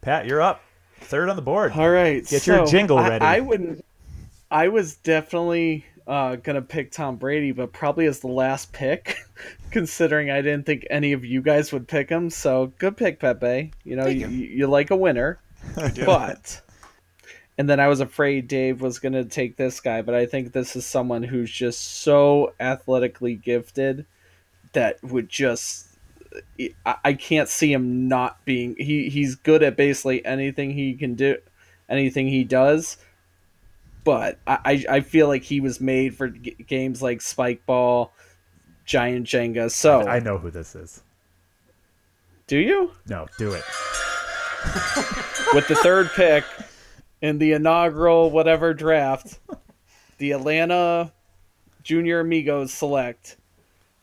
Pat, 0.00 0.26
you're 0.26 0.40
up, 0.40 0.62
third 1.00 1.28
on 1.28 1.36
the 1.36 1.42
board. 1.42 1.72
All 1.72 1.90
right. 1.90 2.26
Get 2.26 2.46
your 2.46 2.66
jingle 2.66 2.98
ready. 2.98 3.24
I, 3.24 3.40
wouldn't. 3.40 3.84
I 4.50 4.68
was 4.68 4.96
definitely 4.96 5.84
uh, 6.06 6.36
gonna 6.36 6.62
pick 6.62 6.90
Tom 6.90 7.16
Brady, 7.16 7.52
but 7.52 7.72
probably 7.72 8.06
as 8.06 8.20
the 8.20 8.28
last 8.28 8.72
pick, 8.72 9.18
considering 9.70 10.30
I 10.30 10.40
didn't 10.40 10.64
think 10.64 10.86
any 10.88 11.12
of 11.12 11.24
you 11.24 11.42
guys 11.42 11.72
would 11.72 11.86
pick 11.86 12.08
him. 12.08 12.30
So 12.30 12.72
good 12.78 12.96
pick, 12.96 13.20
Pepe. 13.20 13.72
You 13.84 13.96
know, 13.96 14.06
you, 14.06 14.26
you. 14.28 14.46
you 14.46 14.66
like 14.66 14.90
a 14.90 14.96
winner, 14.96 15.38
do. 15.94 16.06
but. 16.06 16.62
And 17.58 17.68
then 17.68 17.78
I 17.78 17.88
was 17.88 18.00
afraid 18.00 18.48
Dave 18.48 18.80
was 18.80 18.98
going 18.98 19.12
to 19.12 19.24
take 19.26 19.56
this 19.56 19.80
guy, 19.80 20.00
but 20.00 20.14
I 20.14 20.24
think 20.24 20.52
this 20.52 20.76
is 20.76 20.86
someone 20.86 21.22
who's 21.22 21.50
just 21.50 22.00
so 22.00 22.54
athletically 22.58 23.34
gifted 23.34 24.06
that 24.72 24.96
would 25.04 25.28
just 25.28 25.89
I, 26.86 26.96
I 27.04 27.12
can't 27.14 27.48
see 27.48 27.72
him 27.72 28.08
not 28.08 28.44
being 28.44 28.76
he 28.78 29.08
he's 29.08 29.34
good 29.34 29.62
at 29.62 29.76
basically 29.76 30.24
anything 30.24 30.70
he 30.72 30.94
can 30.94 31.14
do 31.14 31.36
anything 31.88 32.28
he 32.28 32.44
does 32.44 32.96
but 34.04 34.38
I, 34.46 34.58
I 34.64 34.96
I 34.96 35.00
feel 35.00 35.26
like 35.28 35.42
he 35.42 35.60
was 35.60 35.80
made 35.80 36.14
for 36.14 36.28
g- 36.28 36.56
games 36.66 37.02
like 37.02 37.20
spike 37.20 37.66
ball 37.66 38.12
giant 38.84 39.26
jenga 39.26 39.70
so 39.70 40.06
I 40.06 40.20
know 40.20 40.38
who 40.38 40.50
this 40.50 40.74
is. 40.74 41.02
do 42.46 42.58
you 42.58 42.92
No, 43.08 43.26
do 43.38 43.52
it. 43.52 43.64
with 45.54 45.66
the 45.68 45.78
third 45.82 46.10
pick 46.14 46.44
in 47.22 47.38
the 47.38 47.52
inaugural 47.52 48.30
whatever 48.30 48.72
draft, 48.74 49.38
the 50.18 50.32
Atlanta 50.32 51.12
Junior 51.82 52.20
Amigos 52.20 52.72
select 52.72 53.36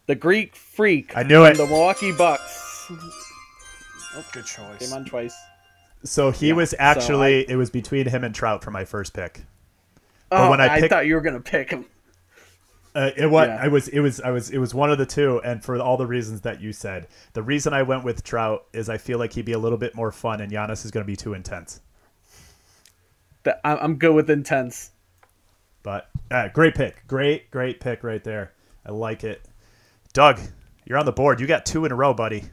the 0.08 0.16
Greek 0.16 0.56
Freak. 0.56 1.16
I 1.16 1.24
knew 1.24 1.44
from 1.44 1.52
it. 1.54 1.58
The 1.58 1.66
Milwaukee 1.68 2.12
Bucks 2.12 2.88
Oh, 2.90 4.26
Good 4.34 4.46
choice. 4.46 4.80
came 4.80 4.94
on 4.94 5.06
twice. 5.06 5.36
So 6.04 6.32
he 6.32 6.48
Yeah, 6.50 6.54
was 6.56 6.72
so 6.72 6.78
actually 6.80 7.50
it 7.50 7.56
was 7.56 7.70
between 7.70 8.08
him 8.08 8.24
and 8.24 8.34
Trout 8.34 8.64
for 8.64 8.72
my 8.72 8.86
first 8.86 9.14
pick. 9.14 9.42
But 10.30 10.48
Oh, 10.48 10.50
when 10.50 10.60
I 10.62 10.76
I, 10.76 10.88
thought 10.88 11.06
you 11.06 11.16
were 11.16 11.22
gonna 11.22 11.40
pick 11.40 11.70
him. 11.70 11.86
Uh, 12.96 13.12
it 13.16 13.28
was 13.28 13.48
Yeah. 13.48 13.60
I 13.62 13.68
was 13.68 13.88
it 13.90 14.00
was 14.00 14.20
I 14.22 14.32
was 14.32 14.50
it 14.50 14.58
was 14.58 14.74
one 14.74 14.90
of 14.92 14.98
the 14.98 15.06
two, 15.06 15.40
and 15.44 15.64
for 15.64 15.80
all 15.80 15.98
the 15.98 16.08
reasons 16.08 16.42
that 16.42 16.62
you 16.62 16.74
said, 16.74 17.08
the 17.34 17.44
reason 17.44 17.74
I 17.74 17.84
went 17.84 18.04
with 18.04 18.24
Trout 18.24 18.66
is 18.74 18.90
I 18.90 18.98
feel 18.98 19.20
like 19.20 19.34
he'd 19.34 19.46
be 19.46 19.52
a 19.52 19.60
little 19.60 19.78
bit 19.78 19.94
more 19.94 20.12
fun, 20.12 20.42
and 20.42 20.52
Giannis 20.52 20.84
is 20.84 20.90
going 20.92 21.04
to 21.04 21.08
be 21.08 21.16
too 21.16 21.34
intense. 21.34 21.80
That 23.44 23.62
I- 23.64 23.78
I'm 23.78 23.98
good 23.98 24.14
with 24.16 24.30
intense. 24.30 24.92
But 25.84 26.10
uh, 26.32 26.48
great 26.50 26.74
pick, 26.76 27.06
great 27.08 27.52
great 27.52 27.80
pick 27.80 28.04
right 28.04 28.24
there. 28.24 28.52
I 28.86 28.92
like 28.92 29.24
it. 29.24 29.42
Doug, 30.18 30.40
you're 30.84 30.98
on 30.98 31.06
the 31.06 31.12
board. 31.12 31.40
You 31.40 31.46
got 31.46 31.64
two 31.64 31.86
in 31.86 31.92
a 31.92 31.96
row, 31.96 32.12
buddy. 32.12 32.44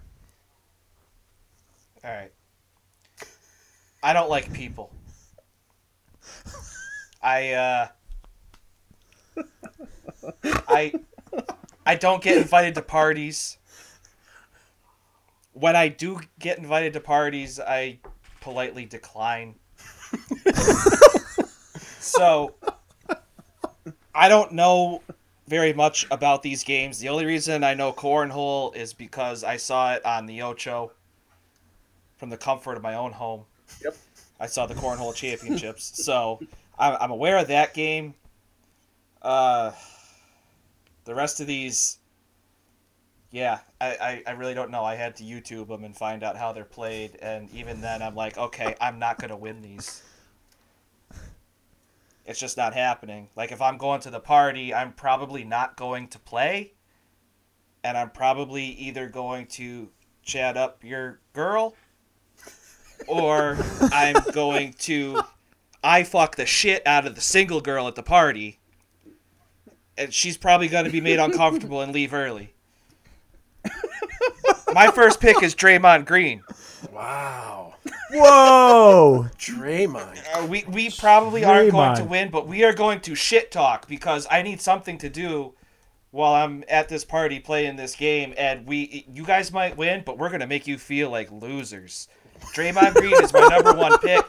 All 2.05 2.11
right. 2.11 2.31
I 4.03 4.13
don't 4.13 4.29
like 4.29 4.53
people. 4.53 4.93
I 7.23 7.53
uh 7.53 7.87
I 10.45 10.93
I 11.87 11.95
don't 11.95 12.23
get 12.23 12.37
invited 12.37 12.75
to 12.75 12.83
parties. 12.83 13.57
When 15.55 15.75
I 15.75 15.89
do 15.89 16.21
get 16.39 16.59
invited 16.59 16.93
to 16.93 17.01
parties, 17.01 17.59
I 17.59 17.99
politely 18.43 18.85
decline. 18.85 19.55
so 21.99 22.57
I 24.15 24.29
don't 24.29 24.53
know 24.53 25.01
very 25.47 25.73
much 25.73 26.07
about 26.11 26.43
these 26.43 26.65
games. 26.65 26.99
The 26.99 27.09
only 27.09 27.27
reason 27.27 27.65
I 27.65 27.75
know 27.75 27.93
cornhole 27.93 28.75
is 28.75 28.93
because 28.93 29.45
I 29.45 29.57
saw 29.57 29.95
it 29.95 30.05
on 30.05 30.27
the 30.27 30.43
Ocho 30.43 30.93
from 32.17 32.31
the 32.31 32.37
comfort 32.37 32.77
of 32.77 32.83
my 32.83 32.95
own 32.95 33.13
home. 33.13 33.45
Yep. 33.83 33.97
I 34.41 34.47
saw 34.47 34.67
the 34.67 34.75
cornhole 34.75 35.15
championships, 35.15 35.93
so 36.05 36.41
I'm, 36.79 36.97
I'm 37.01 37.11
aware 37.11 37.39
of 37.39 37.49
that 37.49 37.75
game. 37.75 38.15
Uh, 39.21 39.73
the 41.05 41.15
rest 41.15 41.41
of 41.41 41.47
these, 41.47 41.99
yeah, 43.31 43.61
I, 43.81 43.87
I, 43.87 44.23
I 44.29 44.31
really 44.33 44.55
don't 44.55 44.71
know. 44.71 44.85
I 44.85 44.95
had 44.95 45.17
to 45.17 45.25
YouTube 45.25 45.69
them 45.69 45.85
and 45.85 45.97
find 45.97 46.23
out 46.23 46.37
how 46.37 46.53
they're 46.53 46.65
played, 46.65 47.17
and 47.21 47.51
even 47.53 47.81
then, 47.81 48.03
I'm 48.03 48.15
like, 48.15 48.39
okay, 48.39 48.75
I'm 48.81 48.99
not 48.99 49.19
gonna 49.19 49.37
win 49.37 49.61
these. 49.61 50.03
It's 52.25 52.41
just 52.41 52.57
not 52.57 52.75
happening. 52.75 53.29
Like 53.37 53.53
if 53.53 53.61
I'm 53.61 53.77
going 53.77 54.01
to 54.03 54.11
the 54.11 54.21
party, 54.21 54.73
I'm 54.73 54.93
probably 54.93 55.45
not 55.45 55.77
going 55.77 56.09
to 56.09 56.19
play, 56.19 56.73
and 57.83 57.97
I'm 57.97 58.11
probably 58.11 58.65
either 58.65 59.09
going 59.09 59.47
to 59.47 59.91
chat 60.23 60.57
up 60.57 60.83
your 60.83 61.21
girl 61.35 61.75
or 63.07 63.59
I'm 63.93 64.17
going 64.33 64.73
to 64.81 65.23
I 65.83 66.03
fuck 66.03 66.37
the 66.37 66.47
shit 66.47 66.87
out 66.87 67.07
of 67.07 67.15
the 67.15 67.21
single 67.21 67.61
girl 67.61 67.87
at 67.87 67.95
the 67.95 68.03
party, 68.03 68.59
and 69.99 70.15
she's 70.15 70.39
probably 70.39 70.69
going 70.69 70.87
to 70.87 70.91
be 70.91 71.03
made 71.03 71.19
uncomfortable 71.19 71.83
and 71.83 71.93
leave 71.93 72.15
early. 72.15 72.55
My 74.73 74.91
first 74.91 75.21
pick 75.21 75.43
is 75.43 75.55
Draymond 75.55 76.07
Green. 76.07 76.43
Wow. 76.91 77.74
Whoa! 78.11 79.29
Draymond. 79.39 80.23
Uh, 80.35 80.47
we 80.47 80.65
we 80.69 80.91
probably 80.91 81.45
aren't 81.45 81.73
going 81.73 81.97
to 81.97 82.05
win, 82.05 82.31
but 82.31 82.47
we 82.47 82.65
are 82.65 82.73
going 82.73 83.01
to 83.01 83.15
shit 83.15 83.51
talk 83.51 83.89
because 83.89 84.27
I 84.31 84.43
need 84.43 84.61
something 84.61 84.99
to 84.99 85.09
do 85.09 85.55
while 86.11 86.35
I'm 86.35 86.63
at 86.69 86.89
this 86.89 87.05
party 87.05 87.41
playing 87.41 87.77
this 87.77 87.97
game, 87.97 88.35
and 88.37 88.67
we 88.67 89.07
you 89.13 89.25
guys 89.25 89.53
might 89.53 89.77
win, 89.77 90.03
but 90.05 90.19
we're 90.19 90.31
gonna 90.31 90.47
make 90.47 90.67
you 90.67 90.79
feel 90.79 91.11
like 91.11 91.31
losers. 91.31 92.09
Draymond 92.55 92.95
Green 93.01 93.23
is 93.23 93.33
my 93.33 93.47
number 93.49 93.73
one 93.73 93.99
pick. 93.99 94.25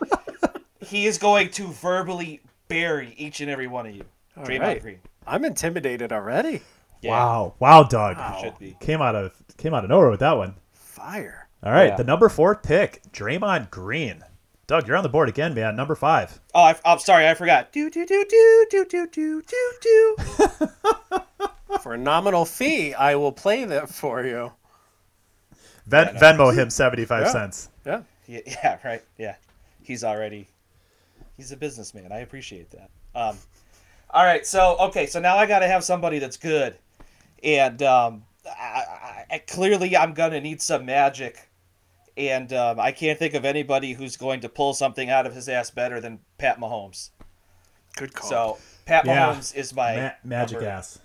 He 0.80 1.06
is 1.06 1.18
going 1.18 1.50
to 1.52 1.68
verbally 1.68 2.42
bury 2.68 3.14
each 3.18 3.42
and 3.42 3.50
every 3.50 3.68
one 3.68 3.86
of 3.86 3.96
you. 3.96 4.04
All 4.38 4.46
Draymond 4.46 4.60
right. 4.62 4.82
Green. 4.82 5.00
I'm 5.28 5.44
intimidated 5.46 6.12
already. 6.12 6.62
Yeah, 7.02 7.12
Wow, 7.12 7.54
wow, 7.60 7.84
Doug. 7.84 8.18
Wow. 8.18 8.56
Came 8.80 9.02
out 9.02 9.16
of 9.16 9.34
came 9.58 9.74
out 9.74 9.84
of 9.84 9.90
nowhere 9.90 10.10
with 10.10 10.22
that 10.22 10.38
one. 10.38 10.56
Fire. 10.74 11.45
All 11.66 11.72
right, 11.72 11.90
Yeah. 11.90 11.96
the 11.96 12.04
number 12.04 12.30
four 12.30 12.56
pick, 12.56 13.02
Draymond 13.12 13.72
Green. 13.72 14.24
Doug, 14.68 14.88
you're 14.88 14.98
on 14.98 15.04
the 15.04 15.10
board 15.10 15.30
again, 15.30 15.54
man. 15.54 15.76
Number 15.76 15.96
five. 15.96 16.40
Oh, 16.54 16.62
I, 16.62 16.76
I'm 16.86 17.00
sorry, 17.00 17.28
I 17.28 17.34
forgot. 17.36 17.72
Do 17.72 17.90
do 17.90 18.06
do 18.06 18.26
do 18.28 18.66
do 18.70 18.86
do 18.86 19.08
do 19.08 19.42
do 19.42 19.74
do. 19.82 20.16
For 21.82 21.94
a 21.94 21.98
nominal 21.98 22.46
fee, 22.46 22.94
I 22.94 23.16
will 23.16 23.32
play 23.32 23.64
that 23.66 23.90
for 23.90 24.24
you. 24.26 24.54
Ven- 25.86 26.12
Yeah. 26.16 26.20
Venmo 26.20 26.54
him 26.54 26.70
seventy 26.72 27.06
five 27.06 27.26
Yeah. 27.26 27.32
cents. 27.32 27.70
Yeah. 27.86 28.02
Yeah, 28.28 28.40
yeah, 28.48 28.78
right. 28.84 29.04
Yeah, 29.20 29.36
he's 29.84 30.04
already 30.04 30.48
he's 31.38 31.52
a 31.52 31.58
businessman. 31.58 32.12
I 32.12 32.20
appreciate 32.20 32.72
that. 32.72 32.90
Um, 33.14 33.38
all 34.10 34.24
right, 34.24 34.46
so 34.48 34.78
okay, 34.80 35.06
so 35.06 35.20
now 35.20 35.38
I 35.38 35.46
got 35.46 35.60
to 35.60 35.68
have 35.68 35.84
somebody 35.84 36.18
that's 36.18 36.38
good, 36.38 36.76
and 37.44 37.84
um, 37.84 38.24
I, 38.48 38.84
I, 38.88 39.26
I, 39.32 39.38
clearly 39.40 39.96
I'm 39.96 40.14
gonna 40.14 40.42
need 40.42 40.60
some 40.62 40.86
magic, 40.86 41.48
and 42.18 42.52
um, 42.54 42.80
I 42.80 42.92
can't 42.92 43.20
think 43.20 43.34
of 43.34 43.46
anybody 43.46 43.94
who's 43.94 44.18
going 44.18 44.40
to 44.42 44.50
pull 44.50 44.74
something 44.74 45.10
out 45.10 45.26
of 45.26 45.34
his 45.36 45.50
ass 45.50 45.70
better 45.70 46.00
than 46.00 46.20
Pat 46.38 46.60
Mahomes. 46.60 47.10
Good 47.98 48.14
call. 48.14 48.30
So 48.30 48.58
Pat 48.86 49.06
Yeah. 49.06 49.34
Mahomes 49.34 49.56
is 49.56 49.74
my 49.74 49.96
Ma- 49.96 50.12
magic 50.24 50.62
ass. 50.62 51.00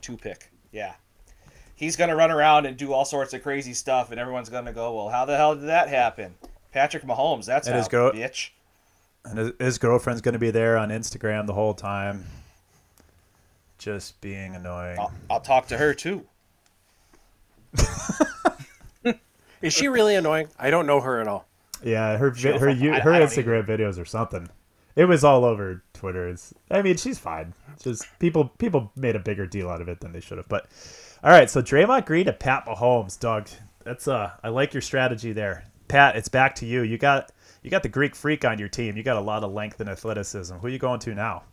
two 0.00 0.16
pick. 0.16 0.50
Yeah. 0.72 0.94
He's 1.74 1.96
going 1.96 2.10
to 2.10 2.16
run 2.16 2.30
around 2.30 2.66
and 2.66 2.76
do 2.76 2.92
all 2.92 3.04
sorts 3.06 3.32
of 3.32 3.42
crazy 3.42 3.72
stuff, 3.72 4.10
and 4.10 4.20
everyone's 4.20 4.50
going 4.50 4.66
to 4.66 4.72
go, 4.72 4.94
well, 4.94 5.08
how 5.08 5.24
the 5.24 5.36
hell 5.36 5.54
did 5.54 5.64
that 5.68 5.88
happen? 5.88 6.34
Patrick 6.72 7.04
Mahomes, 7.04 7.46
that's 7.46 7.66
And 7.66 7.74
how, 7.74 7.78
his 7.80 7.88
go- 7.88 8.12
bitch. 8.12 8.50
And 9.24 9.38
his, 9.38 9.52
his 9.58 9.78
girlfriend's 9.78 10.20
going 10.22 10.34
to 10.34 10.38
be 10.38 10.50
there 10.50 10.76
on 10.78 10.88
Instagram 10.90 11.46
the 11.46 11.52
whole 11.54 11.74
time, 11.74 12.24
just 13.78 14.20
being 14.20 14.54
annoying. 14.54 14.98
I'll, 14.98 15.12
I'll 15.30 15.40
talk 15.40 15.66
to 15.68 15.78
her, 15.78 15.92
too. 15.94 16.26
Is 19.62 19.72
she 19.72 19.88
really 19.88 20.14
annoying? 20.14 20.48
I 20.58 20.70
don't 20.70 20.86
know 20.86 21.00
her 21.00 21.20
at 21.20 21.28
all. 21.28 21.46
Yeah, 21.82 22.16
her 22.16 22.30
vi- 22.30 22.40
She'll 22.40 22.58
her 22.58 22.70
you- 22.70 22.92
her 22.92 23.12
I 23.12 23.18
don't 23.18 23.28
Instagram 23.28 23.66
videos 23.66 23.98
or 24.00 24.04
something. 24.04 24.48
It 24.96 25.04
was 25.04 25.22
all 25.24 25.44
over 25.44 25.82
Twitter. 25.94 26.28
It's, 26.28 26.52
I 26.70 26.82
mean, 26.82 26.96
she's 26.96 27.18
fine. 27.18 27.54
Just 27.82 28.06
people 28.18 28.46
people 28.58 28.90
made 28.96 29.16
a 29.16 29.20
bigger 29.20 29.46
deal 29.46 29.70
out 29.70 29.80
of 29.80 29.88
it 29.88 30.00
than 30.00 30.12
they 30.12 30.20
should 30.20 30.36
have. 30.38 30.48
But 30.48 30.66
all 31.22 31.30
right, 31.30 31.48
so 31.48 31.62
Draymond 31.62 32.06
Green 32.06 32.26
to 32.26 32.32
Pat 32.32 32.66
Mahomes, 32.66 33.18
Doug. 33.18 33.48
That's 33.84 34.08
uh, 34.08 34.32
I 34.42 34.48
like 34.48 34.74
your 34.74 34.82
strategy 34.82 35.32
there, 35.32 35.64
Pat. 35.88 36.16
It's 36.16 36.28
back 36.28 36.54
to 36.56 36.66
you. 36.66 36.82
You 36.82 36.98
got 36.98 37.32
you 37.62 37.70
got 37.70 37.82
the 37.82 37.88
Greek 37.88 38.14
Freak 38.14 38.44
on 38.44 38.58
your 38.58 38.68
team. 38.68 38.96
You 38.96 39.02
got 39.02 39.16
a 39.16 39.20
lot 39.20 39.42
of 39.44 39.52
length 39.52 39.80
and 39.80 39.88
athleticism. 39.88 40.54
Who 40.56 40.66
are 40.66 40.70
you 40.70 40.78
going 40.78 41.00
to 41.00 41.14
now? 41.14 41.44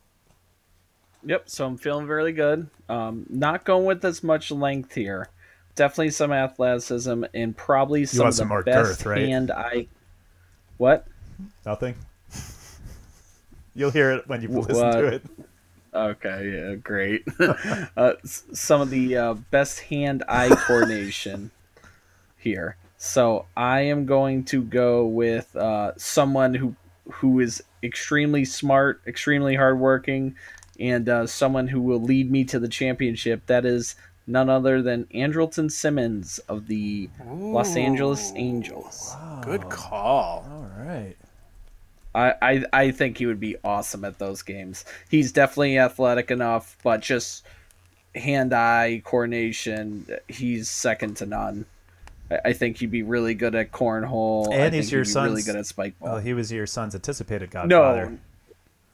Yep, 1.24 1.50
so 1.50 1.65
I'm 1.65 1.78
feeling 1.78 2.08
very 2.08 2.32
good. 2.32 2.70
Um, 2.89 3.26
not 3.30 3.65
going 3.65 3.86
with 3.86 4.04
as 4.06 4.24
much 4.24 4.52
length 4.52 4.93
here. 4.93 5.30
Definitely 5.78 6.10
some 6.10 6.34
athleticism 6.34 7.24
and 7.34 7.56
probably 7.56 8.06
some 8.06 8.28
of 8.28 8.34
the 8.34 8.38
some 8.38 8.63
best 8.63 8.66
girth, 8.66 9.06
right? 9.06 9.28
hand 9.30 9.52
eye. 9.52 9.88
What? 10.78 11.08
Nothing. 11.66 11.96
You'll 13.76 13.92
hear 13.92 14.12
it 14.12 14.28
when 14.28 14.42
you 14.42 14.50
listen 14.50 14.76
What? 14.76 14.92
to 14.98 15.06
it. 15.06 15.24
Okay, 15.94 16.52
yeah, 16.54 16.76
great. 16.76 17.24
uh, 17.98 18.13
some 18.24 18.82
of 18.82 18.90
the 18.90 19.18
uh, 19.18 19.34
best 19.36 19.80
hand-eye 19.80 20.50
coordination 20.68 21.52
here. 22.38 22.76
So 22.98 23.46
I 23.56 23.82
am 23.82 24.06
going 24.06 24.44
to 24.46 24.62
go 24.63 25.06
with 25.06 25.56
uh, 25.56 25.94
someone 25.98 26.54
who 26.54 26.76
who 27.12 27.40
is 27.40 27.63
extremely 27.84 28.46
smart, 28.46 29.02
extremely 29.08 29.56
hardworking, 29.56 30.36
and 30.80 31.08
uh, 31.08 31.26
someone 31.28 31.68
who 31.68 31.82
will 31.82 32.02
lead 32.02 32.30
me 32.30 32.44
to 32.46 32.60
the 32.60 32.68
championship. 32.68 33.46
That 33.46 33.66
is 33.66 33.96
none 34.28 34.50
other 34.50 34.82
than 34.82 35.06
Andrelton 35.06 35.72
Simmons 35.72 36.40
of 36.50 36.68
the 36.68 37.10
Los 37.26 37.76
Angeles 37.76 38.34
Angels. 38.36 39.16
Good 39.42 39.70
call. 39.70 40.46
All 40.50 40.70
right. 40.86 41.16
I, 42.13 42.34
I 42.42 42.66
I 42.74 42.92
think 42.92 43.18
he 43.18 43.26
would 43.26 43.40
be 43.40 43.56
awesome 43.63 44.04
at 44.04 44.20
those 44.20 44.42
games. 44.42 44.86
He's 45.10 45.32
definitely 45.32 45.78
athletic 45.80 46.32
enough, 46.32 46.78
but 46.84 47.02
just 47.02 47.46
hand-eye 48.16 49.02
coordination, 49.06 50.08
he's 50.28 50.70
second 50.70 51.18
to 51.18 51.26
none. 51.28 51.66
I, 52.32 52.40
I 52.46 52.54
think 52.54 52.78
he'd 52.78 52.92
be 52.92 53.04
really 53.04 53.36
good 53.36 53.54
at 53.56 53.72
cornhole. 53.72 54.52
I 54.52 54.56
And 54.56 54.72
think 54.72 54.84
he's 54.84 54.92
your 54.92 55.04
he'd 55.04 55.13
be 55.13 55.20
really 55.20 55.44
good 55.44 55.56
at 55.56 55.66
spike 55.68 56.00
ball. 56.00 56.13
Well, 56.13 56.20
he 56.20 56.34
was 56.34 56.52
your 56.52 56.66
son's 56.66 56.96
anticipated 56.96 57.52
godfather. 57.52 58.10
no, 58.10 58.18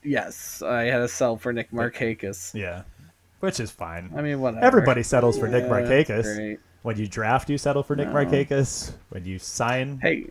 yes, 0.03 0.61
I 0.61 0.83
had 0.85 1.01
a 1.01 1.07
sell 1.07 1.37
for 1.37 1.53
Nick 1.53 1.71
Markakis. 1.71 2.53
Yeah, 2.53 2.81
which 3.43 3.59
is 3.59 3.71
fine. 3.71 4.09
I 4.15 4.21
mean, 4.21 4.39
whatever. 4.39 4.65
Everybody 4.65 5.03
settles 5.03 5.37
for 5.37 5.49
Nick 5.49 5.63
Yeah, 5.65 5.69
Markakis. 5.69 6.57
When 6.81 6.97
you 6.97 7.07
draft, 7.07 7.49
you 7.49 7.57
settle 7.57 7.83
for 7.83 7.93
Nick 7.95 8.07
No. 8.07 8.13
Markakis. 8.13 8.93
When 9.09 9.25
you 9.25 9.37
sign, 9.37 9.99
Hey, 10.01 10.27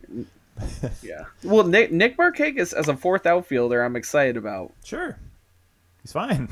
yeah. 1.03 1.25
Well, 1.43 1.63
Nick 1.63 1.91
Nick 1.91 2.17
Markakis 2.17 2.73
as 2.73 2.87
a 2.87 2.97
fourth 2.97 3.25
outfielder, 3.27 3.83
I'm 3.83 3.95
excited 3.95 4.35
about. 4.35 4.73
sure, 4.83 5.17
he's 6.01 6.11
fine. 6.11 6.47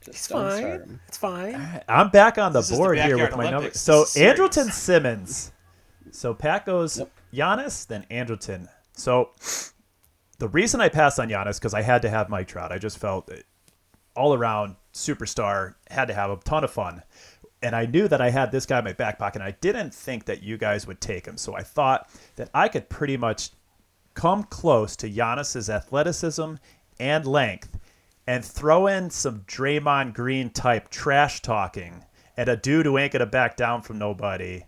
Just 0.00 0.08
It's 0.16 0.28
don't 0.28 0.50
fine. 0.50 0.58
start 0.58 0.80
him. 0.82 1.00
It's 1.08 1.16
fine. 1.18 1.54
Uh, 1.54 1.80
I'm 1.88 2.08
back 2.08 2.36
on 2.38 2.52
the 2.54 2.58
This 2.60 2.70
is 2.70 2.76
the 2.78 2.82
board 2.82 2.98
here 2.98 3.18
with 3.18 3.36
my 3.36 3.50
number. 3.50 3.70
So 3.72 4.00
This. 4.00 4.16
Andrelton 4.16 4.72
Simmons. 4.72 5.52
So 6.10 6.34
Pat 6.34 6.66
goes 6.66 6.98
Yep. 6.98 7.10
Giannis, 7.34 7.86
then 7.86 8.04
Andrelton. 8.10 8.66
So 8.94 9.30
the 10.38 10.48
reason 10.48 10.80
I 10.80 10.88
passed 10.88 11.20
on 11.20 11.28
Giannis 11.28 11.58
because 11.60 11.72
I 11.74 11.82
had 11.82 12.02
to 12.02 12.10
have 12.10 12.28
Mike 12.28 12.48
Trout. 12.48 12.72
I 12.72 12.78
just 12.78 12.98
felt 12.98 13.28
it- 13.30 13.46
all 14.16 14.34
around 14.34 14.74
superstar, 14.92 15.74
had 15.90 16.06
to 16.08 16.14
have 16.14 16.30
a 16.30 16.36
ton 16.36 16.64
of 16.64 16.70
fun. 16.70 17.02
And 17.62 17.76
I 17.76 17.86
knew 17.86 18.08
that 18.08 18.20
I 18.20 18.30
had 18.30 18.50
this 18.50 18.66
guy 18.66 18.78
in 18.78 18.84
my 18.84 18.92
back 18.92 19.18
pocket. 19.18 19.40
And 19.40 19.44
I 19.44 19.56
didn't 19.60 19.94
think 19.94 20.24
that 20.24 20.42
you 20.42 20.58
guys 20.58 20.86
would 20.86 21.00
take 21.00 21.26
him. 21.26 21.36
So 21.36 21.54
I 21.54 21.62
thought 21.62 22.10
that 22.36 22.50
I 22.52 22.68
could 22.68 22.88
pretty 22.88 23.16
much 23.16 23.50
come 24.14 24.44
close 24.44 24.96
to 24.96 25.08
Giannis's 25.08 25.70
athleticism 25.70 26.54
and 26.98 27.26
length 27.26 27.78
and 28.26 28.44
throw 28.44 28.86
in 28.86 29.10
some 29.10 29.40
Draymond 29.42 30.14
Green 30.14 30.50
type 30.50 30.88
trash 30.88 31.40
talking 31.40 32.04
and 32.36 32.48
a 32.48 32.56
dude 32.56 32.86
who 32.86 32.98
ain't 32.98 33.12
gonna 33.12 33.26
back 33.26 33.56
down 33.56 33.82
from 33.82 33.98
nobody. 33.98 34.62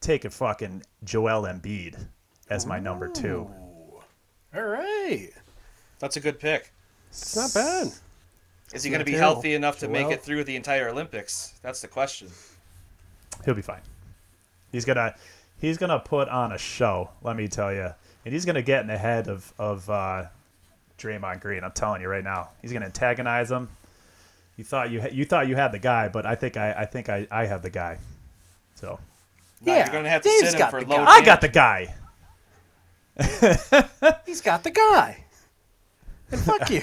Taking 0.00 0.30
fucking 0.30 0.82
Joel 1.02 1.42
Embiid 1.42 2.08
as 2.50 2.66
my 2.66 2.78
number 2.78 3.08
two. 3.08 3.50
All 4.54 4.62
right. 4.62 5.30
That's 5.98 6.16
a 6.16 6.20
good 6.20 6.38
pick. 6.38 6.72
It's 7.08 7.34
not 7.34 7.54
bad. 7.54 7.92
Is 8.74 8.82
he 8.82 8.90
going 8.90 8.98
to 8.98 9.04
be 9.04 9.12
terrible. 9.12 9.34
healthy 9.34 9.54
enough 9.54 9.78
to 9.80 9.88
make 9.88 10.08
it 10.10 10.22
through 10.22 10.44
the 10.44 10.56
entire 10.56 10.88
Olympics? 10.88 11.54
That's 11.62 11.80
the 11.80 11.88
question. 11.88 12.28
He'll 13.44 13.54
be 13.54 13.62
fine. 13.62 13.80
He's 14.72 14.84
gonna 14.84 15.14
he's 15.60 15.78
gonna 15.78 16.00
put 16.00 16.28
on 16.28 16.52
a 16.52 16.58
show, 16.58 17.10
let 17.22 17.36
me 17.36 17.46
tell 17.48 17.72
you. 17.72 17.90
And 18.24 18.34
he's 18.34 18.44
gonna 18.44 18.62
get 18.62 18.80
in 18.80 18.86
the 18.88 18.98
head 18.98 19.28
of 19.28 19.52
of 19.58 19.88
uh, 19.88 20.24
Draymond 20.98 21.40
Green. 21.40 21.62
I'm 21.62 21.72
telling 21.72 22.00
you 22.02 22.08
right 22.08 22.24
now. 22.24 22.48
He's 22.62 22.72
gonna 22.72 22.86
antagonize 22.86 23.50
him. 23.50 23.68
You 24.56 24.64
thought 24.64 24.90
you 24.90 25.00
ha- 25.02 25.08
you 25.12 25.24
thought 25.24 25.46
you 25.48 25.56
had 25.56 25.72
the 25.72 25.78
guy, 25.78 26.08
but 26.08 26.26
I 26.26 26.34
think 26.34 26.56
I 26.56 26.72
I 26.72 26.84
think 26.86 27.08
I, 27.08 27.26
I 27.30 27.46
have 27.46 27.62
the 27.62 27.70
guy. 27.70 27.98
So 28.74 28.98
Yeah, 29.62 29.84
you're 29.84 29.92
going 29.92 30.04
to 30.04 30.10
have 30.10 30.22
to 30.22 30.28
Dave's 30.28 30.50
sit 30.50 30.60
him 30.60 30.70
for 30.70 30.82
the 30.82 30.90
low. 30.90 30.96
guy. 31.04 31.04
I 31.10 31.24
got 31.24 31.40
the 31.40 31.48
guy. 31.48 31.94
He's 34.26 34.40
got 34.40 34.62
the 34.64 34.70
guy. 34.70 35.20
And 36.32 36.40
fuck 36.40 36.68
you. 36.70 36.82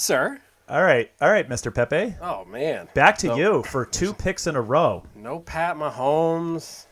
Sir. 0.00 0.40
All 0.68 0.82
right, 0.82 1.10
all 1.20 1.30
right, 1.30 1.48
Mr. 1.48 1.74
Pepe. 1.74 2.14
Oh 2.22 2.44
man. 2.44 2.88
Back 2.94 3.18
to 3.18 3.26
So- 3.28 3.36
you 3.36 3.62
for 3.64 3.84
two 3.84 4.14
picks 4.14 4.46
in 4.46 4.56
a 4.56 4.60
row. 4.60 5.04
No 5.16 5.40
Pat 5.40 5.76
Mahomes. 5.76 6.86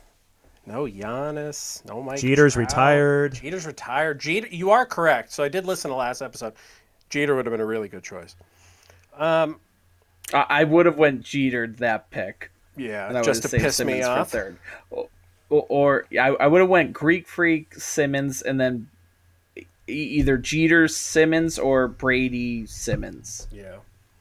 No 0.66 0.84
Giannis. 0.84 1.82
No 1.86 2.02
Mike. 2.02 2.18
Jeter's 2.18 2.54
Trout. 2.54 2.66
retired. 2.68 3.34
Jeter's 3.34 3.66
retired. 3.66 4.18
Jeter, 4.20 4.48
you 4.48 4.70
are 4.70 4.84
correct. 4.84 5.32
So 5.32 5.42
I 5.42 5.48
did 5.48 5.64
listen 5.64 5.90
to 5.90 5.96
last 5.96 6.20
episode. 6.20 6.52
Jeter 7.08 7.34
would 7.34 7.46
have 7.46 7.52
been 7.52 7.60
a 7.62 7.66
really 7.66 7.88
good 7.88 8.02
choice. 8.02 8.36
Um, 9.16 9.58
I, 10.34 10.44
I 10.50 10.64
would 10.64 10.84
have 10.84 10.98
went 10.98 11.22
Jeter 11.22 11.68
that 11.78 12.10
pick. 12.10 12.50
yeah, 12.76 13.22
just 13.22 13.42
to 13.44 13.48
piss 13.48 13.76
Simmons 13.76 13.98
me 13.98 14.02
for 14.02 14.08
off. 14.10 14.30
third. 14.30 14.58
Or, 14.90 15.08
or, 15.48 15.66
or 15.70 16.06
I, 16.12 16.28
I 16.28 16.46
would 16.46 16.60
have 16.60 16.68
went 16.68 16.92
Greek 16.92 17.26
Freak 17.26 17.74
Simmons 17.74 18.42
and 18.42 18.60
then 18.60 18.90
either 19.88 20.36
Jeter 20.36 20.88
Simmons 20.88 21.58
or 21.58 21.88
Brady 21.88 22.66
Simmons. 22.66 23.48
Yeah. 23.50 23.76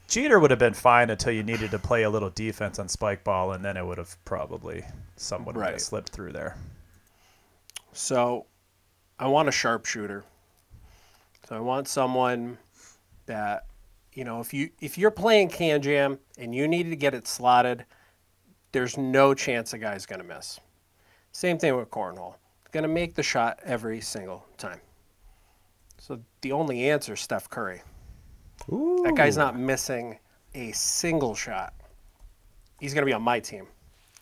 Jeter 0.07 0.39
would 0.39 0.51
have 0.51 0.59
been 0.59 0.73
fine 0.73 1.09
until 1.09 1.33
you 1.33 1.43
needed 1.43 1.71
to 1.71 1.79
play 1.79 2.03
a 2.03 2.09
little 2.09 2.29
defense 2.29 2.79
on 2.79 2.87
spike 2.87 3.23
ball, 3.23 3.51
and 3.51 3.63
then 3.63 3.75
it 3.75 3.85
would 3.85 3.97
have 3.97 4.15
probably 4.23 4.85
someone 5.17 5.55
would 5.55 5.63
have 5.63 5.73
Right. 5.73 5.81
slipped 5.81 6.09
through 6.09 6.31
there. 6.31 6.55
So 7.93 8.45
I 9.19 9.27
want 9.27 9.49
a 9.49 9.51
sharpshooter. 9.51 10.23
So 11.47 11.55
I 11.55 11.59
want 11.59 11.87
someone 11.87 12.57
that 13.25 13.65
you 14.13 14.23
know, 14.23 14.39
if 14.39 14.51
you 14.53 14.71
if 14.81 14.97
you're 14.97 15.11
playing 15.11 15.49
can 15.49 15.81
jam 15.81 16.17
and 16.39 16.53
you 16.55 16.67
need 16.67 16.89
to 16.89 16.95
get 16.95 17.13
it 17.13 17.27
slotted, 17.27 17.85
there's 18.71 18.97
no 18.97 19.33
chance 19.35 19.73
a 19.73 19.77
guy's 19.77 20.05
gonna 20.07 20.23
miss. 20.23 20.59
Same 21.33 21.59
thing 21.59 21.75
with 21.75 21.91
cornhole. 21.91 22.35
Gonna 22.71 22.87
make 22.87 23.13
the 23.13 23.21
shot 23.23 23.59
every 23.63 24.01
single 24.01 24.45
time. 24.57 24.79
So 26.07 26.21
the 26.39 26.53
only 26.53 26.89
answer 26.89 27.15
is 27.15 27.19
Steph 27.19 27.49
Curry. 27.49 27.81
Ooh. 28.71 29.01
That 29.03 29.15
guy's 29.15 29.35
not 29.35 29.59
missing 29.59 30.17
a 30.55 30.71
single 30.71 31.35
shot. 31.35 31.73
He's 32.79 32.93
going 32.93 33.01
to 33.01 33.05
be 33.05 33.11
on 33.11 33.21
my 33.21 33.41
team 33.41 33.67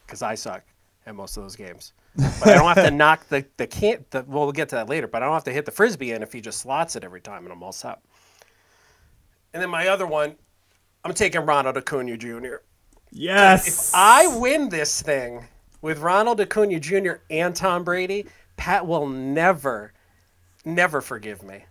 because 0.03 0.23
I 0.23 0.33
suck 0.33 0.63
at 1.05 1.13
most 1.13 1.37
of 1.37 1.43
those 1.43 1.55
games. 1.55 1.93
But 2.15 2.47
I 2.47 2.53
don't 2.55 2.75
have 2.75 2.85
to 2.87 2.91
knock 2.95 3.27
the 3.27 3.45
the 3.57 3.67
can't. 3.67 4.09
The, 4.09 4.23
well, 4.27 4.45
we'll 4.45 4.51
get 4.51 4.67
to 4.69 4.75
that 4.77 4.89
later. 4.89 5.07
But 5.07 5.21
I 5.21 5.25
don't 5.25 5.35
have 5.35 5.43
to 5.43 5.53
hit 5.53 5.65
the 5.65 5.71
frisbee 5.71 6.13
in 6.13 6.23
if 6.23 6.33
he 6.33 6.41
just 6.41 6.57
slots 6.57 6.95
it 6.95 7.03
every 7.03 7.21
time, 7.21 7.43
and 7.43 7.53
I'm 7.53 7.61
all 7.61 7.71
set. 7.71 7.99
And 9.53 9.61
then 9.61 9.69
my 9.69 9.87
other 9.87 10.07
one, 10.07 10.37
I'm 11.03 11.13
taking 11.13 11.41
Ronald 11.41 11.77
Acuna 11.77 12.17
Jr. 12.17 12.55
Yes. 13.11 13.67
If 13.67 13.91
I 13.93 14.25
win 14.35 14.69
this 14.69 15.03
thing 15.03 15.45
with 15.83 15.99
Ronald 15.99 16.41
Acuna 16.41 16.79
Jr. 16.79 17.17
and 17.29 17.55
Tom 17.55 17.83
Brady, 17.83 18.25
Pat 18.57 18.87
will 18.87 19.05
never, 19.05 19.93
never 20.65 20.99
forgive 20.99 21.43
me. 21.43 21.63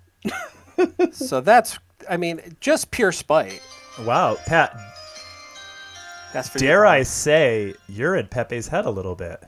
So 1.13 1.41
that's, 1.41 1.79
I 2.09 2.17
mean, 2.17 2.41
just 2.61 2.91
pure 2.91 3.13
spite. 3.13 3.61
wow, 4.01 4.37
Pat, 4.47 4.77
That's 6.33 6.49
for 6.49 6.59
you, 6.59 6.67
dare 6.67 6.87
I 6.87 7.03
say 7.03 7.75
you're 7.89 8.17
in 8.17 8.27
Pepe's 8.29 8.69
head 8.69 8.87
a 8.87 8.91
little 8.91 9.15
bit. 9.15 9.43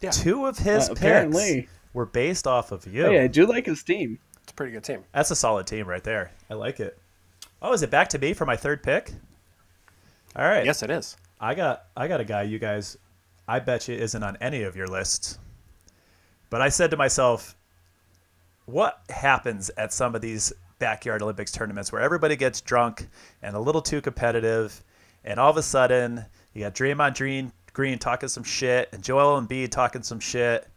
Yeah. 0.00 0.10
Two 0.10 0.46
of 0.46 0.58
his 0.58 0.84
Uh, 0.84 0.88
picks 0.94 1.00
apparently. 1.00 1.68
were 1.92 2.06
based 2.06 2.46
off 2.46 2.72
of 2.72 2.86
you. 2.86 3.04
Hey, 3.04 3.20
I 3.24 3.26
do 3.26 3.46
like 3.46 3.66
his 3.66 3.82
team. 3.82 4.18
It's 4.42 4.52
a 4.52 4.54
pretty 4.54 4.72
good 4.72 4.84
team. 4.84 5.04
That's 5.12 5.30
a 5.30 5.36
solid 5.36 5.66
team 5.66 5.86
right 5.86 6.04
there. 6.04 6.32
I 6.50 6.54
like 6.54 6.80
it. 6.80 6.98
Oh, 7.62 7.72
is 7.72 7.82
it 7.82 7.90
back 7.90 8.08
to 8.10 8.18
me 8.18 8.34
for 8.34 8.44
my 8.44 8.56
third 8.56 8.82
pick? 8.82 9.12
All 10.36 10.44
right. 10.44 10.64
Yes, 10.66 10.82
it 10.82 10.90
is. 10.90 11.16
I 11.40 11.54
got 11.54 11.84
I 11.96 12.08
got 12.08 12.20
a 12.20 12.24
guy 12.24 12.42
you 12.42 12.58
guys 12.58 12.98
I 13.48 13.58
bet 13.60 13.88
you 13.88 13.94
isn't 13.94 14.22
on 14.22 14.36
any 14.40 14.62
of 14.62 14.76
your 14.76 14.86
lists. 14.86 15.38
But 16.50 16.60
I 16.60 16.68
said 16.68 16.90
to 16.90 16.96
myself, 16.96 17.56
what 18.66 19.00
happens 19.10 19.70
at 19.76 19.92
some 19.92 20.14
of 20.14 20.20
these 20.20 20.52
backyard 20.78 21.22
Olympics 21.22 21.52
tournaments 21.52 21.92
where 21.92 22.00
everybody 22.02 22.36
gets 22.36 22.60
drunk 22.60 23.06
and 23.42 23.54
a 23.56 23.60
little 23.60 23.82
too 23.82 24.00
competitive 24.00 24.82
and 25.24 25.38
all 25.38 25.50
of 25.50 25.56
a 25.56 25.62
sudden 25.62 26.24
you 26.52 26.62
got 26.62 26.74
Draymond 26.74 27.16
Green 27.16 27.52
Green 27.72 27.98
talking 27.98 28.28
some 28.28 28.44
shit 28.44 28.88
and 28.92 29.02
Joel 29.02 29.40
Embiid 29.40 29.70
talking 29.70 30.02
some 30.02 30.20
shit 30.20 30.68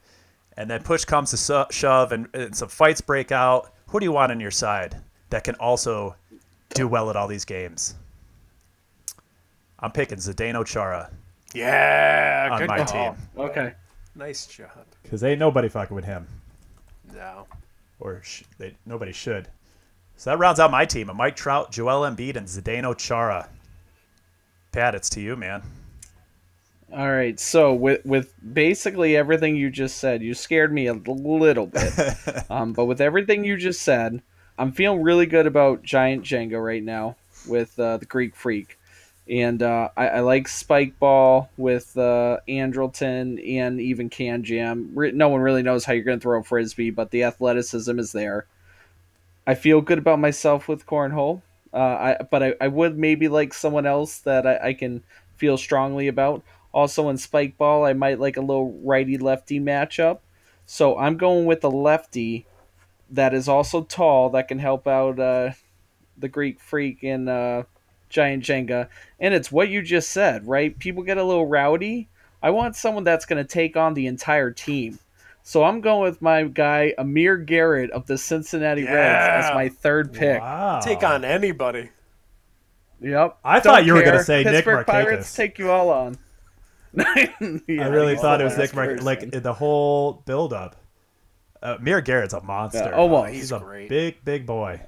and 0.58 0.70
then 0.70 0.82
push 0.84 1.06
comes 1.06 1.30
to 1.32 1.38
so- 1.38 1.68
shove 1.72 2.12
and, 2.12 2.28
and 2.34 2.56
some 2.56 2.68
fights 2.70 3.02
break 3.02 3.32
out. 3.32 3.72
Who 3.88 4.00
do 4.00 4.06
you 4.06 4.12
want 4.12 4.32
on 4.32 4.40
your 4.40 4.52
side 4.52 4.98
that 5.30 5.44
can 5.44 5.56
also 5.56 6.16
do 6.74 6.88
well 6.88 7.10
at 7.10 7.16
all 7.16 7.28
these 7.28 7.46
games? 7.46 7.96
I'm 9.80 9.92
picking 9.92 10.18
Zdeno 10.18 10.66
Chara 10.66 11.10
Yeah, 11.54 12.50
on 12.52 12.60
good 12.60 12.68
my 12.68 12.84
call. 12.84 13.14
team 13.14 13.22
Okay. 13.38 13.74
Nice 14.16 14.48
job. 14.48 14.70
because 15.04 15.24
ain't 15.24 15.40
nobody 15.40 15.70
fucking 15.70 15.96
with 15.96 16.06
him, 16.06 16.26
No. 17.14 17.46
Or 18.00 18.22
sh- 18.24 18.44
they, 18.58 18.76
nobody 18.86 19.12
should. 19.12 19.48
So 20.16 20.32
that 20.32 20.40
rounds 20.40 20.60
out 20.60 20.72
my 20.72 20.86
team: 20.86 21.10
Mike 21.16 21.36
Trout, 21.36 21.72
Joel 21.72 22.10
Embiid, 22.10 22.36
and 22.36 22.48
Zdeno 22.48 22.98
Chara. 22.98 23.50
Pat, 24.72 24.96
it's 24.96 25.10
to 25.12 25.22
you, 25.22 25.36
man. 25.36 25.64
All 26.94 27.12
right. 27.12 27.40
So 27.40 27.74
with 27.74 28.06
with 28.06 28.34
basically 28.54 29.18
everything 29.18 29.56
you 29.56 29.70
just 29.70 29.98
said, 29.98 30.22
you 30.22 30.34
scared 30.34 30.72
me 30.72 30.88
a 30.88 30.94
little 30.94 31.68
bit. 31.68 31.94
um, 32.50 32.74
but 32.74 32.86
with 32.86 33.02
everything 33.02 33.44
you 33.44 33.58
just 33.58 33.82
said, 33.82 34.22
I'm 34.58 34.72
feeling 34.72 35.04
really 35.04 35.26
good 35.26 35.48
about 35.48 35.84
Giant 35.84 36.24
Jenga 36.24 36.64
right 36.64 36.84
now 36.84 37.18
with 37.48 37.78
uh, 37.80 37.98
the 37.98 38.06
Greek 38.06 38.36
Freak, 38.36 38.80
and 39.30 39.62
uh, 39.62 39.90
I, 39.98 40.08
I 40.08 40.20
like 40.22 40.48
Spike 40.48 40.98
Ball 41.00 41.50
with 41.58 41.98
uh, 41.98 42.38
Andrelton 42.48 43.58
and 43.58 43.82
even 43.82 44.10
Can 44.10 44.44
Jam. 44.44 44.92
No 44.96 45.30
one 45.30 45.42
really 45.42 45.64
knows 45.64 45.86
how 45.86 45.94
you're 45.94 46.04
going 46.04 46.20
to 46.20 46.24
throw 46.24 46.40
a 46.40 46.44
frisbee, 46.44 46.92
but 46.92 47.12
the 47.12 47.24
athleticism 47.24 48.00
is 48.00 48.12
there. 48.12 48.46
I 49.46 49.56
feel 49.56 49.82
good 49.82 49.98
about 49.98 50.20
myself 50.20 50.68
with 50.68 50.86
cornhole. 50.86 51.42
Uh, 51.74 51.78
I, 51.78 52.18
but 52.30 52.44
I, 52.44 52.54
I 52.62 52.68
would 52.70 52.98
maybe 52.98 53.28
like 53.28 53.54
someone 53.54 53.86
else 53.86 54.20
that 54.20 54.48
I, 54.48 54.70
I 54.70 54.74
can 54.74 55.04
feel 55.36 55.58
strongly 55.58 56.08
about. 56.08 56.44
Also 56.74 57.10
in 57.10 57.18
spike 57.18 57.58
ball, 57.58 57.86
I 57.86 57.94
might 57.94 58.20
like 58.20 58.38
a 58.38 58.42
little 58.42 58.80
righty 58.84 59.18
lefty 59.18 59.60
matchup. 59.60 60.20
So 60.66 60.98
I'm 60.98 61.18
going 61.18 61.46
with 61.46 61.64
a 61.64 61.70
lefty 61.70 62.46
that 63.10 63.34
is 63.34 63.48
also 63.48 63.84
tall 63.84 64.30
that 64.32 64.48
can 64.48 64.60
help 64.60 64.88
out 64.88 65.20
uh, 65.20 65.52
the 66.18 66.28
Greek 66.28 66.60
Freak 66.60 67.04
and 67.04 67.30
Giant 68.10 68.44
Jenga. 68.44 68.88
And 69.20 69.34
it's 69.34 69.52
what 69.52 69.70
you 69.70 69.82
just 69.82 70.12
said, 70.12 70.48
right? 70.48 70.78
People 70.78 71.04
get 71.04 71.18
a 71.18 71.24
little 71.24 71.46
rowdy. 71.46 72.10
I 72.42 72.52
want 72.52 72.76
someone 72.76 73.04
that's 73.04 73.26
going 73.26 73.44
to 73.44 73.48
take 73.48 73.76
on 73.76 73.94
the 73.94 74.08
entire 74.08 74.52
team. 74.52 75.00
So 75.44 75.64
I'm 75.64 75.80
going 75.80 76.04
with 76.04 76.22
my 76.22 76.44
guy 76.44 76.94
Amir 76.98 77.38
Garrett 77.38 77.92
of 77.92 78.06
the 78.06 78.18
Cincinnati 78.18 78.84
Reds 78.84 79.46
as 79.46 79.54
my 79.54 79.70
third 79.70 80.12
pick. 80.12 80.42
Wow. 80.42 80.82
Take 80.82 81.04
on 81.04 81.24
anybody. 81.24 81.90
Yep. 83.00 83.38
I 83.46 83.60
thought 83.60 83.86
you 83.86 83.94
were 83.94 84.02
gonna 84.02 84.18
care. 84.18 84.24
say 84.26 84.44
Nick 84.44 84.66
Pittsburgh 84.66 84.86
Pirates 84.86 85.34
take 85.34 85.58
you 85.58 85.72
all 85.72 85.90
on. 85.90 86.18
I 87.00 87.34
really 87.68 88.18
thought 88.18 88.42
it 88.42 88.44
was 88.44 88.58
Nick 88.58 88.74
Mark 88.74 88.90
Mark. 88.90 89.04
Like 89.04 89.32
the 89.32 89.54
whole 89.54 90.22
build 90.26 90.52
up. 90.52 90.76
Uh, 91.62 91.78
Mir 91.80 92.02
Garrett's 92.02 92.34
a 92.34 92.42
monster. 92.42 92.80
Yeah, 92.80 92.96
oh, 92.96 93.06
well, 93.06 93.24
he's, 93.24 93.42
he's 93.42 93.52
a 93.52 93.60
great. 93.60 93.90
big, 93.90 94.24
big 94.24 94.46
boy. 94.46 94.82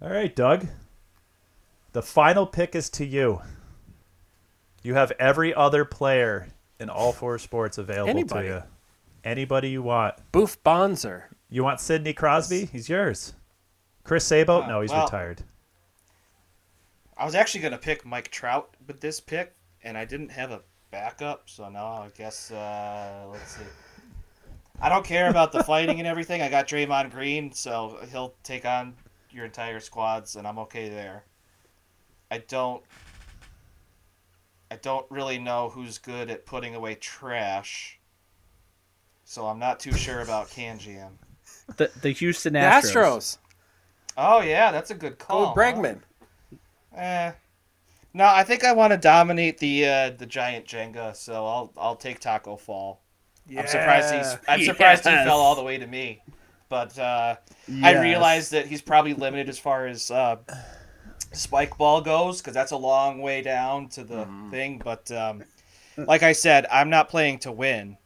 All 0.00 0.10
right, 0.10 0.34
Doug. 0.34 0.66
The 1.96 2.02
final 2.02 2.46
pick 2.46 2.74
is 2.74 2.90
to 2.90 3.06
you. 3.06 3.40
You 4.82 4.96
have 4.96 5.12
every 5.12 5.54
other 5.54 5.86
player 5.86 6.48
in 6.78 6.90
all 6.90 7.10
four 7.10 7.38
sports 7.38 7.78
available 7.78 8.10
Anybody. 8.10 8.48
to 8.48 8.54
you. 8.54 8.62
Anybody 9.24 9.70
you 9.70 9.80
want. 9.80 10.16
Boof 10.30 10.62
Bonser. 10.62 11.30
You 11.48 11.64
want 11.64 11.80
Sidney 11.80 12.12
Crosby? 12.12 12.66
He's 12.66 12.90
yours. 12.90 13.32
Chris 14.04 14.26
Sabo? 14.26 14.60
Uh, 14.60 14.66
no, 14.66 14.82
he's 14.82 14.90
well- 14.90 15.06
retired. 15.06 15.42
I 17.16 17.24
was 17.24 17.34
actually 17.34 17.62
gonna 17.62 17.78
pick 17.78 18.04
Mike 18.04 18.30
Trout 18.30 18.76
with 18.86 19.00
this 19.00 19.18
pick, 19.18 19.54
and 19.82 19.96
I 19.96 20.04
didn't 20.04 20.32
have 20.32 20.50
a 20.50 20.60
backup, 20.90 21.44
so 21.48 21.70
now 21.70 21.86
I 21.86 22.10
guess 22.14 22.50
uh, 22.50 23.24
let's 23.32 23.56
see. 23.56 23.64
I 24.82 24.90
don't 24.90 25.06
care 25.06 25.30
about 25.30 25.50
the 25.50 25.64
fighting 25.64 25.98
and 25.98 26.06
everything. 26.06 26.42
I 26.42 26.50
got 26.50 26.68
Draymond 26.68 27.10
Green, 27.10 27.52
so 27.52 27.96
he'll 28.12 28.34
take 28.42 28.66
on 28.66 28.92
your 29.30 29.46
entire 29.46 29.80
squads, 29.80 30.36
and 30.36 30.46
I'm 30.46 30.58
okay 30.58 30.90
there. 30.90 31.24
I 32.30 32.38
don't. 32.38 32.82
I 34.70 34.76
don't 34.76 35.06
really 35.10 35.38
know 35.38 35.68
who's 35.68 35.98
good 35.98 36.28
at 36.30 36.44
putting 36.44 36.74
away 36.74 36.96
trash, 36.96 37.98
so 39.24 39.46
I'm 39.46 39.58
not 39.60 39.78
too 39.78 39.92
sure 39.92 40.20
about 40.20 40.50
Can 40.50 40.78
Jam. 40.78 41.18
The, 41.76 41.90
the 42.02 42.10
Houston 42.10 42.54
The 42.54 42.60
Astros. 42.60 42.92
Astros. 42.94 43.38
Oh 44.16 44.40
yeah, 44.40 44.72
that's 44.72 44.90
a 44.90 44.94
good 44.94 45.18
call. 45.18 45.40
Go 45.40 45.46
huh? 45.46 45.54
Bregman. 45.54 46.00
Eh. 46.96 47.32
No, 48.14 48.24
I 48.24 48.44
think 48.44 48.64
I 48.64 48.72
want 48.72 48.92
to 48.92 48.96
dominate 48.96 49.58
the 49.58 49.86
uh, 49.86 50.10
the 50.10 50.26
giant 50.26 50.66
Jenga, 50.66 51.14
so 51.14 51.46
I'll 51.46 51.72
I'll 51.76 51.96
take 51.96 52.18
Taco 52.18 52.56
Fall. 52.56 53.02
I'm 53.56 53.66
surprised 53.66 54.12
he's 54.14 54.36
I'm 54.48 54.62
surprised 54.62 55.04
he 55.04 55.10
fell 55.10 55.38
all 55.38 55.54
the 55.54 55.62
way 55.62 55.78
to 55.78 55.86
me, 55.86 56.22
but 56.68 56.98
uh, 56.98 57.36
I 57.82 57.92
Yes. 57.92 58.02
realized 58.02 58.50
that 58.52 58.66
he's 58.66 58.82
probably 58.82 59.14
limited 59.14 59.48
as 59.48 59.58
far 59.58 59.86
as 59.86 60.10
uh, 60.10 60.36
spike 61.36 61.76
ball 61.78 62.00
goes 62.00 62.40
because 62.40 62.54
that's 62.54 62.72
a 62.72 62.76
long 62.76 63.20
way 63.20 63.42
down 63.42 63.88
to 63.90 64.04
the 64.04 64.26
thing. 64.50 64.80
But 64.82 65.10
um, 65.10 65.44
like 65.96 66.22
I 66.22 66.32
said, 66.32 66.66
I'm 66.70 66.90
not 66.90 67.08
playing 67.08 67.40
to 67.40 67.52
win. 67.52 67.96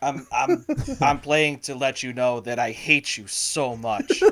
I'm 0.00 0.26
I'm 0.32 0.64
I'm 1.00 1.20
playing 1.20 1.60
to 1.60 1.74
let 1.74 2.02
you 2.02 2.12
know 2.12 2.40
that 2.40 2.58
I 2.58 2.72
hate 2.72 3.16
you 3.16 3.26
so 3.26 3.76
much. 3.76 4.18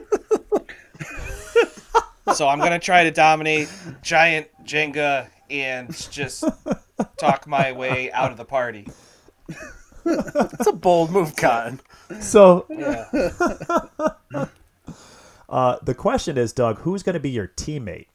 so 2.34 2.48
I'm 2.48 2.58
gonna 2.58 2.78
try 2.78 3.04
to 3.04 3.10
dominate 3.10 3.68
giant 4.02 4.48
Jenga 4.64 5.28
and 5.48 5.90
just 6.10 6.44
talk 7.16 7.46
my 7.46 7.72
way 7.72 8.10
out 8.12 8.30
of 8.30 8.36
the 8.36 8.44
party. 8.44 8.88
That's 10.04 10.66
a 10.66 10.72
bold 10.72 11.10
move, 11.10 11.36
Cotton. 11.36 11.80
So 12.20 12.66
Yeah. 12.68 13.06
uh, 15.50 15.78
the 15.82 15.94
question 15.94 16.38
is, 16.38 16.52
Doug, 16.52 16.78
who's 16.78 17.02
going 17.02 17.14
to 17.14 17.20
be 17.20 17.30
your 17.30 17.48
teammate 17.48 18.06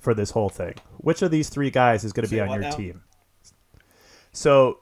for 0.00 0.12
this 0.12 0.32
whole 0.32 0.48
thing? 0.50 0.74
Which 0.98 1.22
of 1.22 1.30
these 1.30 1.48
three 1.48 1.70
guys 1.70 2.04
is 2.04 2.12
going 2.12 2.24
to 2.26 2.30
be 2.30 2.40
on 2.40 2.50
your 2.50 2.60
now? 2.60 2.70
team? 2.70 3.02
So 4.32 4.80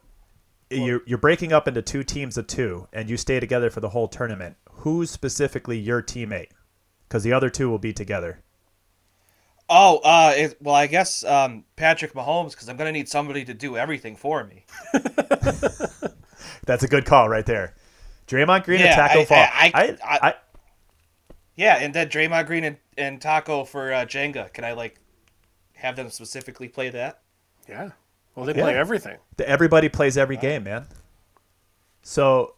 you're 0.71 1.03
you're 1.07 1.19
breaking 1.19 1.53
up 1.53 1.69
into 1.69 1.83
two 1.83 2.03
teams 2.03 2.39
of 2.39 2.47
two, 2.47 2.89
and 2.93 3.11
you 3.11 3.17
stay 3.17 3.39
together 3.39 3.69
for 3.71 3.81
the 3.81 3.91
whole 3.91 4.09
tournament. 4.09 4.57
Who's 4.71 5.11
specifically 5.11 5.79
your 5.79 6.03
teammate? 6.03 6.49
Because 7.09 7.23
the 7.23 7.33
other 7.35 7.51
two 7.51 7.69
will 7.69 7.79
be 7.79 7.93
together. 7.93 8.41
Oh, 9.69 9.99
uh, 9.99 10.33
it, 10.37 10.57
well, 10.61 10.75
I 10.75 10.87
guess 10.87 11.25
um, 11.25 11.65
Patrick 11.77 12.15
Mahomes 12.15 12.51
because 12.53 12.69
I'm 12.69 12.77
gonna 12.77 12.93
need 12.93 13.09
somebody 13.09 13.45
to 13.45 13.55
do 13.55 13.77
everything 13.77 14.17
for 14.17 14.45
me. 14.45 14.65
That's 16.67 16.83
a 16.83 16.89
good 16.89 17.05
call 17.05 17.29
right 17.29 17.45
there. 17.47 17.75
Draymond 18.27 18.65
Green 18.65 18.81
Yeah, 18.81 18.87
and 18.87 18.95
Taco 18.97 19.21
I- 19.21 19.25
Fall. 19.25 19.39
I, 19.39 19.71
I- 20.03 20.19
I, 20.29 20.35
Yeah, 21.57 21.77
and 21.77 21.95
then 21.95 22.09
Draymond 22.09 22.47
Green 22.47 22.65
and, 22.65 22.77
and 22.97 23.21
Taco 23.21 23.65
for 23.65 23.93
uh, 23.93 24.05
Jenga. 24.07 24.53
Can 24.53 24.65
I 24.65 24.73
like 24.73 24.99
have 25.75 25.97
them 25.97 26.11
specifically 26.11 26.69
play 26.69 26.89
that? 26.91 27.21
Yeah. 27.69 27.91
Well, 28.35 28.47
they 28.47 28.55
Yeah. 28.55 28.63
play 28.63 28.77
everything. 28.77 29.19
everybody 29.39 29.89
plays 29.89 30.17
every 30.17 30.37
game, 30.37 30.65
man. 30.65 30.87
So 32.03 32.55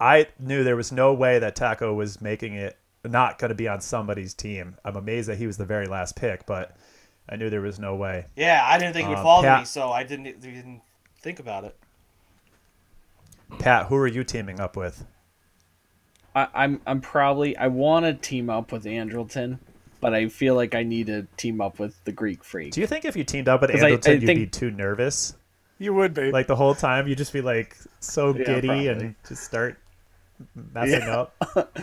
I 0.00 0.28
knew 0.38 0.64
there 0.64 0.76
was 0.76 0.90
no 0.92 1.12
way 1.12 1.38
that 1.38 1.54
Taco 1.54 1.92
was 1.94 2.20
making 2.20 2.54
it 2.54 2.78
not 3.04 3.38
going 3.38 3.50
to 3.50 3.54
be 3.54 3.68
on 3.68 3.80
somebody's 3.80 4.32
team. 4.34 4.76
I'm 4.84 4.96
amazed 4.96 5.28
that 5.28 5.36
he 5.38 5.46
was 5.46 5.56
the 5.58 5.64
very 5.66 5.86
last 5.86 6.16
pick, 6.16 6.46
but 6.46 6.76
I 7.28 7.36
knew 7.36 7.50
there 7.50 7.60
was 7.60 7.78
no 7.78 7.94
way. 7.94 8.26
Yeah, 8.36 8.62
I 8.64 8.78
didn't 8.78 8.94
think 8.94 9.06
it 9.06 9.10
would 9.10 9.18
Uh, 9.18 9.22
fall 9.22 9.42
to 9.42 9.58
me, 9.58 9.64
so 9.64 9.90
I 9.90 10.02
didn't 10.04 10.26
even 10.28 10.80
think 11.20 11.38
about 11.40 11.64
it. 11.64 11.76
Pat, 13.58 13.86
who 13.86 13.96
are 13.96 14.06
you 14.06 14.24
teaming 14.24 14.60
up 14.60 14.76
with? 14.76 15.04
I, 16.34 16.48
I'm 16.54 16.80
I'm 16.86 17.00
probably 17.00 17.56
I 17.56 17.66
want 17.68 18.04
to 18.06 18.14
team 18.14 18.48
up 18.50 18.72
with 18.72 18.84
Andrelton, 18.84 19.58
but 20.00 20.14
I 20.14 20.28
feel 20.28 20.54
like 20.54 20.74
I 20.74 20.82
need 20.82 21.06
to 21.08 21.26
team 21.36 21.60
up 21.60 21.78
with 21.78 22.02
the 22.04 22.12
Greek 22.12 22.42
Freak. 22.44 22.72
Do 22.72 22.80
you 22.80 22.86
think 22.86 23.04
if 23.04 23.16
you 23.16 23.24
teamed 23.24 23.48
up 23.48 23.60
with 23.60 23.70
'Cause 23.70 23.82
I- 23.82 23.88
I 23.88 23.90
Andrelton, 23.92 24.20
you'd 24.22 24.26
be 24.26 24.46
too 24.46 24.70
nervous? 24.70 25.34
You 25.78 25.92
would 25.94 26.14
be. 26.14 26.30
Like 26.30 26.46
the 26.46 26.56
whole 26.56 26.74
time, 26.74 27.08
you'd 27.08 27.18
just 27.18 27.32
be 27.32 27.40
like 27.42 27.76
so 28.00 28.34
Yeah, 28.36 28.44
giddy 28.44 28.68
probably. 28.68 28.88
and 28.88 29.14
just 29.28 29.42
start 29.44 29.78
messing 30.74 31.00
Yeah. 31.00 31.26
up. 31.26 31.78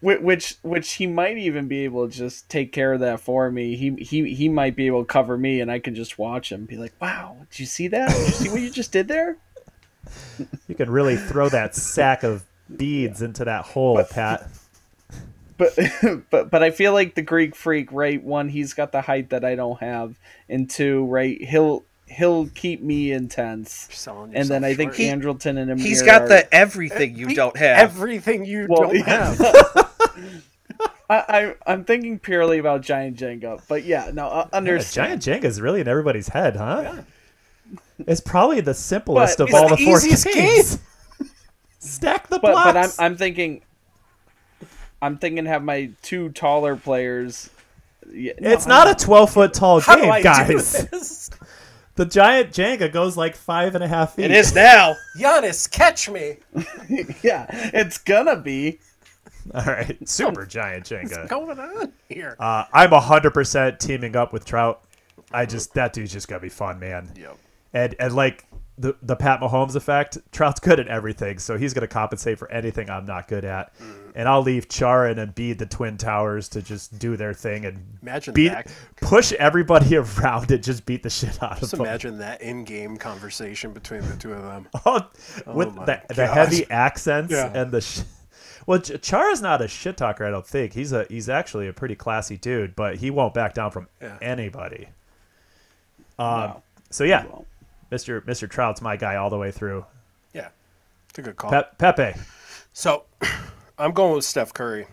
Which 0.00 0.56
which 0.62 0.92
he 0.94 1.06
might 1.06 1.38
even 1.38 1.68
be 1.68 1.84
able 1.84 2.08
to 2.08 2.14
just 2.14 2.48
take 2.48 2.72
care 2.72 2.92
of 2.92 3.00
that 3.00 3.20
for 3.20 3.50
me. 3.50 3.76
He 3.76 3.90
he 4.04 4.34
he 4.34 4.48
might 4.48 4.74
be 4.76 4.86
able 4.86 5.02
to 5.02 5.06
cover 5.06 5.36
me, 5.38 5.60
and 5.60 5.70
I 5.70 5.78
can 5.78 5.94
just 5.94 6.18
watch 6.18 6.50
him. 6.50 6.64
Be 6.64 6.76
like, 6.76 6.92
"Wow, 7.00 7.36
did 7.50 7.60
you 7.60 7.66
see 7.66 7.88
that? 7.88 8.08
Did 8.10 8.18
you 8.26 8.32
see 8.32 8.48
what 8.50 8.60
you 8.60 8.70
just 8.70 8.92
did 8.92 9.08
there?" 9.08 9.36
You 10.68 10.74
can 10.74 10.90
really 10.90 11.16
throw 11.16 11.48
that 11.50 11.74
sack 11.76 12.22
of 12.24 12.42
beads 12.78 13.22
into 13.22 13.44
that 13.44 13.64
hole, 13.64 14.02
Pat. 14.04 14.48
But 15.58 15.78
but 16.30 16.50
but 16.50 16.62
I 16.62 16.70
feel 16.70 16.92
like 16.92 17.14
the 17.14 17.22
Greek 17.22 17.54
Freak, 17.54 17.92
right? 17.92 18.20
One, 18.20 18.48
he's 18.48 18.74
got 18.74 18.90
the 18.90 19.02
height 19.02 19.30
that 19.30 19.44
I 19.44 19.54
don't 19.54 19.78
have, 19.80 20.18
and 20.48 20.68
two, 20.68 21.04
right? 21.04 21.40
He'll 21.40 21.84
he'll 22.06 22.48
keep 22.48 22.82
me 22.82 23.12
intense. 23.12 23.88
And 24.34 24.48
then 24.48 24.64
I 24.64 24.74
think 24.74 24.94
short. 24.94 25.08
Andrelton 25.20 25.58
and 25.58 25.70
Amir. 25.70 25.76
He's 25.84 26.02
got 26.02 26.22
are- 26.22 26.28
the 26.28 26.54
everything 26.54 27.16
you 27.16 27.34
don't 27.34 27.56
have. 27.56 27.78
Everything 27.78 28.44
you 28.44 28.66
Well, 28.68 28.82
don't 28.88 28.94
yeah. 28.96 29.34
have. 29.34 29.40
I, 31.10 31.16
I 31.28 31.54
I'm 31.72 31.84
thinking 31.84 32.18
purely 32.18 32.58
about 32.58 32.80
Giant 32.80 33.18
Jenga, 33.18 33.60
but 33.68 33.84
yeah, 33.84 34.10
no, 34.12 34.26
uh, 34.28 34.48
Yeah, 34.50 34.56
understand. 34.58 35.22
Giant 35.22 35.42
Jenga 35.44 35.46
is 35.46 35.60
really 35.60 35.80
in 35.82 35.86
everybody's 35.88 36.28
head, 36.28 36.56
huh? 36.56 37.02
It's 38.06 38.20
probably 38.20 38.60
the 38.62 38.74
simplest 38.74 39.38
But 39.38 39.48
of 39.50 39.54
all 39.54 39.68
the 39.68 39.76
the 39.76 39.84
four 39.84 39.98
easiest 39.98 40.24
games. 40.26 40.78
Stack 41.82 42.28
the 42.28 42.38
but 42.38 42.52
blocks. 42.52 42.72
but 42.72 42.76
I'm 42.76 43.12
I'm 43.12 43.16
thinking, 43.16 43.62
I'm 45.00 45.18
thinking 45.18 45.46
have 45.46 45.62
my 45.64 45.90
two 46.02 46.28
taller 46.30 46.76
players. 46.76 47.50
Yeah, 48.12 48.32
no, 48.40 48.50
it's 48.50 48.66
I'm 48.66 48.70
not 48.70 48.90
a 48.90 49.04
12 49.04 49.32
foot 49.32 49.54
tall 49.54 49.80
How 49.80 49.96
do 49.96 50.02
game, 50.02 50.12
I 50.12 50.18
do 50.18 50.24
guys. 50.24 50.88
this? 50.88 51.30
The 51.94 52.06
giant 52.06 52.52
Jenga 52.52 52.90
goes 52.90 53.18
like 53.18 53.36
five 53.36 53.74
and 53.74 53.84
a 53.84 53.86
half 53.88 54.14
feet. 54.14 54.24
It 54.24 54.30
is 54.30 54.54
now. 54.54 54.94
Giannis, 55.18 55.70
catch 55.70 56.08
me. 56.08 56.36
Yeah, 57.22 57.46
it's 57.50 57.98
gonna 57.98 58.36
be. 58.36 58.78
All 59.54 59.64
right, 59.64 60.08
super 60.08 60.46
giant 60.46 60.86
Jenga. 60.86 61.18
What's 61.18 61.30
going 61.30 61.58
on 61.58 61.92
here? 62.08 62.34
Uh, 62.40 62.64
I'm 62.72 62.90
100% 62.90 63.78
teaming 63.78 64.16
up 64.16 64.32
with 64.32 64.46
Trout. 64.46 64.82
I 65.32 65.44
just 65.44 65.74
that 65.74 65.92
dude's 65.92 66.12
just 66.14 66.28
gonna 66.28 66.40
be 66.40 66.48
fun, 66.48 66.78
man. 66.80 67.10
Yep. 67.14 67.36
And 67.74 67.94
and 68.00 68.14
like 68.16 68.46
the 68.78 68.96
the 69.02 69.14
Pat 69.16 69.40
Mahomes 69.40 69.76
effect, 69.76 70.18
Trout's 70.32 70.58
good 70.58 70.80
at 70.80 70.88
everything, 70.88 71.38
so 71.38 71.58
he's 71.58 71.74
gonna 71.74 71.86
compensate 71.86 72.38
for 72.38 72.50
anything 72.50 72.88
I'm 72.88 73.04
not 73.04 73.28
good 73.28 73.44
at. 73.44 73.72
And 74.14 74.28
I'll 74.28 74.42
leave 74.42 74.68
Chara 74.68 75.10
and 75.14 75.34
Embiid 75.34 75.58
the 75.58 75.66
Twin 75.66 75.96
Towers 75.98 76.48
to 76.50 76.62
just 76.62 76.98
do 76.98 77.16
their 77.16 77.32
thing 77.34 77.64
and 77.66 77.78
Imagine 78.02 78.34
beat 78.34 78.48
that. 78.48 78.72
push 79.00 79.32
everybody 79.34 79.96
around 79.96 80.50
and 80.50 80.62
just 80.62 80.84
beat 80.86 81.02
the 81.02 81.10
shit 81.10 81.42
out 81.42 81.60
Just 81.60 81.72
of 81.74 81.78
them. 81.78 81.86
imagine 81.86 82.18
that 82.18 82.40
in-game 82.42 82.96
conversation 82.96 83.72
between 83.72 84.00
the 84.08 84.16
two 84.16 84.32
of 84.32 84.42
them. 84.42 84.68
Oh, 84.86 85.06
with 85.54 85.74
my 85.74 85.84
the, 85.84 86.02
the 86.14 86.26
heavy 86.26 86.68
accents 86.70 87.30
Yeah. 87.32 87.50
and 87.54 87.70
the 87.72 87.80
sh- 87.82 88.00
well, 88.66 88.80
Ch- 88.80 89.00
Chara's 89.02 89.42
not 89.42 89.60
a 89.60 89.68
shit 89.68 89.96
talker. 89.96 90.24
I 90.24 90.30
don't 90.30 90.46
think 90.46 90.72
he's 90.72 90.92
a 90.92 91.04
he's 91.08 91.28
actually 91.28 91.68
a 91.68 91.72
pretty 91.72 91.94
classy 91.94 92.36
dude, 92.36 92.74
but 92.76 92.96
he 92.96 93.10
won't 93.10 93.34
back 93.34 93.54
down 93.54 93.70
from 93.70 93.88
Yeah. 94.00 94.16
anybody. 94.22 94.88
Um, 96.18 96.26
No. 96.40 96.62
so 96.90 97.04
yeah, 97.04 97.24
Mister 97.92 98.24
Mister 98.26 98.46
Trout's 98.46 98.80
my 98.80 98.96
guy 98.96 99.16
all 99.16 99.28
the 99.28 99.36
way 99.36 99.50
through. 99.50 99.84
Yeah, 100.32 100.48
it's 101.10 101.18
a 101.18 101.22
good 101.22 101.36
call. 101.36 101.50
Pe- 101.50 101.62
Pepe, 101.76 102.18
So, 102.72 103.04
I'm 103.78 103.92
going 103.92 104.16
with 104.16 104.24
Steph 104.24 104.54
Curry 104.54 104.86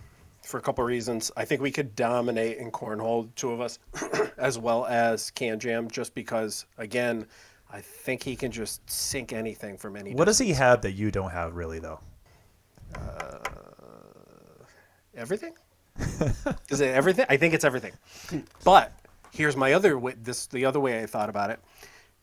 for 0.43 0.57
a 0.57 0.61
couple 0.61 0.83
reasons. 0.83 1.31
I 1.37 1.45
think 1.45 1.61
we 1.61 1.71
could 1.71 1.95
dominate 1.95 2.57
in 2.57 2.71
cornhole, 2.71 3.29
two 3.35 3.51
of 3.51 3.61
us, 3.61 3.79
as 4.37 4.59
well 4.59 4.85
as 4.85 5.31
KanJam, 5.31 5.89
just 5.89 6.13
because, 6.13 6.65
again, 6.77 7.25
I 7.71 7.79
think 7.79 8.21
he 8.21 8.35
can 8.35 8.51
just 8.51 8.87
sink 8.91 9.31
anything 9.31 9.77
from 9.77 9.95
any. 9.95 10.13
what 10.13 10.25
does 10.25 10.37
he 10.37 10.51
have 10.51 10.81
that 10.81 10.91
you 10.91 11.09
don't 11.09 11.31
have 11.31 11.55
really 11.55 11.79
though? 11.79 12.01
Uh, 12.95 13.37
everything? 15.15 15.53
Is 16.69 16.81
it 16.81 16.93
everything? 16.93 17.25
I 17.29 17.37
think 17.37 17.53
it's 17.53 17.63
everything. 17.63 17.93
But 18.65 18.91
here's 19.31 19.55
my 19.55 19.73
other 19.73 19.97
way. 19.99 20.15
This 20.21 20.47
the 20.47 20.65
other 20.65 20.79
way 20.79 21.01
I 21.01 21.05
thought 21.05 21.29
about 21.29 21.49
it. 21.49 21.59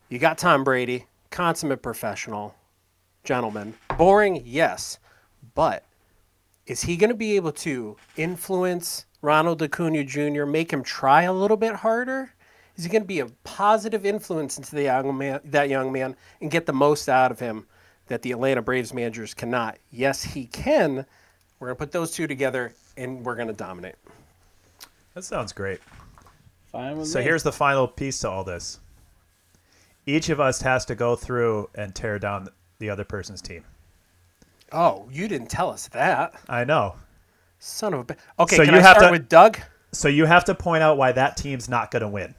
You 0.09 0.19
got 0.19 0.39
Tom 0.39 0.63
Brady, 0.65 1.07
consummate 1.31 1.83
professional, 1.83 2.55
gentleman. 3.25 3.75
Boring, 3.99 4.43
yes, 4.45 4.99
but 5.55 5.83
is 6.67 6.83
he 6.83 6.97
going 6.97 7.11
to 7.11 7.17
be 7.17 7.37
able 7.37 7.53
to 7.53 7.97
influence 8.17 9.07
Ronald 9.23 9.63
Acuna 9.63 10.05
Jr., 10.05 10.45
make 10.45 10.71
him 10.73 10.83
try 10.83 11.23
a 11.23 11.33
little 11.33 11.57
bit 11.57 11.75
harder? 11.77 12.33
Is 12.77 12.85
he 12.85 12.91
going 12.91 13.03
to 13.03 13.09
be 13.09 13.21
a 13.21 13.27
positive 13.43 14.05
influence 14.07 14.59
into 14.59 14.75
the 14.75 14.83
young 14.85 15.17
man, 15.17 15.41
that 15.45 15.69
young 15.69 15.91
man, 15.91 16.15
and 16.41 16.51
get 16.51 16.67
the 16.67 16.73
most 16.73 17.09
out 17.09 17.33
of 17.33 17.41
him 17.41 17.67
that 18.07 18.23
the 18.23 18.31
Atlanta 18.33 18.63
Braves 18.63 18.93
managers 18.95 19.35
cannot? 19.35 19.79
Yes, 19.91 20.23
he 20.23 20.45
can. 20.47 21.05
We're 21.59 21.69
going 21.69 21.77
to 21.77 21.79
put 21.79 21.91
those 21.91 22.13
two 22.13 22.27
together, 22.27 22.73
and 22.97 23.25
we're 23.25 23.35
going 23.35 23.49
to 23.49 23.55
dominate. 23.55 23.95
That 25.15 25.25
sounds 25.25 25.53
great. 25.53 25.81
fine 26.71 26.99
with 26.99 27.09
So 27.09 27.19
me. 27.19 27.25
here's 27.25 27.43
the 27.43 27.53
final 27.53 27.89
piece 27.89 28.21
to 28.21 28.29
all 28.31 28.45
this. 28.45 28.79
Each 30.07 30.29
of 30.29 30.39
us 30.41 30.63
has 30.63 30.85
to 30.87 30.95
go 30.95 31.17
through 31.17 31.69
and 31.75 31.95
tear 31.95 32.19
down 32.19 32.49
the 32.79 32.89
other 32.91 33.05
person's 33.05 33.43
team. 33.43 33.65
Oh, 34.73 35.09
you 35.13 35.29
didn't 35.29 35.49
tell 35.49 35.71
us 35.71 35.89
that, 35.89 36.35
I 36.49 36.65
know. 36.65 36.97
son 37.59 37.95
of 37.95 38.01
a. 38.01 38.05
bi- 38.05 38.17
Okay, 38.39 38.57
So 38.57 38.65
can 38.65 38.75
you 38.75 38.81
I 38.81 38.83
have 38.83 38.97
start 38.97 39.07
to- 39.09 39.13
with 39.13 39.29
Doug? 39.29 39.59
So 39.93 40.09
you 40.09 40.27
have 40.27 40.45
to 40.45 40.55
point 40.55 40.83
out 40.83 40.97
why 40.99 41.13
that 41.13 41.37
team's 41.37 41.69
not 41.69 41.91
going 41.91 42.03
to 42.03 42.09
win. 42.09 42.35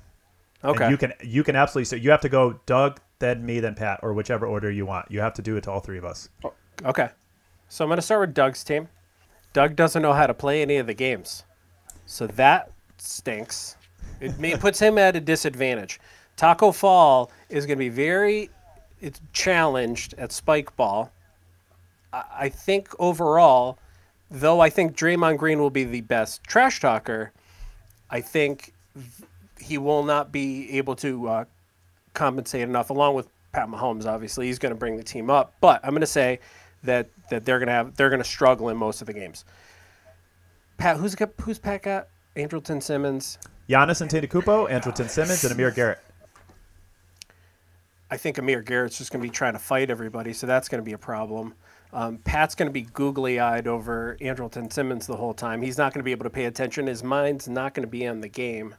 And 0.64 0.72
Okay. 0.76 0.90
you 0.90 0.98
can 0.98 1.14
you 1.22 1.44
can 1.44 1.56
absolutely 1.56 1.86
so 1.86 1.96
you 1.96 2.12
have 2.12 2.22
to 2.22 2.30
go 2.30 2.60
Doug, 2.66 3.00
then 3.20 3.46
me, 3.46 3.60
then 3.60 3.74
Pat, 3.76 4.00
or 4.04 4.14
whichever 4.14 4.46
order 4.46 4.70
you 4.72 4.86
want. 4.86 5.10
You 5.12 5.22
have 5.22 5.34
to 5.36 5.42
do 5.42 5.56
it 5.58 5.64
to 5.64 5.72
all 5.72 5.80
three 5.80 5.98
of 5.98 6.06
us. 6.06 6.30
Oh, 6.44 6.54
okay. 6.86 7.10
So 7.70 7.84
I'm 7.84 7.90
going 7.90 7.98
to 7.98 8.02
start 8.02 8.22
with 8.22 8.34
Doug's 8.34 8.64
team. 8.64 8.88
Doug 9.54 9.76
doesn't 9.76 10.02
know 10.02 10.14
how 10.14 10.28
to 10.28 10.34
play 10.34 10.62
any 10.62 10.78
of 10.78 10.88
the 10.88 10.94
games. 10.94 11.44
So 12.06 12.28
that 12.28 12.72
stinks. 12.98 13.76
It, 14.20 14.38
may, 14.40 14.52
it 14.54 14.60
puts 14.60 14.80
him 14.80 14.98
at 14.98 15.16
a 15.16 15.20
disadvantage. 15.20 16.00
Taco 16.38 16.72
Fall 16.72 17.32
is 17.50 17.66
going 17.66 17.78
to 17.78 17.80
be 17.80 17.90
very 17.90 18.50
it's 19.02 19.20
challenged 19.34 20.14
at 20.18 20.32
spike 20.32 20.76
ball. 20.76 21.12
I, 22.14 22.50
think 22.50 22.90
overall, 22.98 23.78
though 24.32 24.60
I 24.60 24.70
think 24.70 24.98
Draymond 24.98 25.38
Green 25.38 25.60
will 25.60 25.70
be 25.70 25.84
the 25.84 26.02
best 26.02 26.44
trash 26.44 26.80
talker, 26.80 27.32
I 28.10 28.22
think 28.22 28.74
he 29.60 29.78
will 29.78 30.04
not 30.04 30.32
be 30.32 30.72
able 30.78 30.96
to 30.96 31.28
uh, 31.28 31.46
compensate 32.14 32.62
enough, 32.62 32.90
along 32.90 33.16
with 33.16 33.28
Pat 33.52 33.68
Mahomes. 33.68 34.06
Obviously, 34.06 34.48
he's 34.48 34.58
going 34.58 34.74
to 34.74 34.80
bring 34.80 34.98
the 34.98 35.04
team 35.04 35.30
up. 35.30 35.54
But 35.62 35.82
I'm 35.84 35.92
going 35.92 36.02
to 36.02 36.08
say 36.08 36.40
that 36.84 37.10
that 37.30 37.46
they're 37.46 37.60
going 37.60 37.68
to 37.68 37.74
have 37.74 37.96
they're 37.98 38.10
going 38.10 38.22
to 38.22 38.28
struggle 38.28 38.70
in 38.70 38.78
most 38.78 39.02
of 39.02 39.08
the 39.08 39.14
games. 39.14 39.46
Pat, 40.78 40.98
who's 40.98 41.16
who's 41.42 41.60
Pat 41.60 41.84
got? 41.84 42.08
Andrelton 42.36 42.82
Simmons. 42.82 43.38
Giannis 43.70 44.02
Antetokounmpo, 44.06 44.70
Andrelton 44.70 45.10
Simmons, 45.10 45.44
and 45.44 45.52
Amir 45.52 45.72
Garrett. 45.72 46.00
I 48.10 48.18
think 48.18 48.38
Amir 48.38 48.62
Garrett's 48.62 48.98
just 48.98 49.12
going 49.12 49.22
to 49.22 49.28
be 49.28 49.34
trying 49.34 49.54
to 49.54 49.60
fight 49.60 49.90
everybody, 49.90 50.34
so 50.34 50.48
that's 50.48 50.70
going 50.70 50.82
to 50.82 50.86
be 50.86 50.94
a 50.94 50.98
problem. 50.98 51.54
Um, 51.94 52.18
Pat's 52.20 52.56
going 52.56 52.68
to 52.68 52.74
be 52.74 52.84
googly 52.94 53.40
eyed 53.40 53.68
over 53.68 54.18
Andrelton 54.22 54.72
Simmons 54.72 55.08
the 55.08 55.16
whole 55.16 55.34
time. 55.34 55.62
He's 55.62 55.78
not 55.78 55.94
going 55.94 56.00
to 56.02 56.06
be 56.06 56.12
able 56.12 56.24
to 56.26 56.30
pay 56.30 56.46
attention. 56.46 56.88
His 56.88 57.04
mind's 57.04 57.48
not 57.48 57.74
going 57.74 57.86
to 57.86 57.92
be 57.92 58.08
on 58.08 58.22
the 58.22 58.28
game. 58.28 58.76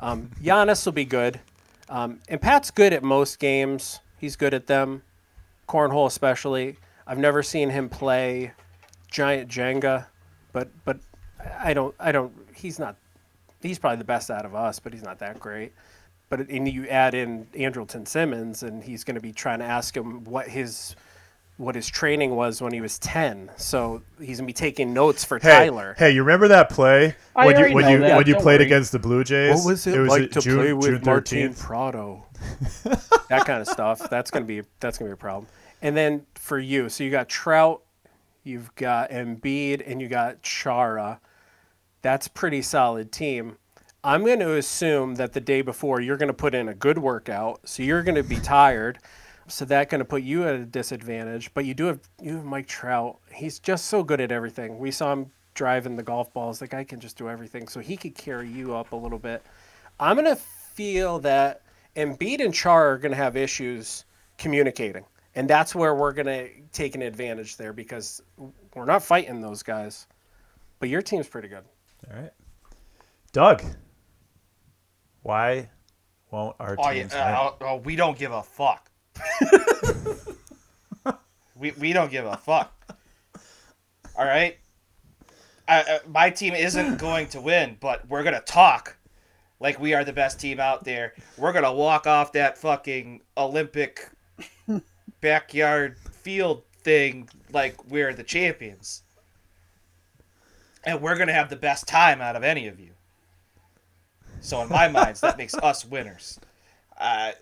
Um, 0.00 0.30
Giannis 0.42 0.84
will 0.84 0.92
be 0.92 1.04
good. 1.04 1.40
Um, 1.88 2.20
and 2.28 2.40
Pat's 2.40 2.70
good 2.70 2.92
at 2.92 3.02
most 3.02 3.38
games, 3.38 4.00
he's 4.18 4.36
good 4.36 4.54
at 4.54 4.66
them. 4.66 5.02
cornhole 5.68 6.06
especially. 6.06 6.76
I've 7.06 7.18
never 7.18 7.42
seen 7.42 7.70
him 7.70 7.88
play 7.88 8.52
giant 9.10 9.48
Jenga, 9.48 10.06
but 10.52 10.68
but 10.84 10.98
I 11.60 11.74
don't 11.74 11.94
I 12.00 12.10
don't 12.10 12.32
he's 12.54 12.78
not 12.78 12.96
he's 13.62 13.78
probably 13.78 13.98
the 13.98 14.04
best 14.04 14.30
out 14.30 14.44
of 14.44 14.54
us, 14.54 14.80
but 14.80 14.92
he's 14.92 15.02
not 15.02 15.18
that 15.20 15.38
great. 15.38 15.72
But 16.28 16.48
and 16.48 16.66
you 16.68 16.88
add 16.88 17.14
in 17.14 17.46
Andrelton 17.54 18.06
Simmons, 18.06 18.62
and 18.62 18.82
he's 18.82 19.04
going 19.04 19.14
to 19.14 19.20
be 19.20 19.32
trying 19.32 19.60
to 19.60 19.64
ask 19.64 19.96
him 19.96 20.24
what 20.24 20.48
his 20.48 20.96
what 21.56 21.74
his 21.74 21.88
training 21.88 22.36
was 22.36 22.60
when 22.60 22.72
he 22.72 22.80
was 22.80 22.98
ten. 22.98 23.50
So 23.56 24.02
he's 24.20 24.38
gonna 24.38 24.46
be 24.46 24.52
taking 24.52 24.92
notes 24.92 25.24
for 25.24 25.38
Hey, 25.38 25.68
Tyler. 25.68 25.94
hey, 25.98 26.10
you 26.10 26.22
remember 26.22 26.48
that 26.48 26.68
play 26.68 27.14
I 27.34 27.46
when 27.46 27.54
you 27.54 27.58
already 27.60 27.74
when 27.74 27.84
know 27.84 27.90
you 27.90 27.98
that, 28.00 28.16
when 28.16 28.26
you 28.26 28.34
don't 28.34 28.42
played 28.42 28.60
worry. 28.60 28.66
against 28.66 28.92
the 28.92 28.98
Blue 28.98 29.24
Jays? 29.24 29.56
What 29.56 29.70
was 29.72 29.86
it, 29.86 29.98
was 29.98 30.10
like 30.10 30.22
it 30.22 30.32
to 30.32 30.40
June, 30.40 30.56
play 30.56 30.72
with 30.74 30.86
June 30.86 31.02
Martin 31.04 31.52
13th? 31.52 31.58
Prado? 31.58 32.26
that 33.28 33.46
kind 33.46 33.62
of 33.62 33.68
stuff. 33.68 34.10
That's 34.10 34.30
gonna 34.30 34.44
be 34.44 34.62
that's 34.80 34.98
gonna 34.98 35.10
be 35.10 35.14
a 35.14 35.16
problem. 35.16 35.46
And 35.80 35.96
then 35.96 36.26
for 36.34 36.58
you, 36.58 36.88
so 36.88 37.04
you 37.04 37.10
got 37.10 37.28
Trout, 37.28 37.82
you've 38.44 38.74
got 38.74 39.10
Embiid, 39.10 39.82
and 39.86 40.00
you 40.00 40.08
got 40.08 40.42
Chara. 40.42 41.20
That's 42.02 42.28
pretty 42.28 42.62
solid 42.62 43.12
team. 43.12 43.56
I'm 44.06 44.24
going 44.24 44.38
to 44.38 44.54
assume 44.54 45.16
that 45.16 45.32
the 45.32 45.40
day 45.40 45.62
before 45.62 46.00
you're 46.00 46.16
going 46.16 46.28
to 46.28 46.32
put 46.32 46.54
in 46.54 46.68
a 46.68 46.74
good 46.74 46.96
workout, 46.96 47.68
so 47.68 47.82
you're 47.82 48.04
going 48.04 48.14
to 48.14 48.22
be 48.22 48.36
tired. 48.36 49.00
So 49.48 49.64
that's 49.64 49.90
going 49.90 49.98
to 49.98 50.04
put 50.04 50.22
you 50.22 50.44
at 50.44 50.54
a 50.54 50.64
disadvantage. 50.64 51.52
But 51.54 51.64
you 51.64 51.74
do 51.74 51.86
have 51.86 51.98
you 52.22 52.36
have 52.36 52.44
Mike 52.44 52.68
Trout. 52.68 53.18
He's 53.32 53.58
just 53.58 53.86
so 53.86 54.04
good 54.04 54.20
at 54.20 54.30
everything. 54.30 54.78
We 54.78 54.92
saw 54.92 55.12
him 55.12 55.32
driving 55.54 55.96
the 55.96 56.04
golf 56.04 56.32
balls. 56.32 56.60
The 56.60 56.68
guy 56.68 56.84
can 56.84 57.00
just 57.00 57.18
do 57.18 57.28
everything. 57.28 57.66
So 57.66 57.80
he 57.80 57.96
could 57.96 58.14
carry 58.14 58.48
you 58.48 58.76
up 58.76 58.92
a 58.92 58.96
little 58.96 59.18
bit. 59.18 59.44
I'm 59.98 60.14
going 60.14 60.32
to 60.32 60.40
feel 60.40 61.18
that 61.20 61.62
Embiid 61.96 62.44
and 62.44 62.54
Char 62.54 62.92
are 62.92 62.98
going 62.98 63.10
to 63.10 63.16
have 63.16 63.36
issues 63.36 64.04
communicating. 64.38 65.04
And 65.34 65.50
that's 65.50 65.74
where 65.74 65.96
we're 65.96 66.12
going 66.12 66.26
to 66.26 66.48
take 66.72 66.94
an 66.94 67.02
advantage 67.02 67.56
there 67.56 67.72
because 67.72 68.22
we're 68.72 68.84
not 68.84 69.02
fighting 69.02 69.40
those 69.40 69.64
guys. 69.64 70.06
But 70.78 70.90
your 70.90 71.02
team's 71.02 71.26
pretty 71.26 71.48
good. 71.48 71.64
All 72.08 72.20
right. 72.20 72.30
Doug, 73.32 73.64
why 75.26 75.68
won't 76.30 76.54
our 76.60 76.76
Oh, 76.78 76.90
yeah, 76.90 77.02
teams 77.02 77.14
uh, 77.14 77.50
win? 77.60 77.66
oh, 77.68 77.72
oh, 77.72 77.76
we 77.78 77.96
don't 77.96 78.16
give 78.16 78.30
a 78.32 78.42
fuck. 78.42 78.90
we, 81.56 81.72
we 81.72 81.92
don't 81.92 82.10
give 82.10 82.24
a 82.26 82.36
fuck. 82.36 82.72
All 84.16 84.24
right. 84.24 84.56
I, 85.68 85.80
uh, 85.80 85.98
my 86.06 86.30
team 86.30 86.54
isn't 86.54 86.98
going 86.98 87.26
to 87.28 87.40
win, 87.40 87.76
but 87.80 88.06
we're 88.08 88.22
gonna 88.22 88.40
talk 88.40 88.96
like 89.58 89.80
we 89.80 89.94
are 89.94 90.04
the 90.04 90.12
best 90.12 90.38
team 90.38 90.60
out 90.60 90.84
there. 90.84 91.14
We're 91.36 91.52
gonna 91.52 91.72
walk 91.72 92.06
off 92.06 92.32
that 92.32 92.56
fucking 92.56 93.22
Olympic 93.36 94.08
backyard 95.20 95.98
field 95.98 96.62
thing 96.84 97.28
like 97.52 97.84
we're 97.90 98.14
the 98.14 98.22
champions, 98.22 99.02
and 100.84 101.00
we're 101.02 101.16
gonna 101.18 101.32
have 101.32 101.50
the 101.50 101.56
best 101.56 101.88
time 101.88 102.20
out 102.20 102.36
of 102.36 102.44
any 102.44 102.68
of 102.68 102.78
you. 102.78 102.92
So 104.40 104.60
in 104.62 104.68
my 104.68 104.88
mind, 104.88 105.16
that 105.16 105.38
makes 105.38 105.54
us 105.54 105.84
winners. 105.84 106.38
Uh, 106.98 107.32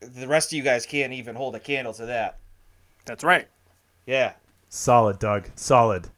the 0.00 0.28
rest 0.28 0.52
of 0.52 0.56
you 0.56 0.62
guys 0.62 0.86
can't 0.86 1.12
even 1.12 1.34
hold 1.34 1.54
a 1.54 1.60
candle 1.60 1.92
to 1.94 2.06
that. 2.06 2.38
That's 3.06 3.24
right. 3.24 3.48
Yeah. 4.06 4.32
Solid, 4.68 5.18
Doug. 5.18 5.48
Solid. 5.56 6.08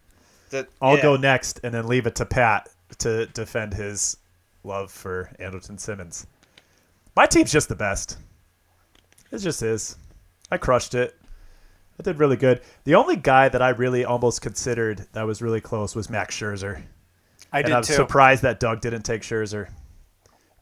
The, 0.50 0.66
I'll 0.80 0.96
yeah. 0.96 1.02
go 1.02 1.16
next 1.16 1.60
and 1.62 1.74
then 1.74 1.86
leave 1.86 2.06
it 2.06 2.14
to 2.16 2.26
Pat 2.26 2.68
to 2.98 3.26
defend 3.26 3.74
his 3.74 4.16
love 4.64 4.90
for 4.90 5.30
Andrelton 5.40 5.78
Simmons. 5.78 6.26
My 7.14 7.26
team's 7.26 7.52
just 7.52 7.68
the 7.68 7.76
best. 7.76 8.18
It 9.30 9.38
just 9.38 9.62
is. 9.62 9.96
I 10.50 10.56
crushed 10.56 10.94
it. 10.94 11.14
I 11.98 12.02
did 12.02 12.18
really 12.18 12.36
good. 12.36 12.60
The 12.84 12.94
only 12.94 13.16
guy 13.16 13.48
that 13.48 13.62
I 13.62 13.70
really 13.70 14.04
almost 14.04 14.42
considered 14.42 15.06
that 15.12 15.26
was 15.26 15.42
really 15.42 15.60
close 15.60 15.96
was 15.96 16.10
Max 16.10 16.38
Scherzer. 16.38 16.82
I 17.52 17.58
and 17.58 17.66
did 17.66 17.74
I'm 17.74 17.82
too. 17.82 17.94
surprised 17.94 18.42
that 18.42 18.60
Doug 18.60 18.80
didn't 18.80 19.02
take 19.02 19.22
Scherzer. 19.22 19.70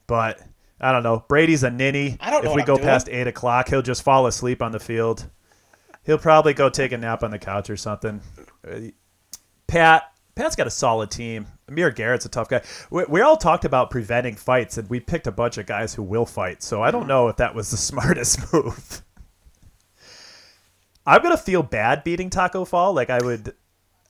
But 0.06 0.40
I 0.80 0.92
don't 0.92 1.02
know. 1.02 1.24
Brady's 1.28 1.62
a 1.62 1.70
ninny. 1.70 2.16
I 2.20 2.30
don't 2.30 2.44
know 2.44 2.50
if 2.50 2.56
we 2.56 2.62
go 2.62 2.76
doing. 2.76 2.86
past 2.86 3.08
eight 3.08 3.26
o'clock, 3.26 3.68
he'll 3.68 3.82
just 3.82 4.02
fall 4.02 4.26
asleep 4.26 4.62
on 4.62 4.72
the 4.72 4.80
field. 4.80 5.28
He'll 6.04 6.18
probably 6.18 6.52
go 6.52 6.68
take 6.68 6.92
a 6.92 6.98
nap 6.98 7.22
on 7.22 7.30
the 7.30 7.38
couch 7.38 7.70
or 7.70 7.76
something. 7.76 8.20
Uh, 8.66 8.80
Pat, 9.66 10.12
Pat's 10.34 10.56
got 10.56 10.66
a 10.66 10.70
solid 10.70 11.10
team. 11.10 11.46
Amir 11.68 11.90
Garrett's 11.90 12.26
a 12.26 12.28
tough 12.28 12.48
guy. 12.48 12.62
We, 12.90 13.04
we 13.08 13.20
all 13.22 13.36
talked 13.36 13.64
about 13.64 13.90
preventing 13.90 14.34
fights, 14.34 14.76
and 14.76 14.88
we 14.90 15.00
picked 15.00 15.26
a 15.26 15.32
bunch 15.32 15.56
of 15.56 15.64
guys 15.64 15.94
who 15.94 16.02
will 16.02 16.26
fight. 16.26 16.62
So 16.62 16.82
I 16.82 16.90
don't 16.90 17.06
know 17.06 17.28
if 17.28 17.36
that 17.36 17.54
was 17.54 17.70
the 17.70 17.76
smartest 17.78 18.52
move. 18.52 19.02
I'm 21.06 21.22
gonna 21.22 21.36
feel 21.36 21.62
bad 21.62 22.04
beating 22.04 22.30
Taco 22.30 22.64
Fall. 22.64 22.92
Like 22.94 23.10
I 23.10 23.22
would, 23.22 23.54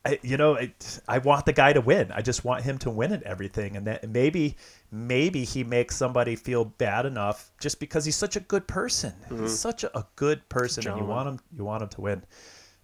I, 0.06 0.18
you 0.22 0.36
know, 0.36 0.58
I, 0.58 0.72
I 1.08 1.18
want 1.18 1.46
the 1.46 1.52
guy 1.52 1.72
to 1.72 1.80
win. 1.80 2.12
I 2.12 2.20
just 2.20 2.44
want 2.44 2.62
him 2.62 2.76
to 2.78 2.90
win 2.90 3.12
at 3.12 3.22
everything, 3.22 3.76
and 3.76 3.86
that 3.86 4.08
maybe, 4.08 4.56
maybe 4.90 5.44
he 5.44 5.64
makes 5.64 5.96
somebody 5.96 6.36
feel 6.36 6.66
bad 6.66 7.06
enough 7.06 7.50
just 7.58 7.80
because 7.80 8.04
he's 8.04 8.16
such 8.16 8.36
a 8.36 8.40
good 8.40 8.68
person. 8.68 9.14
He's 9.30 9.58
such 9.58 9.82
a, 9.82 9.98
a 9.98 10.06
good 10.16 10.46
person, 10.48 10.86
and 10.86 11.00
you 11.00 11.06
want 11.06 11.28
him, 11.28 11.40
you 11.56 11.64
want 11.64 11.82
him 11.82 11.88
to 11.88 12.00
win. 12.02 12.22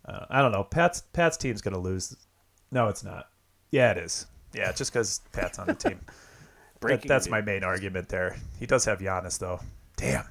Uh, 0.06 0.24
I 0.30 0.40
don't 0.40 0.52
know. 0.52 0.64
Pat's 0.64 1.02
Pat's 1.12 1.36
team's 1.36 1.60
gonna 1.60 1.78
lose. 1.78 2.16
No, 2.70 2.88
it's 2.88 3.04
not. 3.04 3.28
Yeah, 3.70 3.90
it 3.90 3.98
is. 3.98 4.26
Yeah, 4.54 4.72
just 4.72 4.92
because 4.92 5.20
Pat's 5.32 5.58
on 5.58 5.66
the 5.66 5.74
team. 5.74 6.00
That, 6.80 7.02
that's 7.02 7.28
my 7.28 7.42
main 7.42 7.62
argument 7.62 8.08
there. 8.08 8.36
He 8.58 8.64
does 8.64 8.86
have 8.86 9.00
Giannis 9.00 9.38
though. 9.38 9.60
Damn. 9.96 10.24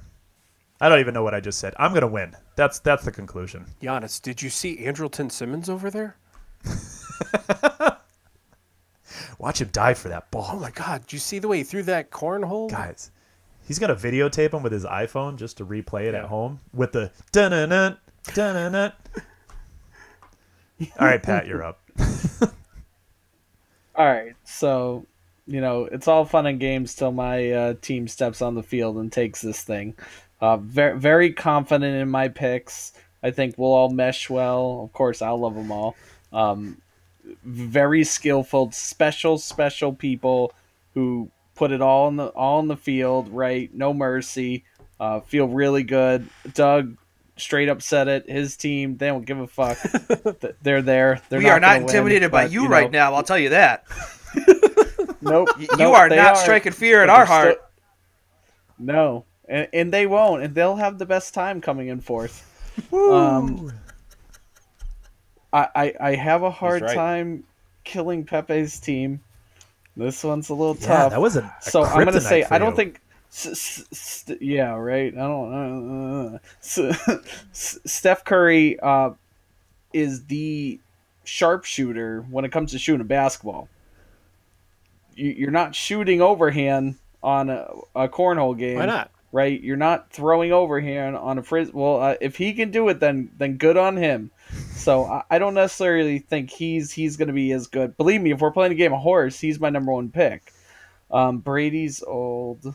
I 0.80 0.88
don't 0.88 0.98
even 0.98 1.14
know 1.14 1.22
what 1.22 1.32
I 1.32 1.38
just 1.38 1.60
said. 1.60 1.74
I'm 1.78 1.94
gonna 1.94 2.08
win. 2.08 2.34
That's 2.56 2.80
that's 2.80 3.04
the 3.04 3.12
conclusion. 3.12 3.66
Giannis, 3.80 4.20
did 4.20 4.42
you 4.42 4.50
see 4.50 4.78
Andrelton 4.78 5.30
Simmons 5.30 5.68
over 5.68 5.92
there? 5.92 6.16
Watch 9.38 9.60
him 9.60 9.68
dive 9.72 9.98
for 9.98 10.08
that 10.08 10.30
ball. 10.30 10.50
Oh 10.52 10.58
my 10.60 10.70
God! 10.70 11.02
Did 11.02 11.14
you 11.14 11.18
see 11.18 11.38
the 11.38 11.48
way 11.48 11.58
he 11.58 11.62
threw 11.64 11.82
that 11.84 12.10
cornhole? 12.10 12.70
guys. 12.70 13.10
He's 13.66 13.78
gonna 13.78 13.94
videotape 13.96 14.52
him 14.52 14.62
with 14.62 14.72
his 14.72 14.84
iPhone 14.84 15.36
just 15.36 15.56
to 15.58 15.64
replay 15.66 16.02
it 16.04 16.14
Yeah. 16.14 16.20
at 16.20 16.24
home 16.26 16.60
with 16.74 16.92
the 16.92 17.10
dun 17.32 17.50
dun 17.52 17.68
dun 17.70 17.96
dun 18.34 18.72
dun. 18.72 18.92
All 20.98 21.06
right, 21.06 21.22
Pat, 21.22 21.46
you're 21.46 21.62
up. 21.62 21.80
All 23.94 24.06
right, 24.06 24.34
so 24.44 25.06
you 25.46 25.60
know 25.60 25.84
it's 25.84 26.08
all 26.08 26.24
fun 26.24 26.46
and 26.46 26.58
games 26.60 26.94
till 26.94 27.12
my 27.12 27.50
uh, 27.52 27.74
team 27.80 28.08
steps 28.08 28.40
on 28.42 28.54
the 28.54 28.62
field 28.62 28.96
and 28.96 29.10
takes 29.12 29.40
this 29.42 29.62
thing. 29.62 29.94
Uh, 30.40 30.56
very 30.58 30.98
very 30.98 31.32
confident 31.32 31.96
in 31.96 32.08
my 32.10 32.28
picks. 32.28 32.92
I 33.22 33.30
think 33.30 33.56
we'll 33.58 33.72
all 33.72 33.90
mesh 33.90 34.30
well. 34.30 34.80
Of 34.84 34.92
course, 34.94 35.20
I'll 35.22 35.38
love 35.40 35.54
them 35.54 35.70
all. 35.70 35.94
Um, 36.32 36.80
very 37.44 38.04
skillful, 38.04 38.72
special, 38.72 39.38
special 39.38 39.92
people 39.92 40.52
who 40.94 41.30
put 41.54 41.70
it 41.70 41.80
all 41.80 42.08
in 42.08 42.16
the 42.16 42.26
all 42.28 42.60
in 42.60 42.68
the 42.68 42.76
field. 42.76 43.28
Right, 43.28 43.72
no 43.74 43.92
mercy. 43.92 44.64
Uh, 44.98 45.20
feel 45.20 45.48
really 45.48 45.82
good. 45.82 46.28
Doug 46.54 46.96
straight 47.36 47.68
up 47.68 47.82
said 47.82 48.08
it. 48.08 48.28
His 48.28 48.56
team, 48.56 48.96
they 48.96 49.06
don't 49.06 49.24
give 49.24 49.38
a 49.38 49.46
fuck. 49.46 49.78
They're 50.62 50.82
there. 50.82 51.22
They're 51.28 51.38
we 51.38 51.48
are 51.48 51.58
not 51.60 51.74
gonna 51.74 51.86
win, 51.86 51.88
intimidated 51.96 52.30
by 52.30 52.44
but, 52.44 52.52
you, 52.52 52.64
know, 52.64 52.68
right 52.68 52.90
now. 52.90 53.14
I'll 53.14 53.22
tell 53.22 53.38
you 53.38 53.50
that. 53.50 53.84
Nope. 55.22 55.48
You, 55.58 55.68
nope, 55.76 55.94
are 55.94 56.08
not 56.08 56.38
striking 56.38 56.72
fear 56.72 57.02
in 57.02 57.10
our 57.10 57.26
heart. 57.26 57.56
still- 57.56 57.66
no, 58.78 59.24
and, 59.46 59.68
and 59.72 59.92
they 59.92 60.06
won't, 60.06 60.42
and 60.42 60.54
they'll 60.54 60.76
have 60.76 60.98
the 60.98 61.04
best 61.04 61.34
time 61.34 61.60
coming 61.60 61.88
in 61.88 62.00
fourth. 62.00 62.46
Um, 62.92 63.72
I, 65.52 65.68
I 65.74 65.94
I 66.00 66.14
have 66.14 66.42
a 66.42 66.50
hard 66.50 66.82
right. 66.82 66.94
time 66.94 67.44
killing 67.84 68.24
Pepe's 68.24 68.78
team. 68.78 69.20
This 69.96 70.22
one's 70.22 70.48
a 70.48 70.54
little 70.54 70.76
Yeah, 70.80 70.86
tough. 70.86 71.10
that 71.12 71.20
was 71.20 71.36
a, 71.36 71.40
a 71.40 71.56
so 71.60 71.82
I'm 71.84 72.04
gonna 72.04 72.20
say 72.20 72.44
I 72.50 72.58
don't 72.58 72.70
you. 72.70 72.76
think. 72.76 73.00
S- 73.32 73.46
s- 73.46 73.84
st- 73.92 74.42
yeah, 74.42 74.74
right. 74.74 75.12
I 75.14 75.16
don't. 75.18 76.34
Uh, 76.34 76.38
S- 76.60 76.78
S- 77.52 77.78
Steph 77.86 78.24
Curry 78.24 78.78
uh, 78.80 79.10
is 79.92 80.24
the 80.24 80.80
sharpshooter 81.24 82.22
when 82.30 82.44
it 82.44 82.50
comes 82.50 82.72
to 82.72 82.78
shooting 82.78 83.00
a 83.00 83.04
basketball. 83.04 83.68
You, 85.14 85.30
you're 85.30 85.50
not 85.50 85.74
shooting 85.74 86.20
overhand 86.20 86.96
on 87.22 87.50
a, 87.50 87.68
a 87.94 88.08
cornhole 88.08 88.56
game. 88.58 88.78
Why 88.78 88.86
not? 88.86 89.10
Right? 89.32 89.60
You're 89.60 89.76
not 89.76 90.10
throwing 90.10 90.50
overhand 90.52 91.16
on 91.16 91.38
a 91.38 91.42
frizz. 91.42 91.72
Well, 91.72 92.00
uh, 92.00 92.14
if 92.20 92.36
he 92.36 92.52
can 92.52 92.70
do 92.72 92.88
it, 92.88 92.98
then 92.98 93.30
then 93.38 93.58
good 93.58 93.76
on 93.76 93.96
him. 93.96 94.30
So 94.74 95.04
I, 95.04 95.22
I 95.30 95.38
don't 95.38 95.54
necessarily 95.54 96.18
think 96.18 96.50
he's 96.50 96.90
he's 96.92 97.16
going 97.16 97.28
to 97.28 97.34
be 97.34 97.52
as 97.52 97.68
good. 97.68 97.96
Believe 97.96 98.20
me, 98.20 98.32
if 98.32 98.40
we're 98.40 98.50
playing 98.50 98.72
a 98.72 98.76
game 98.76 98.92
of 98.92 99.00
horse, 99.00 99.38
he's 99.38 99.60
my 99.60 99.70
number 99.70 99.92
one 99.92 100.08
pick. 100.10 100.52
Um, 101.12 101.38
Brady's 101.38 102.02
old. 102.02 102.74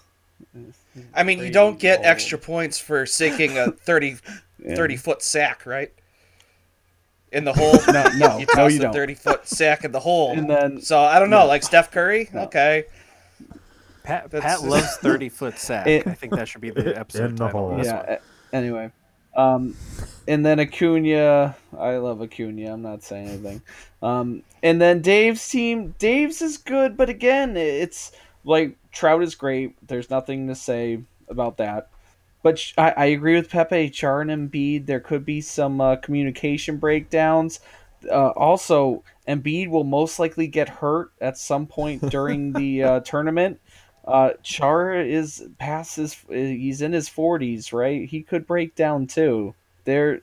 I 1.13 1.23
mean, 1.23 1.39
you 1.39 1.51
don't 1.51 1.77
get 1.79 1.97
old. 1.99 2.05
extra 2.07 2.37
points 2.37 2.79
for 2.79 3.05
sinking 3.05 3.57
a 3.57 3.71
30, 3.71 4.17
Yeah. 4.63 4.75
30 4.75 4.95
foot 4.97 5.21
sack, 5.21 5.65
right? 5.65 5.91
In 7.31 7.43
the 7.43 7.53
hole. 7.53 7.73
No, 7.91 8.03
no, 8.17 8.37
you 8.39 8.45
no, 8.45 8.53
toss 8.53 8.71
you 8.71 8.77
the 8.79 8.85
don't. 8.85 8.93
30 8.93 9.13
foot 9.15 9.47
sack 9.47 9.83
in 9.83 9.91
the 9.91 9.99
hole. 9.99 10.31
And 10.31 10.49
then 10.49 10.79
so 10.81 10.99
I 11.01 11.19
don't 11.19 11.29
know, 11.29 11.41
No. 11.41 11.45
like 11.47 11.63
Steph 11.63 11.91
Curry? 11.91 12.29
No. 12.33 12.43
Okay. 12.43 12.85
Pat, 14.05 14.31
Pat 14.31 14.61
loves 14.63 14.95
30 15.01 15.29
foot 15.29 15.57
sack. 15.57 15.87
It- 15.87 16.07
I 16.07 16.13
think 16.13 16.33
that 16.35 16.47
should 16.47 16.61
be 16.61 16.69
the 16.69 16.97
episode 16.99 17.25
In 17.31 17.35
the 17.35 17.45
title. 17.45 17.69
hole. 17.71 17.83
yeah. 17.83 18.05
one. 18.09 18.17
Anyway, 18.53 18.91
Um, 19.35 19.75
and 20.27 20.45
then 20.45 20.59
Acuna, 20.59 21.55
I 21.77 21.97
love 21.97 22.21
Acuna. 22.21 22.71
I'm 22.73 22.81
not 22.81 23.03
saying 23.03 23.27
anything. 23.27 23.61
Um, 24.01 24.43
and 24.63 24.79
then 24.81 25.01
Dave's 25.01 25.47
team, 25.49 25.93
Dave's 25.99 26.41
is 26.41 26.57
good, 26.57 26.95
but 26.95 27.09
again, 27.09 27.57
it's 27.57 28.11
like 28.43 28.77
Trout 28.91 29.21
is 29.23 29.35
great. 29.35 29.75
There's 29.85 30.09
nothing 30.09 30.47
to 30.47 30.55
say 30.55 31.01
about 31.27 31.57
that. 31.57 31.89
But 32.43 32.63
I, 32.77 32.91
I 32.91 33.05
agree 33.07 33.35
with 33.35 33.49
Pepe, 33.49 33.89
Char 33.89 34.21
and 34.21 34.29
Embiid. 34.29 34.85
There 34.85 34.99
could 34.99 35.25
be 35.25 35.41
some 35.41 35.81
uh, 35.81 35.95
communication 35.97 36.77
breakdowns. 36.77 37.59
Uh, 38.09 38.29
also, 38.29 39.03
Embiid 39.27 39.69
will 39.69 39.83
most 39.83 40.19
likely 40.19 40.45
get 40.45 40.69
hurt 40.69 41.11
at 41.19 41.39
some 41.39 41.65
point 41.65 42.07
during 42.11 42.53
the 42.53 42.83
uh, 42.83 42.99
tournament. 42.99 43.59
Uh, 44.05 44.33
Char 44.43 44.93
is 45.01 45.47
past 45.57 45.95
his, 45.95 46.15
he's 46.29 46.81
in 46.83 46.93
his 46.93 47.09
40s, 47.09 47.73
right? 47.73 48.07
He 48.07 48.21
could 48.21 48.45
break 48.45 48.75
down 48.75 49.07
too. 49.07 49.55
There, 49.85 50.21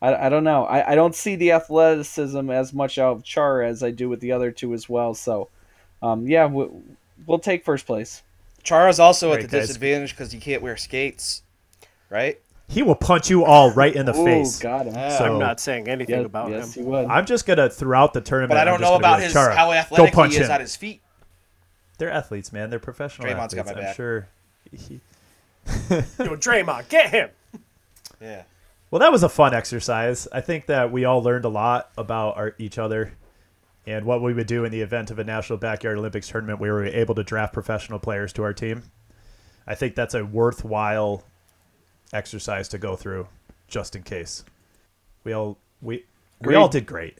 I, 0.00 0.26
I 0.26 0.28
don't 0.30 0.44
know. 0.44 0.64
I, 0.64 0.92
I 0.92 0.94
don't 0.94 1.14
see 1.14 1.36
the 1.36 1.52
athleticism 1.52 2.50
as 2.50 2.72
much 2.72 2.96
out 2.98 3.16
of 3.18 3.22
Char 3.24 3.62
as 3.62 3.82
I 3.82 3.90
do 3.90 4.08
with 4.08 4.20
the 4.20 4.32
other 4.32 4.50
two 4.50 4.72
as 4.72 4.88
well. 4.88 5.12
So, 5.14 5.48
um, 6.02 6.26
yeah, 6.26 6.46
we, 6.46 6.66
we'll 7.26 7.38
take 7.38 7.62
first 7.64 7.86
place. 7.86 8.22
Chara's 8.62 8.98
also 9.00 9.32
at 9.32 9.42
the 9.42 9.48
guys. 9.48 9.68
disadvantage 9.68 10.10
because 10.12 10.32
he 10.32 10.38
can't 10.38 10.62
wear 10.62 10.76
skates, 10.76 11.42
right? 12.08 12.40
He 12.68 12.82
will 12.82 12.94
punch 12.94 13.28
you 13.28 13.44
all 13.44 13.72
right 13.72 13.94
in 13.94 14.06
the 14.06 14.14
Ooh, 14.16 14.24
face. 14.24 14.58
got 14.58 14.86
him. 14.86 14.92
So- 14.94 15.24
I'm 15.34 15.38
not 15.38 15.60
saying 15.60 15.88
anything 15.88 16.20
Yeah, 16.20 16.26
about 16.26 16.50
yes, 16.50 16.76
him. 16.76 16.84
he 16.84 16.88
would. 16.90 17.06
I'm 17.06 17.26
just 17.26 17.44
gonna 17.46 17.68
throughout 17.68 18.12
the 18.14 18.20
tournament. 18.20 18.50
But 18.50 18.58
I 18.58 18.64
don't 18.64 18.80
know 18.80 18.94
about 18.94 19.14
like, 19.14 19.24
his 19.24 19.32
Chara, 19.32 19.56
how 19.56 19.72
athletic 19.72 20.14
he 20.14 20.36
is 20.38 20.46
him. 20.46 20.52
on 20.52 20.60
his 20.60 20.76
feet. 20.76 21.02
They're 22.00 22.10
athletes, 22.10 22.50
man. 22.50 22.70
They're 22.70 22.78
professional 22.78 23.28
Draymond's 23.28 23.52
athletes. 23.52 23.54
got 23.54 23.66
my 23.66 23.72
I'm 23.72 23.86
back. 23.86 23.94
sure. 23.96 24.26
He- 24.72 25.00
Yo, 26.18 26.34
Draymond, 26.36 26.88
get 26.88 27.10
him. 27.10 27.30
Yeah. 28.20 28.42
Well, 28.90 28.98
that 29.00 29.12
was 29.12 29.22
a 29.22 29.30
fun 29.30 29.54
exercise. 29.54 30.28
I 30.30 30.42
think 30.42 30.66
that 30.66 30.92
we 30.92 31.06
all 31.06 31.22
learned 31.22 31.46
a 31.46 31.48
lot 31.48 31.90
about 31.96 32.36
our, 32.36 32.54
each 32.58 32.76
other 32.76 33.14
and 33.86 34.04
what 34.04 34.20
we 34.20 34.34
would 34.34 34.46
do 34.46 34.64
in 34.66 34.72
the 34.72 34.82
event 34.82 35.10
of 35.10 35.18
a 35.18 35.24
National 35.24 35.58
Backyard 35.58 35.96
Olympics 35.96 36.28
tournament 36.28 36.58
where 36.60 36.74
we 36.74 36.80
were 36.82 36.86
able 36.86 37.14
to 37.14 37.22
draft 37.22 37.54
professional 37.54 37.98
players 37.98 38.30
to 38.34 38.42
our 38.42 38.52
team. 38.52 38.82
I 39.66 39.74
think 39.74 39.94
that's 39.94 40.12
a 40.14 40.22
worthwhile 40.24 41.24
exercise 42.12 42.68
to 42.68 42.78
go 42.78 42.94
through 42.94 43.26
just 43.68 43.96
in 43.96 44.02
case. 44.02 44.44
We 45.24 45.32
all 45.32 45.56
we 45.80 46.04
we 46.42 46.54
all 46.54 46.68
did 46.68 46.84
great 46.84 47.16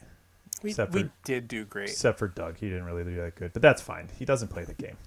We, 0.63 0.69
Except 0.71 0.93
we 0.93 1.03
for- 1.03 1.11
did 1.23 1.47
do 1.47 1.65
great. 1.65 1.89
except 1.89 2.19
for 2.19 2.27
Doug. 2.27 2.57
He 2.57 2.69
didn't 2.69 2.85
really 2.85 3.03
do 3.03 3.15
that 3.15 3.35
good, 3.35 3.53
but 3.53 3.61
that's 3.61 3.81
fine. 3.81 4.07
He 4.19 4.25
doesn't 4.25 4.49
play 4.49 4.63
the 4.63 4.73
game. 4.73 4.97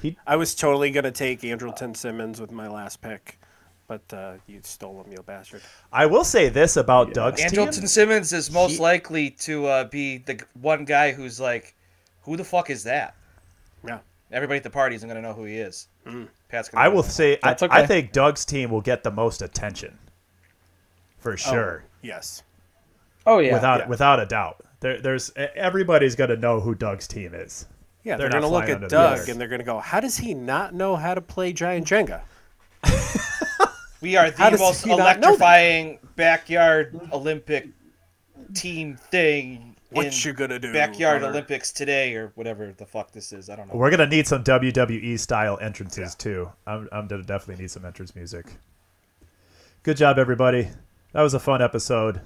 He, 0.00 0.16
I 0.26 0.36
was 0.36 0.54
totally 0.54 0.90
gonna 0.90 1.10
take 1.10 1.42
Andrelton 1.42 1.94
Simmons 1.94 2.40
with 2.40 2.50
my 2.50 2.66
last 2.66 3.02
pick, 3.02 3.38
but 3.88 4.00
uh, 4.12 4.34
you 4.46 4.60
stole 4.62 5.02
him, 5.02 5.12
you 5.12 5.22
bastard. 5.22 5.60
I 5.92 6.06
will 6.06 6.24
say 6.24 6.48
this 6.48 6.78
about 6.78 7.12
Doug's 7.12 7.42
team. 7.42 7.50
Andrelton 7.50 7.86
Simmons 7.86 8.32
is 8.32 8.50
most 8.50 8.72
He- 8.72 8.78
likely 8.78 9.30
to 9.30 9.66
uh, 9.66 9.84
be 9.84 10.18
the 10.18 10.42
one 10.60 10.86
guy 10.86 11.12
who's 11.12 11.38
like, 11.38 11.74
who 12.22 12.38
the 12.38 12.44
fuck 12.44 12.70
is 12.70 12.84
that? 12.84 13.14
Yeah. 13.86 13.98
Everybody 14.32 14.56
at 14.58 14.62
the 14.62 14.70
party 14.70 14.96
isn't 14.96 15.08
gonna 15.08 15.20
know 15.20 15.34
who 15.34 15.44
he 15.44 15.56
is. 15.56 15.88
Pat's 16.48 16.70
gonna 16.70 16.82
I 16.84 16.88
will 16.88 17.02
him. 17.02 17.10
say 17.10 17.34
I, 17.42 17.50
That's 17.50 17.62
I 17.64 17.84
think 17.84 18.12
Doug's 18.12 18.46
team 18.46 18.70
will 18.70 18.80
get 18.80 19.02
the 19.02 19.10
most 19.10 19.42
attention. 19.42 19.98
For 21.18 21.36
sure. 21.36 21.84
Yes. 22.00 22.42
Oh 23.26 23.38
yeah. 23.38 23.54
without 23.54 23.80
yeah. 23.80 23.88
without 23.88 24.20
a 24.20 24.26
doubt. 24.26 24.64
There, 24.80 25.00
there's 25.00 25.30
everybody's 25.36 26.16
going 26.16 26.30
to 26.30 26.36
know 26.36 26.60
who 26.60 26.74
Doug's 26.74 27.06
team 27.06 27.34
is. 27.34 27.66
Yeah, 28.02 28.16
They're 28.16 28.30
they're, 28.30 28.40
gonna 28.40 28.50
look 28.50 28.64
at 28.64 28.76
under 28.76 28.88
the 28.88 28.90
Doug 28.90 29.28
and 29.28 29.38
they're 29.38 29.48
gonna 29.48 29.62
go, 29.62 29.78
"How 29.78 30.00
does 30.00 30.16
he 30.16 30.32
not 30.32 30.72
know 30.72 30.96
how 30.96 31.14
to 31.14 31.20
play 31.20 31.52
giant 31.52 31.86
Jenga?" 31.86 32.22
we 34.00 34.16
are 34.16 34.30
the 34.30 34.56
most 34.58 34.84
he 34.84 34.90
not 34.90 34.98
know 34.98 35.04
that? 35.04 35.18
electrifying 35.18 35.98
backyard 36.16 36.98
Olympic 37.12 37.68
team 38.54 38.96
thing 39.10 39.76
What 39.90 40.06
in 40.06 40.12
you 40.14 40.32
gonna 40.32 40.58
do? 40.58 40.72
backyard 40.72 41.20
Hunter? 41.20 41.28
Olympics 41.28 41.72
today 41.72 42.14
or 42.14 42.32
whatever 42.34 42.72
the 42.76 42.86
fuck 42.86 43.12
this 43.12 43.32
is. 43.32 43.50
I 43.50 43.56
don't 43.56 43.68
know. 43.68 43.74
We're 43.76 43.90
going 43.90 44.00
to 44.00 44.06
need 44.06 44.26
some 44.26 44.42
WWE 44.44 45.18
style 45.18 45.58
entrances 45.60 46.14
too. 46.14 46.50
I'm, 46.66 46.88
I'm 46.92 47.06
going 47.06 47.20
to 47.20 47.26
definitely 47.26 47.62
need 47.62 47.70
some 47.70 47.84
entrance 47.84 48.14
music. 48.14 48.46
Good 49.82 49.96
job, 49.96 50.18
everybody. 50.18 50.70
That 51.12 51.22
was 51.22 51.34
a 51.34 51.40
fun 51.40 51.62
episode. 51.62 52.20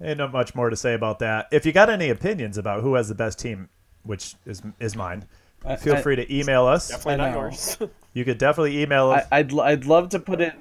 Ain't 0.00 0.18
not 0.18 0.32
much 0.32 0.54
more 0.54 0.70
to 0.70 0.76
say 0.76 0.94
about 0.94 1.18
that. 1.20 1.48
If 1.50 1.66
you 1.66 1.72
got 1.72 1.90
any 1.90 2.08
opinions 2.08 2.56
about 2.56 2.82
who 2.82 2.94
has 2.94 3.08
the 3.08 3.14
best 3.14 3.38
team, 3.38 3.68
which 4.04 4.34
is 4.46 4.62
is 4.78 4.94
mine, 4.94 5.24
I- 5.64 5.76
feel 5.76 5.94
I- 5.96 6.02
free 6.02 6.16
to 6.16 6.34
email 6.34 6.66
us. 6.66 6.88
Definitely 6.88 7.16
not 7.16 7.32
yours. 7.34 7.78
You 8.14 8.24
could 8.24 8.38
definitely 8.38 8.80
email 8.82 9.10
us. 9.10 9.26
I, 9.30 9.38
I'd 9.40 9.52
l- 9.52 9.60
I'd 9.60 9.84
love 9.84 10.08
to 10.08 10.18
put 10.18 10.40
it. 10.40 10.52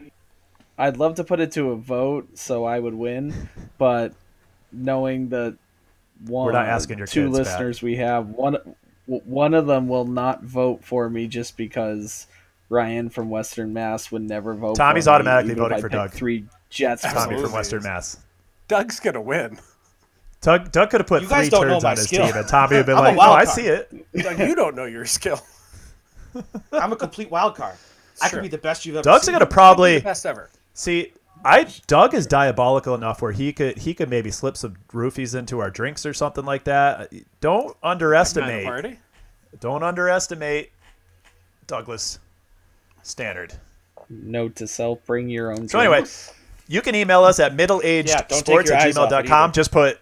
I'd 0.77 0.97
love 0.97 1.15
to 1.15 1.23
put 1.23 1.39
it 1.39 1.53
to 1.53 1.71
a 1.71 1.75
vote 1.75 2.37
so 2.37 2.65
I 2.65 2.77
would 2.77 2.93
win, 2.93 3.49
but 3.79 4.13
knowing 4.71 5.29
that 5.29 5.57
one, 6.25 6.45
We're 6.47 6.51
not 6.51 6.67
asking 6.67 6.99
your 6.99 7.07
two 7.07 7.27
kids, 7.27 7.37
Pat. 7.37 7.47
listeners 7.47 7.81
we 7.81 7.95
have 7.95 8.27
one, 8.27 8.57
one 9.07 9.53
of 9.55 9.65
them 9.65 9.87
will 9.87 10.05
not 10.05 10.43
vote 10.43 10.83
for 10.83 11.09
me 11.09 11.25
just 11.27 11.57
because 11.57 12.27
Ryan 12.69 13.09
from 13.09 13.29
Western 13.31 13.73
Mass 13.73 14.11
would 14.11 14.21
never 14.23 14.53
vote. 14.53 14.75
Tommy's 14.75 15.05
for 15.05 15.11
me, 15.11 15.15
automatically 15.15 15.51
even 15.53 15.63
voting 15.63 15.79
for 15.81 15.89
Doug. 15.89 16.11
Three 16.11 16.45
Jets. 16.69 17.01
Tommy 17.01 17.41
from 17.41 17.53
Western 17.53 17.81
Mass. 17.81 18.17
Doug's 18.67 18.99
gonna 18.99 19.21
win. 19.21 19.59
Doug, 20.41 20.71
Doug 20.71 20.89
could 20.91 21.01
have 21.01 21.07
put 21.07 21.21
You 21.23 21.27
three 21.27 21.37
guys 21.37 21.49
don't 21.49 21.67
know 21.67 21.73
turds 21.73 21.83
my 21.83 21.89
on 21.91 21.97
his 21.97 22.05
skill. 22.05 22.25
team, 22.27 22.35
and 22.35 22.47
Tommy 22.47 22.69
would 22.75 22.77
have 22.77 22.85
been 22.85 22.95
like, 22.95 23.13
"Oh, 23.15 23.17
wild 23.17 23.39
I 23.39 23.43
see 23.45 23.65
it." 23.67 23.89
Doug, 24.15 24.39
you 24.39 24.55
don't 24.55 24.75
know 24.75 24.85
your 24.85 25.05
skill. 25.05 25.41
I'm 26.71 26.91
a 26.91 26.95
complete 26.95 27.31
wild 27.31 27.55
card. 27.55 27.75
I 28.21 28.27
Sure. 28.29 28.37
could 28.39 28.43
be 28.43 28.49
the 28.49 28.57
best 28.57 28.85
you've 28.85 28.95
ever 28.95 29.03
Doug's 29.03 29.25
seen. 29.25 29.33
gonna 29.33 29.45
probably 29.45 29.99
Best 29.99 30.25
ever. 30.25 30.49
see. 30.73 31.13
I 31.45 31.67
Doug 31.85 32.13
is 32.15 32.25
diabolical 32.25 32.95
enough 32.95 33.21
where 33.21 33.31
he 33.31 33.53
could 33.53 33.77
he 33.77 33.93
could 33.93 34.09
maybe 34.09 34.31
slip 34.31 34.57
some 34.57 34.75
roofies 34.91 35.35
into 35.37 35.59
our 35.59 35.69
drinks 35.69 36.05
or 36.05 36.13
something 36.13 36.45
like 36.45 36.63
that. 36.65 37.11
Don't 37.41 37.75
underestimate. 37.83 38.65
party. 38.65 38.99
Don't 39.59 39.83
underestimate 39.83 40.71
Douglas 41.67 42.19
Standard. 43.03 43.53
Note 44.09 44.55
to 44.55 44.67
self: 44.67 45.05
bring 45.05 45.29
your 45.29 45.51
own. 45.51 45.67
So 45.67 45.79
anyway, 45.79 46.03
you 46.67 46.81
can 46.81 46.95
email 46.95 47.23
us 47.23 47.39
at 47.39 47.55
middleagedsports 47.55 48.07
Yeah, 48.07 48.21
don't 48.27 48.45
take 48.45 48.65
your 48.65 48.75
at 48.75 48.81
eyes 48.87 48.97
off 48.97 49.11
it 49.11 49.15
gmail.com. 49.15 49.51
Just 49.51 49.71
put 49.71 49.99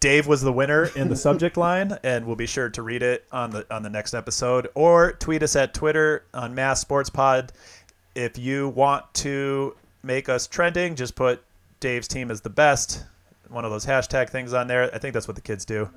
Dave 0.00 0.26
was 0.26 0.42
the 0.42 0.52
winner 0.52 0.90
in 0.96 1.08
the 1.08 1.16
subject 1.16 1.56
line, 1.56 1.96
and 2.02 2.26
we'll 2.26 2.36
be 2.36 2.46
sure 2.46 2.68
to 2.68 2.82
read 2.82 3.02
it 3.02 3.24
on 3.32 3.50
the 3.50 3.66
on 3.74 3.82
the 3.82 3.88
next 3.90 4.12
episode. 4.12 4.68
Or 4.74 5.12
tweet 5.12 5.42
us 5.42 5.56
at 5.56 5.72
Twitter 5.72 6.24
on 6.34 6.54
Mass 6.54 6.80
Sports 6.80 7.08
Pod. 7.08 7.52
If 8.14 8.38
you 8.38 8.68
want 8.68 9.12
to 9.14 9.74
make 10.02 10.28
us 10.28 10.46
trending, 10.46 10.94
just 10.94 11.14
put 11.14 11.42
Dave's 11.80 12.06
team 12.06 12.30
is 12.30 12.42
the 12.42 12.50
best. 12.50 13.04
One 13.48 13.64
of 13.64 13.70
those 13.70 13.86
hashtag 13.86 14.30
things 14.30 14.52
on 14.52 14.66
there. 14.66 14.94
I 14.94 14.98
think 14.98 15.14
that's 15.14 15.26
what 15.26 15.36
the 15.36 15.42
kids 15.42 15.64
do. 15.64 15.88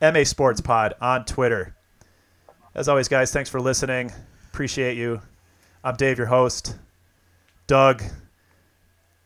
MA 0.00 0.24
Sports 0.24 0.60
Pod 0.60 0.94
on 1.00 1.24
Twitter. 1.24 1.74
As 2.74 2.88
always, 2.88 3.08
guys, 3.08 3.32
thanks 3.32 3.50
for 3.50 3.60
listening. 3.60 4.12
Appreciate 4.50 4.96
you. 4.96 5.20
I'm 5.84 5.96
Dave, 5.96 6.16
your 6.16 6.26
host. 6.28 6.76
Doug, 7.66 8.02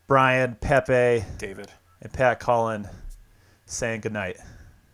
Brian, 0.07 0.57
Pepe, 0.61 1.25
David. 1.37 1.69
and 2.01 2.13
Pat 2.13 2.39
Cullen 2.39 2.89
saying 3.65 4.03
goodnight. 4.03 4.37